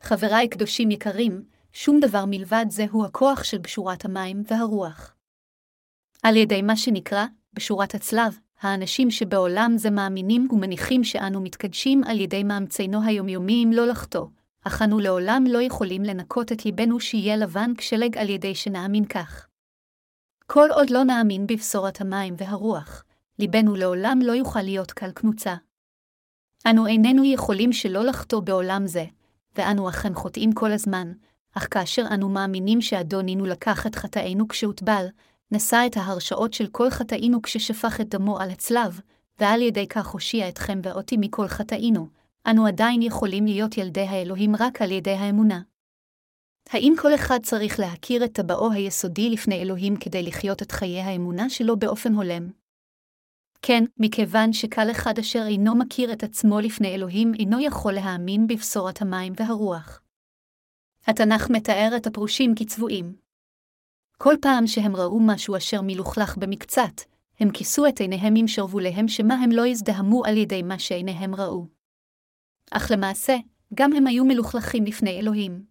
חבריי 0.00 0.48
קדושים 0.48 0.90
יקרים, 0.90 1.44
שום 1.72 2.00
דבר 2.00 2.24
מלבד 2.26 2.66
זה 2.68 2.86
הוא 2.90 3.04
הכוח 3.04 3.44
של 3.44 3.58
בשורת 3.58 4.04
המים 4.04 4.42
והרוח. 4.50 5.14
על 6.22 6.36
ידי 6.36 6.62
מה 6.62 6.76
שנקרא, 6.76 7.24
בשורת 7.52 7.94
הצלב, 7.94 8.38
האנשים 8.60 9.10
שבעולם 9.10 9.72
זה 9.76 9.90
מאמינים 9.90 10.48
ומניחים 10.50 11.04
שאנו 11.04 11.40
מתקדשים 11.40 12.04
על 12.04 12.20
ידי 12.20 12.42
מאמצינו 12.42 13.02
היומיומיים 13.02 13.72
לא 13.72 13.86
לחטוא, 13.86 14.26
אך 14.66 14.82
אנו 14.82 14.98
לעולם 15.00 15.44
לא 15.48 15.62
יכולים 15.62 16.02
לנקות 16.02 16.52
את 16.52 16.64
ליבנו 16.64 17.00
שיהיה 17.00 17.36
לבן 17.36 17.70
כשלג 17.78 18.18
על 18.18 18.28
ידי 18.28 18.54
שנאמין 18.54 19.04
כך. 19.04 19.46
כל 20.46 20.68
עוד 20.72 20.90
לא 20.90 21.04
נאמין 21.04 21.46
בבשורת 21.46 22.00
המים 22.00 22.34
והרוח, 22.38 23.04
ליבנו 23.38 23.76
לעולם 23.76 24.18
לא 24.22 24.32
יוכל 24.32 24.62
להיות 24.62 24.92
קל 24.92 25.10
קנוצה. 25.10 25.54
אנו 26.66 26.86
איננו 26.86 27.24
יכולים 27.24 27.72
שלא 27.72 28.04
לחטוא 28.04 28.40
בעולם 28.40 28.86
זה, 28.86 29.04
ואנו 29.56 29.88
אכן 29.88 30.14
חוטאים 30.14 30.52
כל 30.52 30.72
הזמן, 30.72 31.12
אך 31.54 31.68
כאשר 31.70 32.04
אנו 32.14 32.28
מאמינים 32.28 32.80
שאדונינו 32.80 33.46
לקח 33.46 33.86
את 33.86 33.94
חטאינו 33.94 34.48
כשהוטבל, 34.48 35.06
נשא 35.50 35.82
את 35.86 35.96
ההרשאות 35.96 36.52
של 36.52 36.66
כל 36.66 36.90
חטאינו 36.90 37.42
כששפך 37.42 38.00
את 38.00 38.08
דמו 38.08 38.40
על 38.40 38.50
הצלב, 38.50 39.00
ועל 39.40 39.62
ידי 39.62 39.88
כך 39.88 40.06
הושיע 40.06 40.48
אתכם 40.48 40.80
ואותי 40.82 41.16
מכל 41.16 41.48
חטאינו, 41.48 42.08
אנו 42.50 42.66
עדיין 42.66 43.02
יכולים 43.02 43.44
להיות 43.44 43.76
ילדי 43.76 44.00
האלוהים 44.00 44.52
רק 44.58 44.82
על 44.82 44.90
ידי 44.90 45.10
האמונה. 45.10 45.60
האם 46.70 46.94
כל 47.02 47.14
אחד 47.14 47.38
צריך 47.42 47.80
להכיר 47.80 48.24
את 48.24 48.32
טבעו 48.32 48.72
היסודי 48.72 49.30
לפני 49.30 49.62
אלוהים 49.62 49.96
כדי 49.96 50.22
לחיות 50.22 50.62
את 50.62 50.72
חיי 50.72 51.00
האמונה 51.00 51.50
שלו 51.50 51.78
באופן 51.78 52.14
הולם? 52.14 52.50
כן, 53.62 53.84
מכיוון 53.98 54.52
שקל 54.52 54.90
אחד 54.90 55.18
אשר 55.18 55.42
אינו 55.46 55.74
מכיר 55.74 56.12
את 56.12 56.22
עצמו 56.22 56.60
לפני 56.60 56.94
אלוהים 56.94 57.32
אינו 57.38 57.60
יכול 57.60 57.92
להאמין 57.92 58.46
בבשורת 58.46 59.02
המים 59.02 59.32
והרוח. 59.36 60.00
התנ"ך 61.06 61.50
מתאר 61.50 61.90
את 61.96 62.06
הפרושים 62.06 62.54
כצבועים. 62.58 63.16
כל 64.18 64.34
פעם 64.42 64.66
שהם 64.66 64.96
ראו 64.96 65.20
משהו 65.20 65.56
אשר 65.56 65.80
מלוכלך 65.82 66.36
במקצת, 66.36 67.00
הם 67.40 67.50
כיסו 67.50 67.86
את 67.86 68.00
עיניהם 68.00 68.34
עם 68.36 68.48
שרווליהם 68.48 69.08
שמא 69.08 69.34
הם 69.34 69.50
לא 69.52 69.66
יזדהמו 69.66 70.24
על 70.24 70.36
ידי 70.36 70.62
מה 70.62 70.78
שעיניהם 70.78 71.34
ראו. 71.34 71.73
אך 72.70 72.90
למעשה, 72.90 73.36
גם 73.74 73.92
הם 73.92 74.06
היו 74.06 74.24
מלוכלכים 74.24 74.84
לפני 74.84 75.20
אלוהים. 75.20 75.64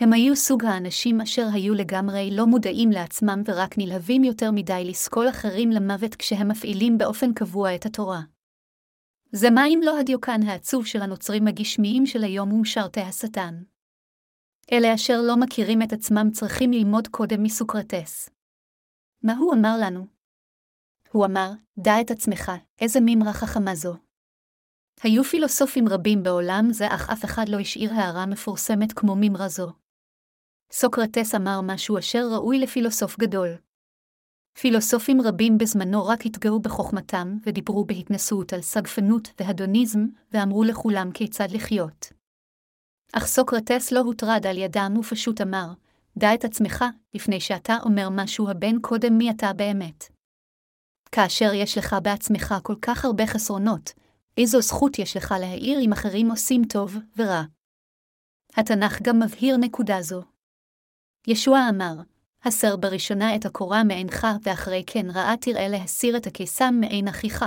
הם 0.00 0.12
היו 0.12 0.36
סוג 0.36 0.64
האנשים 0.64 1.20
אשר 1.20 1.46
היו 1.52 1.74
לגמרי 1.74 2.30
לא 2.32 2.46
מודעים 2.46 2.90
לעצמם 2.90 3.42
ורק 3.44 3.78
נלהבים 3.78 4.24
יותר 4.24 4.50
מדי 4.50 4.82
לסקול 4.84 5.28
אחרים 5.28 5.70
למוות 5.70 6.14
כשהם 6.14 6.48
מפעילים 6.48 6.98
באופן 6.98 7.32
קבוע 7.32 7.74
את 7.74 7.86
התורה. 7.86 8.20
זה 9.32 9.50
מה 9.50 9.66
אם 9.66 9.80
לא 9.84 9.98
הדיוקן 9.98 10.42
העצוב 10.42 10.86
של 10.86 11.02
הנוצרים 11.02 11.48
הגשמיים 11.48 12.06
של 12.06 12.24
היום 12.24 12.52
ומשרתי 12.52 13.00
השטן. 13.00 13.62
אלה 14.72 14.94
אשר 14.94 15.20
לא 15.26 15.36
מכירים 15.36 15.82
את 15.82 15.92
עצמם 15.92 16.30
צריכים 16.32 16.72
ללמוד 16.72 17.08
קודם 17.08 17.42
מסוקרטס. 17.42 18.30
מה 19.22 19.36
הוא 19.36 19.54
אמר 19.54 19.76
לנו? 19.82 20.06
הוא 21.12 21.26
אמר, 21.26 21.50
דע 21.78 22.00
את 22.00 22.10
עצמך, 22.10 22.52
איזה 22.80 23.00
מימרה 23.00 23.32
חכמה 23.32 23.74
זו. 23.74 24.05
היו 25.02 25.24
פילוסופים 25.24 25.88
רבים 25.88 26.22
בעולם 26.22 26.72
זה, 26.72 26.86
אך 26.88 27.10
אף 27.10 27.24
אחד 27.24 27.48
לא 27.48 27.60
השאיר 27.60 27.92
הערה 27.94 28.26
מפורסמת 28.26 28.92
כמו 28.92 29.16
מימרה 29.16 29.48
זו. 29.48 29.72
סוקרטס 30.72 31.34
אמר 31.34 31.60
משהו 31.62 31.98
אשר 31.98 32.28
ראוי 32.32 32.58
לפילוסוף 32.58 33.18
גדול. 33.18 33.48
פילוסופים 34.58 35.20
רבים 35.20 35.58
בזמנו 35.58 36.06
רק 36.06 36.26
התגאו 36.26 36.60
בחוכמתם 36.60 37.36
ודיברו 37.46 37.84
בהתנשאות 37.84 38.52
על 38.52 38.60
סגפנות 38.60 39.28
והדוניזם, 39.40 40.06
ואמרו 40.32 40.64
לכולם 40.64 41.10
כיצד 41.12 41.50
לחיות. 41.50 42.12
אך 43.12 43.26
סוקרטס 43.26 43.92
לא 43.92 44.00
הוטרד 44.00 44.46
על 44.46 44.58
ידם 44.58 44.94
ופשוט 45.00 45.40
אמר, 45.40 45.72
דע 46.16 46.34
את 46.34 46.44
עצמך, 46.44 46.84
לפני 47.14 47.40
שאתה 47.40 47.76
אומר 47.84 48.08
משהו 48.10 48.50
הבן 48.50 48.80
קודם 48.80 49.18
מי 49.18 49.30
אתה 49.30 49.52
באמת. 49.52 50.04
כאשר 51.12 51.52
יש 51.54 51.78
לך 51.78 51.96
בעצמך 52.02 52.54
כל 52.62 52.76
כך 52.82 53.04
הרבה 53.04 53.26
חסרונות, 53.26 53.92
איזו 54.36 54.60
זכות 54.60 54.98
יש 54.98 55.16
לך 55.16 55.34
להעיר 55.40 55.78
אם 55.80 55.92
אחרים 55.92 56.30
עושים 56.30 56.64
טוב 56.64 56.96
ורע. 57.16 57.42
התנ"ך 58.54 59.02
גם 59.02 59.22
מבהיר 59.22 59.56
נקודה 59.56 60.02
זו. 60.02 60.22
ישוע 61.26 61.60
אמר, 61.70 61.94
הסר 62.44 62.76
בראשונה 62.76 63.36
את 63.36 63.46
הקורה 63.46 63.84
מעינך, 63.84 64.26
ואחרי 64.42 64.84
כן 64.86 65.10
רעה 65.10 65.36
תראה 65.36 65.68
להסיר 65.68 66.16
את 66.16 66.26
הקיסם 66.26 66.74
מעין 66.80 67.08
אחיך. 67.08 67.44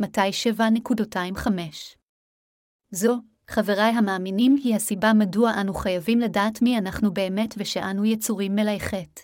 מתי 0.00 0.30
7.25 0.58 1.48
זו, 2.90 3.16
חבריי 3.48 3.90
המאמינים, 3.90 4.56
היא 4.64 4.74
הסיבה 4.76 5.12
מדוע 5.12 5.52
אנו 5.60 5.74
חייבים 5.74 6.18
לדעת 6.18 6.62
מי 6.62 6.78
אנחנו 6.78 7.14
באמת 7.14 7.54
ושאנו 7.58 8.04
יצורים 8.04 8.54
מלאי 8.54 8.80
חטא. 8.80 9.22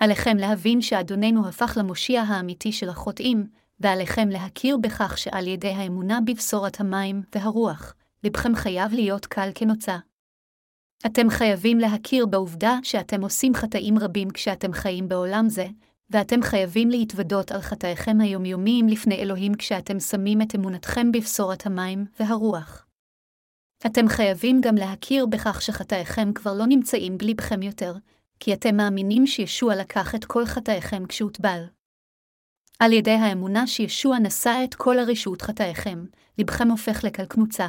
עליכם 0.00 0.36
להבין 0.36 0.80
שאדוננו 0.80 1.48
הפך 1.48 1.76
למושיע 1.80 2.22
האמיתי 2.22 2.72
של 2.72 2.88
החוטאים, 2.88 3.46
ועליכם 3.80 4.28
להכיר 4.28 4.76
בכך 4.76 5.18
שעל 5.18 5.46
ידי 5.46 5.70
האמונה 5.70 6.18
בבשורת 6.26 6.80
המים 6.80 7.22
והרוח, 7.34 7.94
לבכם 8.24 8.54
חייב 8.54 8.92
להיות 8.92 9.26
קל 9.26 9.50
כנוצה. 9.54 9.98
אתם 11.06 11.30
חייבים 11.30 11.78
להכיר 11.78 12.26
בעובדה 12.26 12.78
שאתם 12.82 13.22
עושים 13.22 13.54
חטאים 13.54 13.98
רבים 13.98 14.30
כשאתם 14.30 14.72
חיים 14.72 15.08
בעולם 15.08 15.48
זה, 15.48 15.66
ואתם 16.10 16.42
חייבים 16.42 16.90
להתוודות 16.90 17.52
על 17.52 17.60
חטאיכם 17.60 18.20
היומיומיים 18.20 18.88
לפני 18.88 19.14
אלוהים 19.14 19.54
כשאתם 19.54 20.00
שמים 20.00 20.42
את 20.42 20.54
אמונתכם 20.54 21.12
בבשורת 21.12 21.66
המים 21.66 22.06
והרוח. 22.20 22.86
אתם 23.86 24.08
חייבים 24.08 24.60
גם 24.60 24.74
להכיר 24.74 25.26
בכך 25.26 25.62
שחטאיכם 25.62 26.32
כבר 26.32 26.54
לא 26.54 26.66
נמצאים 26.66 27.18
בלבכם 27.18 27.62
יותר, 27.62 27.94
כי 28.40 28.54
אתם 28.54 28.76
מאמינים 28.76 29.26
שישוע 29.26 29.76
לקח 29.76 30.14
את 30.14 30.24
כל 30.24 30.46
חטאיכם 30.46 31.06
כשהוטבל. 31.06 31.64
על 32.84 32.92
ידי 32.92 33.10
האמונה 33.10 33.66
שישוע 33.66 34.18
נשא 34.18 34.60
את 34.64 34.74
כל 34.74 34.98
הרשות 34.98 35.42
חטאיכם, 35.42 36.04
לבכם 36.38 36.70
הופך 36.70 37.04
לקלקנוצה. 37.04 37.68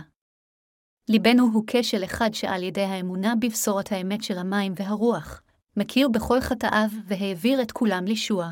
ליבנו 1.10 1.50
הוא 1.54 1.64
כשל 1.68 2.04
אחד 2.04 2.34
שעל 2.34 2.64
ידי 2.64 2.82
האמונה 2.82 3.34
בבשורת 3.40 3.92
האמת 3.92 4.24
של 4.24 4.38
המים 4.38 4.74
והרוח, 4.76 5.42
מכיר 5.78 6.08
בכל 6.08 6.42
חטאיו 6.42 6.90
והעביר 7.08 7.62
את 7.62 7.72
כולם 7.72 8.06
לישוע. 8.06 8.50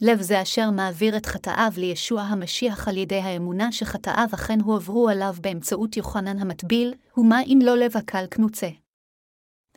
לב 0.00 0.20
זה 0.20 0.42
אשר 0.42 0.70
מעביר 0.70 1.16
את 1.16 1.26
חטאיו 1.26 1.72
לישוע 1.76 2.22
המשיח 2.22 2.88
על 2.88 2.96
ידי 2.96 3.20
האמונה 3.20 3.72
שחטאיו 3.72 4.28
אכן 4.34 4.60
הועברו 4.60 5.08
עליו 5.08 5.34
באמצעות 5.40 5.96
יוחנן 5.96 6.38
המטביל, 6.38 6.94
ומה 7.16 7.42
אם 7.42 7.58
לא 7.62 7.76
לב 7.76 7.96
הקל 7.96 8.26
קנוצה. 8.26 8.68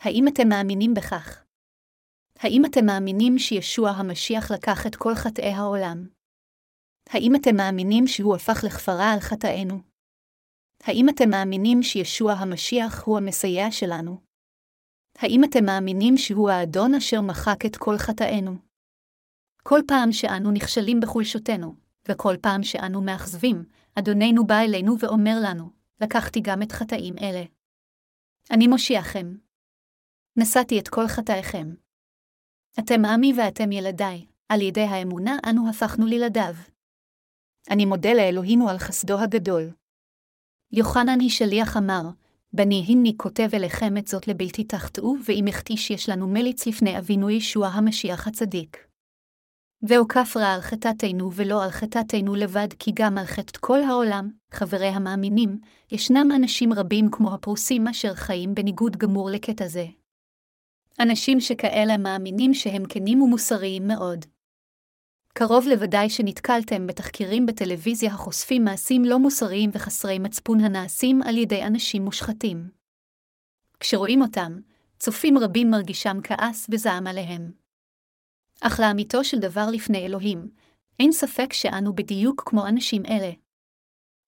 האם 0.02 0.28
אתם 0.28 0.48
מאמינים 0.50 0.94
בכך? 0.94 1.43
האם 2.44 2.66
אתם 2.66 2.86
מאמינים 2.86 3.40
שישוע 3.40 3.90
המשיח 3.90 4.52
לקח 4.52 4.88
את 4.88 4.96
כל 4.96 5.16
חטאי 5.16 5.50
העולם? 5.54 6.08
האם 7.10 7.36
אתם 7.36 7.56
מאמינים 7.56 8.08
שהוא 8.08 8.36
הפך 8.36 8.64
לכפרה 8.66 9.14
על 9.14 9.20
חטאינו? 9.20 9.80
האם 10.84 11.10
אתם 11.10 11.30
מאמינים 11.30 11.84
שישוע 11.84 12.34
המשיח 12.34 13.04
הוא 13.04 13.18
המסייע 13.18 13.72
שלנו? 13.72 14.22
האם 15.18 15.44
אתם 15.44 15.66
מאמינים 15.66 16.18
שהוא 16.18 16.50
האדון 16.50 16.96
אשר 16.96 17.22
מחק 17.22 17.66
את 17.66 17.76
כל 17.76 17.98
חטאינו? 17.98 18.56
כל 19.64 19.80
פעם 19.88 20.12
שאנו 20.12 20.52
נכשלים 20.52 21.00
בחולשותנו, 21.00 21.76
וכל 22.08 22.36
פעם 22.42 22.64
שאנו 22.64 23.02
מאכזבים, 23.02 23.66
אדוננו 23.96 24.48
בא 24.48 24.60
אלינו 24.60 25.00
ואומר 25.00 25.36
לנו, 25.44 25.70
לקחתי 26.02 26.40
גם 26.44 26.62
את 26.62 26.72
חטאים 26.72 27.14
אלה. 27.22 27.44
אני 28.52 28.68
מושיעכם. 28.68 29.36
נשאתי 30.38 30.80
את 30.80 30.88
כל 30.88 31.08
חטאיכם. 31.08 31.83
אתם 32.80 33.06
עמי 33.06 33.34
ואתם 33.38 33.72
ילדיי, 33.72 34.26
על 34.50 34.62
ידי 34.62 34.82
האמונה 34.82 35.38
אנו 35.50 35.70
הפכנו 35.70 36.06
לילדיו. 36.06 36.54
אני 37.70 37.86
מודה 37.86 38.14
לאלוהינו 38.14 38.70
על 38.70 38.78
חסדו 38.78 39.20
הגדול. 39.20 39.72
יוחנן 40.72 41.20
היא 41.20 41.30
שליח 41.30 41.78
אמר, 41.78 42.02
בני 42.54 42.86
הנני 42.88 43.14
כותב 43.18 43.50
אליכם 43.54 43.98
את 43.98 44.08
זאת 44.08 44.28
לבלתי 44.28 44.64
תחטאו, 44.64 45.16
ואם 45.26 45.46
הכתיש 45.50 45.92
יש 45.92 46.10
לנו 46.10 46.28
מליץ 46.28 46.68
לפני 46.68 46.98
אבינו 46.98 47.30
ישוע 47.30 47.68
המשיח 47.68 48.28
הצדיק. 48.28 48.88
ואו 49.88 50.08
כפרה 50.08 50.54
על 50.54 50.62
חטאתנו 50.62 51.34
ולא 51.34 51.64
על 51.64 51.70
חטאתנו 51.70 52.36
לבד, 52.36 52.68
כי 52.80 52.92
גם 52.94 53.18
על 53.18 53.26
חטאת 53.26 53.58
כל 53.58 53.82
העולם, 53.82 54.30
חברי 54.52 54.88
המאמינים, 54.88 55.60
ישנם 55.92 56.30
אנשים 56.36 56.74
רבים 56.74 57.12
כמו 57.12 57.34
הפרוסים 57.34 57.88
אשר 57.88 58.16
חיים 58.16 58.56
בניגוד 58.56 58.98
גמור 58.98 59.30
לקטע 59.30 59.68
זה. 59.68 59.86
אנשים 61.00 61.40
שכאלה 61.40 61.98
מאמינים 61.98 62.54
שהם 62.54 62.84
כנים 62.90 63.22
ומוסריים 63.22 63.88
מאוד. 63.88 64.26
קרוב 65.34 65.68
לוודאי 65.68 66.10
שנתקלתם 66.10 66.88
בתחקירים 66.88 67.46
בטלוויזיה 67.46 68.12
החושפים 68.14 68.64
מעשים 68.64 69.06
לא 69.06 69.20
מוסריים 69.20 69.70
וחסרי 69.74 70.20
מצפון 70.20 70.60
הנעשים 70.60 71.22
על 71.22 71.38
ידי 71.38 71.64
אנשים 71.64 72.06
מושחתים. 72.06 72.70
כשרואים 73.80 74.22
אותם, 74.22 74.60
צופים 75.00 75.38
רבים 75.38 75.72
מרגישם 75.72 76.18
כעס 76.24 76.68
וזעם 76.72 77.08
עליהם. 77.08 77.52
אך 78.62 78.80
לאמיתו 78.80 79.24
של 79.24 79.40
דבר 79.40 79.66
לפני 79.72 80.06
אלוהים, 80.06 80.50
אין 81.00 81.12
ספק 81.12 81.54
שאנו 81.54 81.96
בדיוק 81.96 82.44
כמו 82.46 82.68
אנשים 82.68 83.06
אלה. 83.06 83.32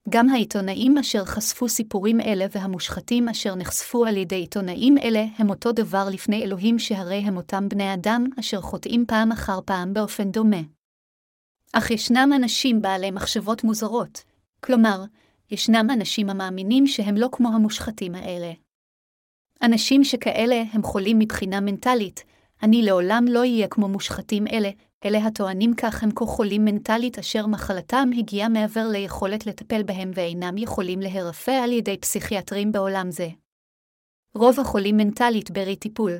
גם 0.09 0.29
העיתונאים 0.29 0.97
אשר 0.97 1.25
חשפו 1.25 1.69
סיפורים 1.69 2.21
אלה 2.21 2.45
והמושחתים 2.51 3.29
אשר 3.29 3.55
נחשפו 3.55 4.05
על 4.05 4.17
ידי 4.17 4.35
עיתונאים 4.35 4.97
אלה 4.97 5.25
הם 5.37 5.49
אותו 5.49 5.71
דבר 5.71 6.07
לפני 6.11 6.43
אלוהים 6.43 6.79
שהרי 6.79 7.17
הם 7.17 7.37
אותם 7.37 7.69
בני 7.69 7.93
אדם 7.93 8.25
אשר 8.39 8.61
חוטאים 8.61 9.05
פעם 9.07 9.31
אחר 9.31 9.59
פעם 9.65 9.93
באופן 9.93 10.31
דומה. 10.31 10.61
אך 11.73 11.91
ישנם 11.91 12.29
אנשים 12.35 12.81
בעלי 12.81 13.11
מחשבות 13.11 13.63
מוזרות, 13.63 14.23
כלומר, 14.59 15.03
ישנם 15.51 15.87
אנשים 15.93 16.29
המאמינים 16.29 16.87
שהם 16.87 17.15
לא 17.15 17.29
כמו 17.31 17.49
המושחתים 17.49 18.15
האלה. 18.15 18.51
אנשים 19.61 20.03
שכאלה 20.03 20.63
הם 20.73 20.83
חולים 20.83 21.19
מבחינה 21.19 21.59
מנטלית, 21.59 22.23
אני 22.63 22.81
לעולם 22.81 23.25
לא 23.29 23.39
אהיה 23.39 23.67
כמו 23.67 23.87
מושחתים 23.87 24.47
אלה, 24.47 24.69
אלה 25.05 25.17
הטוענים 25.17 25.73
כך 25.77 26.03
הם 26.03 26.09
כה 26.15 26.25
חולים 26.25 26.65
מנטלית 26.65 27.19
אשר 27.19 27.47
מחלתם 27.47 28.09
הגיעה 28.17 28.49
מעבר 28.49 28.87
ליכולת 28.91 29.45
לטפל 29.45 29.83
בהם 29.83 30.11
ואינם 30.13 30.57
יכולים 30.57 30.99
להירפא 30.99 31.51
על 31.51 31.71
ידי 31.71 31.97
פסיכיאטרים 31.97 32.71
בעולם 32.71 33.11
זה. 33.11 33.27
רוב 34.35 34.59
החולים 34.59 34.97
מנטלית 34.97 35.51
ברי 35.51 35.75
טיפול, 35.75 36.11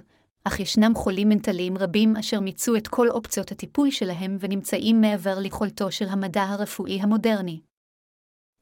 אך 0.44 0.60
ישנם 0.60 0.92
חולים 0.96 1.30
מנטליים 1.30 1.78
רבים 1.78 2.18
אשר 2.18 2.40
מיצו 2.40 2.76
את 2.76 2.88
כל 2.88 3.10
אופציות 3.10 3.52
הטיפול 3.52 3.92
שלהם 3.92 4.38
ונמצאים 4.40 5.02
מעבר 5.02 5.40
ליכולתו 5.40 5.92
של 5.92 6.06
המדע 6.08 6.44
הרפואי 6.44 7.02
המודרני. 7.02 7.62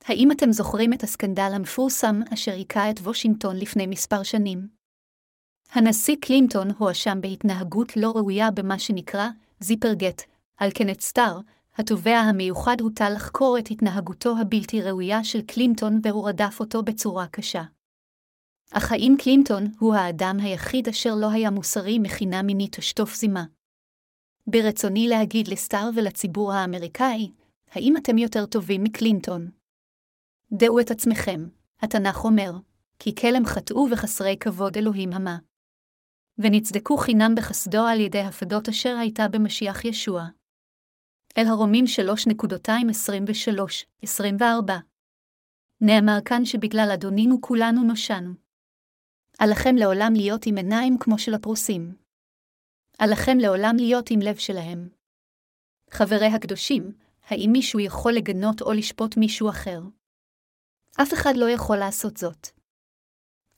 האם 0.06 0.32
אתם 0.32 0.52
זוכרים 0.52 0.94
את 0.94 1.04
הסקנדל 1.04 1.52
המפורסם 1.54 2.20
אשר 2.34 2.52
היכה 2.52 2.90
את 2.90 3.00
וושינגטון 3.00 3.56
לפני 3.58 3.88
מספר 3.88 4.24
שנים? 4.24 4.68
הנשיא 5.72 6.16
קלינטון 6.22 6.68
הואשם 6.78 7.22
בהתנהגות 7.22 7.98
לא 7.98 8.12
ראויה 8.16 8.52
במה 8.52 8.80
שנקרא 8.80 9.30
זיפרגט, 9.60 10.22
על 10.58 10.72
קנט 10.72 11.02
סטאר, 11.02 11.40
התובע 11.76 12.18
המיוחד 12.18 12.82
הוטל 12.82 13.10
לחקור 13.16 13.58
את 13.60 13.72
התנהגותו 13.72 14.36
הבלתי 14.42 14.82
ראויה 14.82 15.24
של 15.24 15.42
קלינטון 15.42 16.00
והוא 16.04 16.30
רדף 16.30 16.58
אותו 16.60 16.84
בצורה 16.84 17.28
קשה. 17.28 17.64
אך 18.72 18.92
האם 18.92 19.16
קלינטון 19.20 19.64
הוא 19.80 19.96
האדם 19.96 20.38
היחיד 20.42 20.88
אשר 20.88 21.16
לא 21.16 21.32
היה 21.32 21.50
מוסרי 21.50 22.00
מכינה 22.00 22.42
מינית 22.42 22.78
אשטוף 22.78 23.16
זימה? 23.16 23.44
ברצוני 24.48 25.08
להגיד 25.08 25.48
לסטאר 25.48 25.90
ולציבור 25.96 26.54
האמריקאי, 26.54 27.32
האם 27.72 27.98
אתם 27.98 28.18
יותר 28.18 28.46
טובים 28.46 28.84
מקלינטון? 28.84 29.50
דעו 30.52 30.80
את 30.80 30.92
עצמכם, 30.92 31.48
התנ"ך 31.80 32.24
אומר, 32.24 32.52
כי 33.00 33.16
כלם 33.16 33.46
חטאו 33.46 33.88
וחסרי 33.92 34.38
כבוד 34.40 34.78
אלוהים 34.78 35.14
המה. 35.14 35.38
ונצדקו 36.38 36.98
חינם 36.98 37.36
בחסדו 37.38 37.86
על 37.92 38.00
ידי 38.00 38.22
הפדות 38.22 38.70
אשר 38.70 38.96
הייתה 39.00 39.28
במשיח 39.28 39.86
ישוע. 39.86 40.24
אל 41.38 41.48
הרומים 41.48 41.86
3.23-24 44.06 44.44
נאמר 45.82 46.18
כאן 46.26 46.46
שבגלל 46.46 46.90
אדונינו 46.94 47.42
כולנו 47.42 47.84
נושענו. 47.84 48.34
עליכם 49.40 49.76
לעולם 49.76 50.14
להיות 50.16 50.42
עם 50.46 50.56
עיניים 50.58 50.98
כמו 51.00 51.20
של 51.20 51.34
הפרוסים. 51.34 51.96
עליכם 52.98 53.38
לעולם 53.42 53.76
להיות 53.76 54.12
עם 54.12 54.20
לב 54.20 54.36
שלהם. 54.36 54.90
חברי 55.92 56.28
הקדושים, 56.36 56.92
האם 57.24 57.50
מישהו 57.52 57.80
יכול 57.80 58.14
לגנות 58.14 58.62
או 58.62 58.74
לשפוט 58.74 59.18
מישהו 59.18 59.50
אחר? 59.50 59.80
אף 61.02 61.14
אחד 61.14 61.34
לא 61.36 61.50
יכול 61.50 61.78
לעשות 61.78 62.18
זאת. 62.18 62.48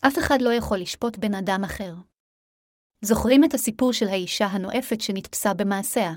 אף 0.07 0.17
אחד 0.17 0.38
לא 0.41 0.49
יכול 0.53 0.78
לשפוט 0.78 1.17
בן 1.17 1.34
אדם 1.34 1.61
אחר. 1.65 1.93
זוכרים 3.02 3.43
את 3.43 3.54
הסיפור 3.54 3.93
של 3.93 4.08
האישה 4.08 4.46
הנואפת 4.46 5.02
שנתפסה 5.02 5.54
במעשיה. 5.54 6.14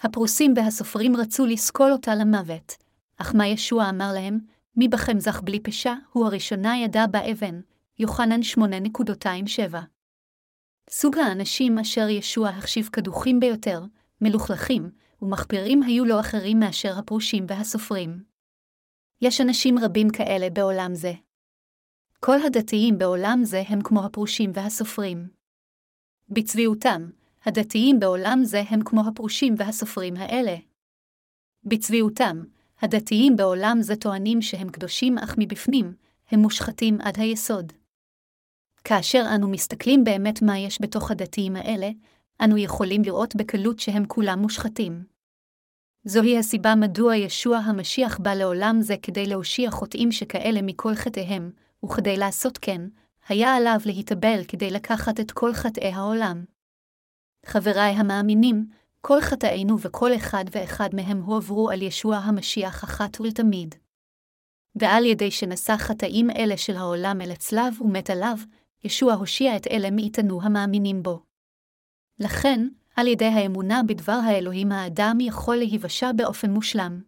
הפרוסים 0.00 0.54
והסופרים 0.56 1.16
רצו 1.16 1.46
לסקול 1.46 1.92
אותה 1.92 2.14
למוות, 2.14 2.76
אך 3.16 3.34
מה 3.34 3.46
ישוע 3.46 3.90
אמר 3.90 4.12
להם? 4.14 4.38
מי 4.76 4.88
בכם 4.88 5.20
זך 5.20 5.40
בלי 5.44 5.60
פשע, 5.60 5.94
הוא 6.12 6.26
הראשונה 6.26 6.78
ידע 6.78 7.06
באבן, 7.06 7.60
יוחנן 7.98 8.40
8.27. 8.40 9.76
סוג 10.90 11.18
האנשים 11.18 11.78
אשר 11.78 12.08
ישוע 12.08 12.48
החשיב 12.48 12.88
קדוחים 12.92 13.40
ביותר, 13.40 13.82
מלוכלכים, 14.20 14.90
ומחפירים 15.22 15.82
היו 15.82 16.04
לא 16.04 16.20
אחרים 16.20 16.60
מאשר 16.60 16.98
הפרושים 16.98 17.46
והסופרים. 17.48 18.24
יש 19.22 19.40
אנשים 19.40 19.78
רבים 19.78 20.10
כאלה 20.10 20.50
בעולם 20.50 20.94
זה. 20.94 21.12
כל 22.20 22.36
הדתיים 22.46 22.98
בעולם 22.98 23.40
זה 23.42 23.62
הם 23.68 23.82
כמו 23.82 24.04
הפרושים 24.04 24.50
והסופרים. 24.54 25.35
בצביעותם, 26.28 27.10
הדתיים 27.44 28.00
בעולם 28.00 28.40
זה 28.44 28.62
הם 28.68 28.80
כמו 28.84 29.08
הפרושים 29.08 29.54
והסופרים 29.58 30.16
האלה. 30.16 30.56
בצביעותם, 31.64 32.42
הדתיים 32.82 33.36
בעולם 33.36 33.78
זה 33.80 33.96
טוענים 33.96 34.42
שהם 34.42 34.70
קדושים 34.70 35.18
אך 35.18 35.34
מבפנים, 35.38 35.94
הם 36.30 36.40
מושחתים 36.40 37.00
עד 37.00 37.18
היסוד. 37.18 37.72
כאשר 38.84 39.24
אנו 39.34 39.48
מסתכלים 39.48 40.04
באמת 40.04 40.42
מה 40.42 40.58
יש 40.58 40.78
בתוך 40.82 41.10
הדתיים 41.10 41.56
האלה, 41.56 41.90
אנו 42.44 42.58
יכולים 42.58 43.02
לראות 43.02 43.36
בקלות 43.36 43.80
שהם 43.80 44.06
כולם 44.06 44.38
מושחתים. 44.38 45.04
זוהי 46.04 46.38
הסיבה 46.38 46.74
מדוע 46.74 47.16
ישוע 47.16 47.56
המשיח 47.56 48.18
בא 48.18 48.34
לעולם 48.34 48.76
זה 48.80 48.94
כדי 49.02 49.26
להושיע 49.26 49.70
חוטאים 49.70 50.12
שכאלה 50.12 50.62
מכל 50.62 50.94
חטאיהם, 50.94 51.50
וכדי 51.84 52.16
לעשות 52.16 52.58
כן, 52.58 52.82
היה 53.28 53.56
עליו 53.56 53.78
להתאבל 53.86 54.44
כדי 54.48 54.70
לקחת 54.70 55.20
את 55.20 55.32
כל 55.32 55.52
חטאי 55.52 55.92
העולם. 55.92 56.44
חבריי 57.46 57.92
המאמינים, 57.92 58.66
כל 59.00 59.20
חטאינו 59.20 59.80
וכל 59.80 60.14
אחד 60.16 60.44
ואחד 60.50 60.88
מהם 60.94 61.22
הועברו 61.22 61.70
על 61.70 61.82
ישוע 61.82 62.16
המשיח 62.16 62.84
אחת 62.84 63.20
ולתמיד. 63.20 63.74
ועל 64.80 65.04
ידי 65.04 65.30
שנשא 65.30 65.76
חטאים 65.76 66.30
אלה 66.30 66.56
של 66.56 66.76
העולם 66.76 67.20
אל 67.20 67.30
הצלב 67.30 67.82
ומת 67.82 68.10
עליו, 68.10 68.36
ישוע 68.84 69.12
הושיע 69.14 69.56
את 69.56 69.66
אלה 69.70 69.90
מאיתנו 69.90 70.42
המאמינים 70.42 71.02
בו. 71.02 71.22
לכן, 72.18 72.68
על 72.96 73.06
ידי 73.06 73.24
האמונה 73.24 73.82
בדבר 73.82 74.20
האלוהים 74.24 74.72
האדם 74.72 75.18
יכול 75.20 75.56
להיוושע 75.56 76.12
באופן 76.12 76.50
מושלם. 76.50 77.02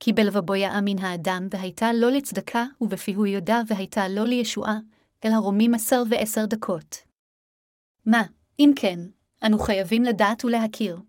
כי 0.00 0.12
בלבבו 0.12 0.54
יאמין 0.54 0.98
האדם 0.98 1.48
והייתה 1.50 1.92
לו 1.92 2.08
לצדקה, 2.10 2.64
ובפיהו 2.80 3.26
יודע 3.26 3.60
והייתה 3.66 4.08
לו 4.08 4.24
לישועה, 4.24 4.78
אל 5.24 5.32
הרומים 5.32 5.74
עשר 5.74 6.02
ועשר 6.10 6.46
דקות. 6.46 6.96
מה, 8.06 8.22
אם 8.58 8.70
כן, 8.76 8.98
אנו 9.46 9.58
חייבים 9.58 10.02
לדעת 10.02 10.44
ולהכיר. 10.44 11.00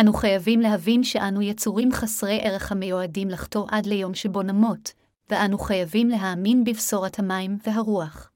אנו 0.00 0.12
חייבים 0.12 0.60
להבין 0.60 1.04
שאנו 1.04 1.42
יצורים 1.42 1.92
חסרי 1.92 2.40
ערך 2.42 2.72
המיועדים 2.72 3.28
לחתור 3.28 3.66
עד 3.70 3.86
ליום 3.86 4.14
שבו 4.14 4.42
נמות, 4.42 4.92
ואנו 5.30 5.58
חייבים 5.58 6.08
להאמין 6.08 6.64
בבשורת 6.64 7.18
המים 7.18 7.58
והרוח. 7.66 8.30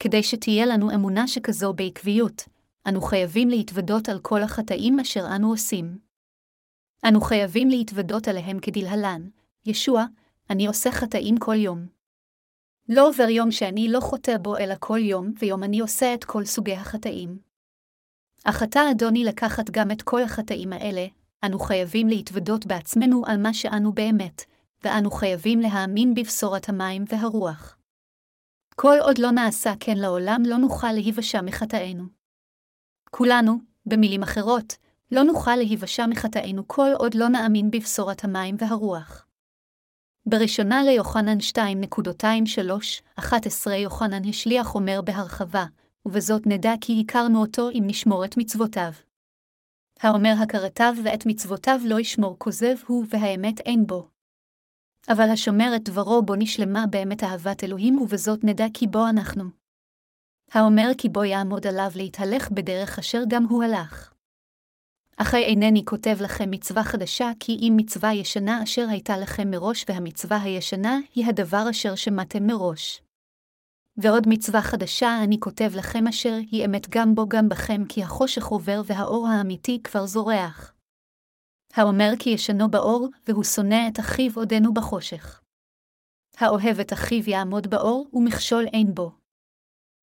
כדי 0.00 0.22
שתהיה 0.22 0.66
לנו 0.66 0.94
אמונה 0.94 1.28
שכזו 1.28 1.72
בעקביות, 1.72 2.42
אנו 2.88 3.00
חייבים 3.00 3.48
להתוודות 3.48 4.08
על 4.08 4.18
כל 4.22 4.42
החטאים 4.42 5.00
אשר 5.00 5.26
אנו 5.36 5.50
עושים. 5.50 5.98
אנו 7.08 7.20
חייבים 7.20 7.68
להתוודות 7.68 8.28
עליהם 8.28 8.60
כדלהלן, 8.60 9.28
ישוע, 9.66 10.04
אני 10.50 10.66
עושה 10.66 10.92
חטאים 10.92 11.36
כל 11.38 11.54
יום. 11.54 11.97
לא 12.88 13.08
עובר 13.08 13.28
יום 13.28 13.50
שאני 13.50 13.88
לא 13.88 14.00
חוטא 14.00 14.36
בו 14.38 14.56
אלא 14.56 14.74
כל 14.80 14.98
יום, 14.98 15.32
ויום 15.38 15.62
אני 15.62 15.80
עושה 15.80 16.14
את 16.14 16.24
כל 16.24 16.44
סוגי 16.44 16.74
החטאים. 16.74 17.38
אך 18.44 18.62
אתה, 18.62 18.80
אדוני, 18.90 19.24
לקחת 19.24 19.70
גם 19.70 19.90
את 19.90 20.02
כל 20.02 20.22
החטאים 20.22 20.72
האלה, 20.72 21.06
אנו 21.44 21.58
חייבים 21.58 22.08
להתוודות 22.08 22.66
בעצמנו 22.66 23.22
על 23.26 23.36
מה 23.42 23.54
שאנו 23.54 23.92
באמת, 23.92 24.42
ואנו 24.84 25.10
חייבים 25.10 25.60
להאמין 25.60 26.14
בבשורת 26.14 26.68
המים 26.68 27.04
והרוח. 27.08 27.76
כל 28.74 28.96
עוד 29.02 29.18
לא 29.18 29.30
נעשה 29.30 29.72
כן 29.80 29.96
לעולם 29.96 30.42
לא 30.46 30.56
נוכל 30.56 30.92
להיוושע 30.92 31.40
מחטאינו. 31.40 32.04
כולנו, 33.10 33.58
במילים 33.86 34.22
אחרות, 34.22 34.76
לא 35.12 35.22
נוכל 35.22 35.56
להיוושע 35.56 36.06
מחטאינו 36.06 36.68
כל 36.68 36.90
עוד 36.98 37.14
לא 37.14 37.28
נאמין 37.28 37.70
בבשורת 37.70 38.24
המים 38.24 38.56
והרוח. 38.58 39.27
בראשונה 40.28 40.82
ליוחנן 40.82 41.38
2.23-11 43.18 43.70
יוחנן 43.70 44.28
השליח 44.28 44.74
אומר 44.74 45.00
בהרחבה, 45.04 45.64
ובזאת 46.06 46.46
נדע 46.46 46.72
כי 46.80 47.04
הכרנו 47.04 47.40
אותו 47.40 47.70
אם 47.70 47.82
נשמור 47.86 48.24
את 48.24 48.36
מצוותיו. 48.36 48.92
האומר 50.00 50.34
הכרתיו 50.42 50.94
ואת 51.04 51.26
מצוותיו 51.26 51.80
לא 51.84 52.00
ישמור 52.00 52.36
כוזב 52.38 52.74
הוא, 52.86 53.04
והאמת 53.10 53.60
אין 53.60 53.86
בו. 53.86 54.08
אבל 55.08 55.30
השומר 55.30 55.72
את 55.76 55.88
דברו 55.88 56.22
בו 56.22 56.34
נשלמה 56.34 56.84
באמת 56.90 57.24
אהבת 57.24 57.64
אלוהים, 57.64 57.98
ובזאת 57.98 58.44
נדע 58.44 58.66
כי 58.74 58.86
בו 58.86 59.08
אנחנו. 59.08 59.44
האומר 60.52 60.90
כי 60.98 61.08
בו 61.08 61.24
יעמוד 61.24 61.66
עליו 61.66 61.90
להתהלך 61.94 62.50
בדרך 62.50 62.98
אשר 62.98 63.22
גם 63.28 63.44
הוא 63.44 63.64
הלך. 63.64 64.12
אחרי 65.20 65.44
אינני 65.44 65.84
כותב 65.84 66.16
לכם 66.20 66.50
מצווה 66.50 66.84
חדשה, 66.84 67.30
כי 67.40 67.52
אם 67.52 67.74
מצווה 67.76 68.14
ישנה 68.14 68.62
אשר 68.62 68.86
הייתה 68.88 69.16
לכם 69.16 69.50
מראש, 69.50 69.84
והמצווה 69.88 70.42
הישנה 70.42 70.98
היא 71.14 71.26
הדבר 71.26 71.70
אשר 71.70 71.94
שמעתם 71.94 72.46
מראש. 72.46 73.02
ועוד 73.96 74.24
מצווה 74.28 74.62
חדשה 74.62 75.18
אני 75.24 75.40
כותב 75.40 75.70
לכם 75.74 76.06
אשר 76.06 76.34
היא 76.50 76.64
אמת 76.66 76.88
גם 76.88 77.14
בו 77.14 77.28
גם 77.28 77.48
בכם, 77.48 77.84
כי 77.88 78.02
החושך 78.02 78.46
עובר 78.46 78.82
והאור 78.86 79.28
האמיתי 79.28 79.80
כבר 79.84 80.06
זורח. 80.06 80.74
האומר 81.74 82.10
כי 82.18 82.30
ישנו 82.30 82.70
באור, 82.70 83.08
והוא 83.28 83.44
שונא 83.44 83.88
את 83.88 84.00
אחיו 84.00 84.32
עודנו 84.34 84.74
בחושך. 84.74 85.40
האוהב 86.38 86.80
את 86.80 86.92
אחיו 86.92 87.30
יעמוד 87.30 87.66
באור, 87.66 88.08
ומכשול 88.12 88.64
אין 88.72 88.94
בו. 88.94 89.17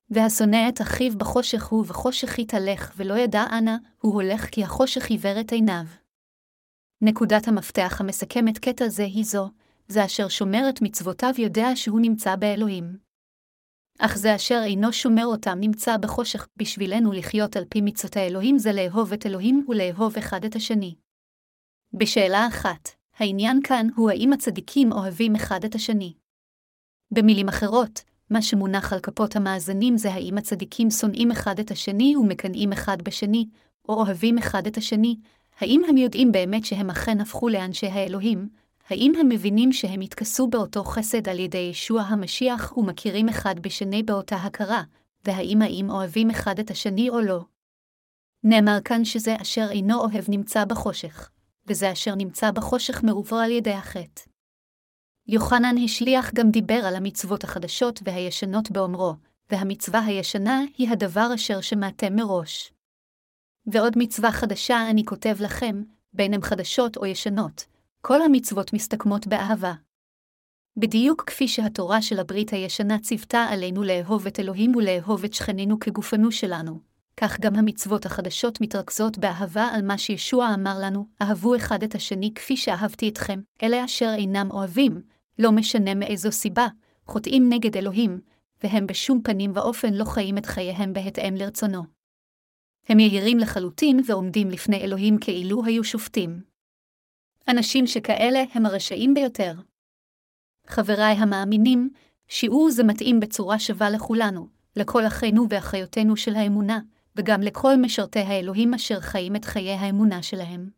והשונא 0.09 0.69
את 0.69 0.81
אחיו 0.81 1.17
בחושך 1.17 1.65
הוא 1.65 1.85
בחושך 1.85 2.39
יתהלך, 2.39 2.93
ולא 2.97 3.13
ידע 3.13 3.43
אנה, 3.51 3.77
הוא 4.01 4.13
הולך 4.13 4.45
כי 4.45 4.63
החושך 4.63 5.05
עיוור 5.09 5.39
את 5.39 5.51
עיניו. 5.51 5.85
נקודת 7.01 7.47
המפתח 7.47 7.97
המסכמת 7.99 8.57
קטע 8.57 8.87
זה 8.87 9.03
היא 9.03 9.25
זו, 9.25 9.49
זה 9.87 10.05
אשר 10.05 10.27
שומר 10.27 10.69
את 10.69 10.81
מצוותיו 10.81 11.33
יודע 11.37 11.75
שהוא 11.75 11.99
נמצא 12.01 12.35
באלוהים. 12.35 12.97
אך 13.99 14.17
זה 14.17 14.35
אשר 14.35 14.61
אינו 14.65 14.93
שומר 14.93 15.25
אותם 15.25 15.57
נמצא 15.59 15.97
בחושך, 15.97 16.47
בשבילנו 16.57 17.11
לחיות 17.11 17.55
על 17.55 17.65
פי 17.69 17.81
מצוות 17.81 18.17
האלוהים 18.17 18.57
זה 18.57 18.71
לאהוב 18.73 19.13
את 19.13 19.25
אלוהים 19.25 19.65
ולאהוב 19.67 20.17
אחד 20.17 20.45
את 20.45 20.55
השני. 20.55 20.95
בשאלה 21.93 22.47
אחת, 22.47 22.89
העניין 23.17 23.59
כאן 23.63 23.87
הוא 23.95 24.09
האם 24.09 24.33
הצדיקים 24.33 24.91
אוהבים 24.91 25.35
אחד 25.35 25.63
את 25.65 25.75
השני. 25.75 26.13
במילים 27.11 27.47
אחרות, 27.49 28.03
מה 28.29 28.41
שמונח 28.41 28.93
על 28.93 28.99
כפות 28.99 29.35
המאזנים 29.35 29.97
זה 29.97 30.13
האם 30.13 30.37
הצדיקים 30.37 30.89
שונאים 30.89 31.31
אחד 31.31 31.59
את 31.59 31.71
השני 31.71 32.15
ומקנאים 32.15 32.71
אחד 32.71 33.01
בשני, 33.01 33.47
או 33.89 33.93
אוהבים 33.93 34.37
אחד 34.37 34.67
את 34.67 34.77
השני, 34.77 35.15
האם 35.59 35.81
הם 35.89 35.97
יודעים 35.97 36.31
באמת 36.31 36.65
שהם 36.65 36.89
אכן 36.89 37.21
הפכו 37.21 37.49
לאנשי 37.49 37.87
האלוהים, 37.87 38.49
האם 38.89 39.13
הם 39.19 39.29
מבינים 39.29 39.73
שהם 39.73 40.01
התכסו 40.01 40.47
באותו 40.47 40.83
חסד 40.83 41.29
על 41.29 41.39
ידי 41.39 41.57
ישוע 41.71 42.01
המשיח 42.01 42.77
ומכירים 42.77 43.29
אחד 43.29 43.59
בשני 43.59 44.03
באותה 44.03 44.35
הכרה, 44.35 44.83
והאם 45.25 45.61
האם 45.61 45.89
אוהבים 45.89 46.29
אחד 46.29 46.59
את 46.59 46.71
השני 46.71 47.09
או 47.09 47.21
לא? 47.21 47.39
נאמר 48.43 48.77
כאן 48.85 49.05
שזה 49.05 49.35
אשר 49.41 49.67
אינו 49.71 49.99
אוהב 49.99 50.25
נמצא 50.27 50.65
בחושך, 50.65 51.29
וזה 51.67 51.91
אשר 51.91 52.15
נמצא 52.15 52.51
בחושך 52.51 53.03
מעובר 53.03 53.37
על 53.37 53.51
ידי 53.51 53.73
החטא. 53.73 54.34
יוחנן 55.27 55.75
השליח 55.83 56.31
גם 56.33 56.49
דיבר 56.51 56.81
על 56.85 56.95
המצוות 56.95 57.43
החדשות 57.43 57.99
והישנות 58.03 58.71
באומרו, 58.71 59.13
והמצווה 59.51 60.05
הישנה 60.05 60.61
היא 60.77 60.89
הדבר 60.89 61.27
אשר 61.35 61.61
שמעתם 61.61 62.15
מראש. 62.15 62.73
ועוד 63.67 63.93
מצווה 63.97 64.31
חדשה 64.31 64.89
אני 64.89 65.05
כותב 65.05 65.35
לכם, 65.39 65.83
בין 66.13 66.33
הם 66.33 66.41
חדשות 66.41 66.97
או 66.97 67.05
ישנות, 67.05 67.65
כל 68.01 68.21
המצוות 68.21 68.73
מסתכמות 68.73 69.27
באהבה. 69.27 69.73
בדיוק 70.77 71.23
כפי 71.27 71.47
שהתורה 71.47 72.01
של 72.01 72.19
הברית 72.19 72.49
הישנה 72.49 72.99
ציוותה 72.99 73.39
עלינו 73.49 73.83
לאהוב 73.83 74.27
את 74.27 74.39
אלוהים 74.39 74.75
ולאהוב 74.75 75.23
את 75.23 75.33
שכנינו 75.33 75.79
כגופנו 75.79 76.31
שלנו, 76.31 76.79
כך 77.17 77.39
גם 77.39 77.55
המצוות 77.55 78.05
החדשות 78.05 78.61
מתרכזות 78.61 79.17
באהבה 79.17 79.63
על 79.73 79.81
מה 79.81 79.97
שישוע 79.97 80.53
אמר 80.53 80.79
לנו, 80.81 81.07
אהבו 81.21 81.55
אחד 81.55 81.83
את 81.83 81.95
השני 81.95 82.33
כפי 82.35 82.57
שאהבתי 82.57 83.09
אתכם, 83.09 83.39
אלה 83.63 83.85
אשר 83.85 84.13
אינם 84.17 84.51
אוהבים, 84.51 85.14
לא 85.39 85.51
משנה 85.51 85.95
מאיזו 85.95 86.31
סיבה, 86.31 86.67
חוטאים 87.05 87.49
נגד 87.49 87.77
אלוהים, 87.77 88.21
והם 88.63 88.87
בשום 88.87 89.21
פנים 89.23 89.51
ואופן 89.55 89.93
לא 89.93 90.05
חיים 90.05 90.37
את 90.37 90.45
חייהם 90.45 90.93
בהתאם 90.93 91.35
לרצונו. 91.35 91.83
הם 92.89 92.99
יהירים 92.99 93.37
לחלוטין 93.37 93.99
ועומדים 94.05 94.49
לפני 94.49 94.81
אלוהים 94.81 95.17
כאילו 95.21 95.65
היו 95.65 95.83
שופטים. 95.83 96.41
אנשים 97.47 97.87
שכאלה 97.87 98.43
הם 98.53 98.65
הרשעים 98.65 99.13
ביותר. 99.13 99.53
חבריי 100.67 101.15
המאמינים, 101.15 101.89
שיעור 102.27 102.71
זה 102.71 102.83
מתאים 102.83 103.19
בצורה 103.19 103.59
שווה 103.59 103.89
לכולנו, 103.89 104.47
לכל 104.75 105.07
אחינו 105.07 105.47
ואחיותינו 105.49 106.17
של 106.17 106.35
האמונה, 106.35 106.79
וגם 107.15 107.41
לכל 107.41 107.75
משרתי 107.81 108.19
האלוהים 108.19 108.73
אשר 108.73 108.99
חיים 108.99 109.35
את 109.35 109.45
חיי 109.45 109.71
האמונה 109.71 110.23
שלהם. 110.23 110.69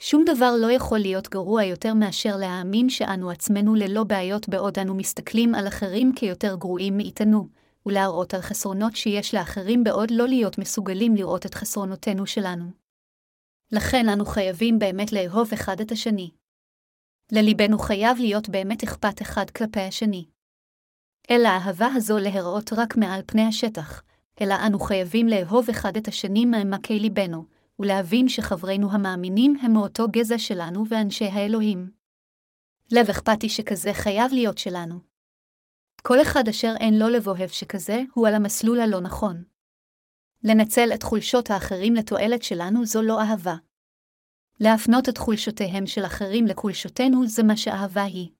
שום 0.00 0.24
דבר 0.24 0.52
לא 0.60 0.72
יכול 0.72 0.98
להיות 0.98 1.28
גרוע 1.28 1.64
יותר 1.64 1.94
מאשר 1.94 2.36
להאמין 2.36 2.88
שאנו 2.88 3.30
עצמנו 3.30 3.74
ללא 3.74 4.04
בעיות 4.04 4.48
בעוד 4.48 4.78
אנו 4.78 4.94
מסתכלים 4.94 5.54
על 5.54 5.68
אחרים 5.68 6.12
כיותר 6.16 6.56
גרועים 6.56 6.96
מאיתנו, 6.96 7.48
ולהראות 7.86 8.34
על 8.34 8.40
חסרונות 8.40 8.96
שיש 8.96 9.34
לאחרים 9.34 9.84
בעוד 9.84 10.10
לא 10.10 10.28
להיות 10.28 10.58
מסוגלים 10.58 11.14
לראות 11.14 11.46
את 11.46 11.54
חסרונותינו 11.54 12.26
שלנו. 12.26 12.70
לכן 13.72 14.08
אנו 14.08 14.24
חייבים 14.24 14.78
באמת 14.78 15.12
לאהוב 15.12 15.48
אחד 15.52 15.80
את 15.80 15.92
השני. 15.92 16.30
לליבנו 17.32 17.78
חייב 17.78 18.18
להיות 18.18 18.48
באמת 18.48 18.82
אכפת 18.82 19.22
אחד 19.22 19.50
כלפי 19.50 19.80
השני. 19.80 20.24
אלא 21.30 21.48
האהבה 21.48 21.88
הזו 21.94 22.18
להיראות 22.18 22.72
רק 22.72 22.96
מעל 22.96 23.20
פני 23.26 23.42
השטח, 23.42 24.02
אלא 24.40 24.54
אנו 24.66 24.78
חייבים 24.78 25.28
לאהוב 25.28 25.70
אחד 25.70 25.96
את 25.96 26.08
השני 26.08 26.44
מעמקי 26.44 26.98
ליבנו, 26.98 27.55
ולהבין 27.78 28.28
שחברינו 28.28 28.92
המאמינים 28.92 29.56
הם 29.62 29.72
מאותו 29.72 30.08
גזע 30.10 30.38
שלנו 30.38 30.84
ואנשי 30.88 31.24
האלוהים. 31.24 31.90
לב 32.92 33.10
אכפתי 33.10 33.48
שכזה 33.48 33.94
חייב 33.94 34.32
להיות 34.32 34.58
שלנו. 34.58 35.00
כל 36.02 36.22
אחד 36.22 36.48
אשר 36.48 36.74
אין 36.80 36.98
לו 36.98 37.08
לב 37.08 37.28
אוהב 37.28 37.48
שכזה, 37.48 38.02
הוא 38.14 38.28
על 38.28 38.34
המסלול 38.34 38.80
הלא 38.80 39.00
נכון. 39.00 39.44
לנצל 40.44 40.88
את 40.94 41.02
חולשות 41.02 41.50
האחרים 41.50 41.94
לתועלת 41.94 42.42
שלנו 42.42 42.86
זו 42.86 43.02
לא 43.02 43.20
אהבה. 43.20 43.56
להפנות 44.60 45.08
את 45.08 45.18
חולשותיהם 45.18 45.86
של 45.86 46.04
אחרים 46.04 46.46
לחולשותינו 46.46 47.26
זה 47.26 47.42
מה 47.42 47.56
שאהבה 47.56 48.02
היא. 48.02 48.30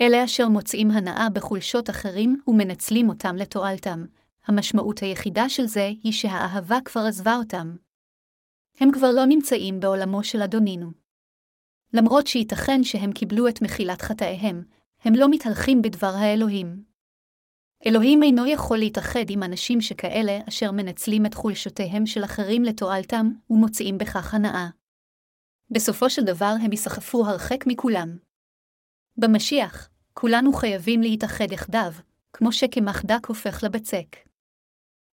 אלה 0.00 0.24
אשר 0.24 0.48
מוצאים 0.48 0.90
הנאה 0.90 1.28
בחולשות 1.30 1.90
אחרים 1.90 2.40
ומנצלים 2.46 3.08
אותם 3.08 3.36
לתועלתם, 3.36 4.04
המשמעות 4.46 4.98
היחידה 4.98 5.48
של 5.48 5.66
זה 5.66 5.90
היא 6.02 6.12
שהאהבה 6.12 6.78
כבר 6.84 7.00
עזבה 7.00 7.36
אותם. 7.36 7.76
הם 8.80 8.92
כבר 8.92 9.10
לא 9.12 9.26
נמצאים 9.26 9.80
בעולמו 9.80 10.24
של 10.24 10.42
אדונינו. 10.42 10.90
למרות 11.92 12.26
שייתכן 12.26 12.84
שהם 12.84 13.12
קיבלו 13.12 13.48
את 13.48 13.62
מחילת 13.62 14.02
חטאיהם, 14.02 14.62
הם 15.00 15.14
לא 15.14 15.26
מתהלכים 15.30 15.82
בדבר 15.82 16.12
האלוהים. 16.14 16.84
אלוהים 17.86 18.22
אינו 18.22 18.46
יכול 18.46 18.78
להתאחד 18.78 19.30
עם 19.30 19.42
אנשים 19.42 19.80
שכאלה 19.80 20.38
אשר 20.48 20.72
מנצלים 20.72 21.26
את 21.26 21.34
חולשותיהם 21.34 22.06
של 22.06 22.24
אחרים 22.24 22.62
לתועלתם 22.62 23.30
ומוצאים 23.50 23.98
בכך 23.98 24.34
הנאה. 24.34 24.68
בסופו 25.70 26.10
של 26.10 26.24
דבר 26.24 26.54
הם 26.62 26.72
ייסחפו 26.72 27.26
הרחק 27.26 27.64
מכולם. 27.66 28.16
במשיח, 29.16 29.88
כולנו 30.14 30.52
חייבים 30.52 31.00
להתאחד 31.00 31.52
יחדיו, 31.52 31.92
כמו 32.32 32.52
שקמח 32.52 33.02
דק 33.04 33.26
הופך 33.26 33.64
לבצק. 33.64 34.16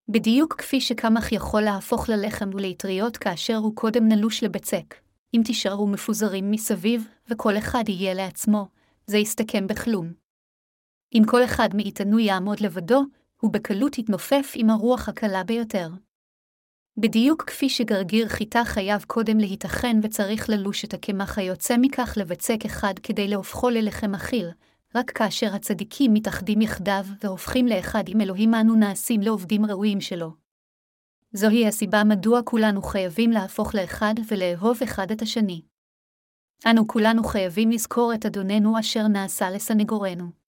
בדיוק 0.10 0.54
כפי 0.54 0.82
שקמח 0.82 1.32
יכול 1.32 1.62
להפוך 1.62 2.10
ללחם 2.10 2.50
ולאטריות 2.54 3.18
כאשר 3.18 3.56
הוא 3.56 3.76
קודם 3.76 4.08
נלוש 4.08 4.44
לבצק, 4.44 4.96
אם 5.34 5.42
תישארו 5.46 5.88
מפוזרים 5.88 6.52
מסביב, 6.52 7.08
וכל 7.28 7.58
אחד 7.58 7.84
יהיה 7.88 8.14
לעצמו, 8.14 8.68
זה 9.08 9.18
יסתכם 9.18 9.68
בכלום. 9.68 10.14
אם 11.14 11.24
כל 11.28 11.44
אחד 11.44 11.70
מאיתנו 11.76 12.20
יעמוד 12.20 12.60
לבדו, 12.60 13.04
הוא 13.42 13.54
בקלות 13.54 13.98
יתנופף 13.98 14.52
עם 14.56 14.70
הרוח 14.70 15.10
הקלה 15.10 15.44
ביותר. 15.44 15.90
בדיוק 16.98 17.44
כפי 17.44 17.70
שגרגיר 17.70 18.28
חיטה 18.28 18.66
חייב 18.66 19.04
קודם 19.08 19.38
להתאחן 19.38 20.00
וצריך 20.04 20.50
ללוש 20.50 20.86
את 20.86 20.94
הקמח 20.94 21.38
היוצא 21.38 21.76
מכך 21.82 22.14
לבצק 22.18 22.66
אחד 22.66 22.94
כדי 23.04 23.28
להופכו 23.28 23.70
ללחם 23.70 24.16
אכיל, 24.16 24.50
רק 24.96 25.12
כאשר 25.12 25.56
הצדיקים 25.56 26.14
מתאחדים 26.14 26.62
יחדיו 26.62 27.06
והופכים 27.24 27.68
לאחד 27.68 28.04
עם 28.08 28.22
אלוהים 28.22 28.54
אנו 28.56 28.76
נעשים 28.76 29.22
לעובדים 29.22 29.66
ראויים 29.66 30.02
שלו. 30.02 30.32
זוהי 31.32 31.68
הסיבה 31.68 32.04
מדוע 32.04 32.42
כולנו 32.44 32.82
חייבים 32.82 33.32
להפוך 33.32 33.76
לאחד 33.76 34.14
ולאהוב 34.28 34.78
אחד 34.84 35.12
את 35.12 35.22
השני. 35.22 35.62
אנו 36.72 36.88
כולנו 36.88 37.24
חייבים 37.24 37.72
לזכור 37.72 38.14
את 38.14 38.26
אדוננו 38.26 38.80
אשר 38.80 39.08
נעשה 39.08 39.50
לסנגורנו. 39.50 40.43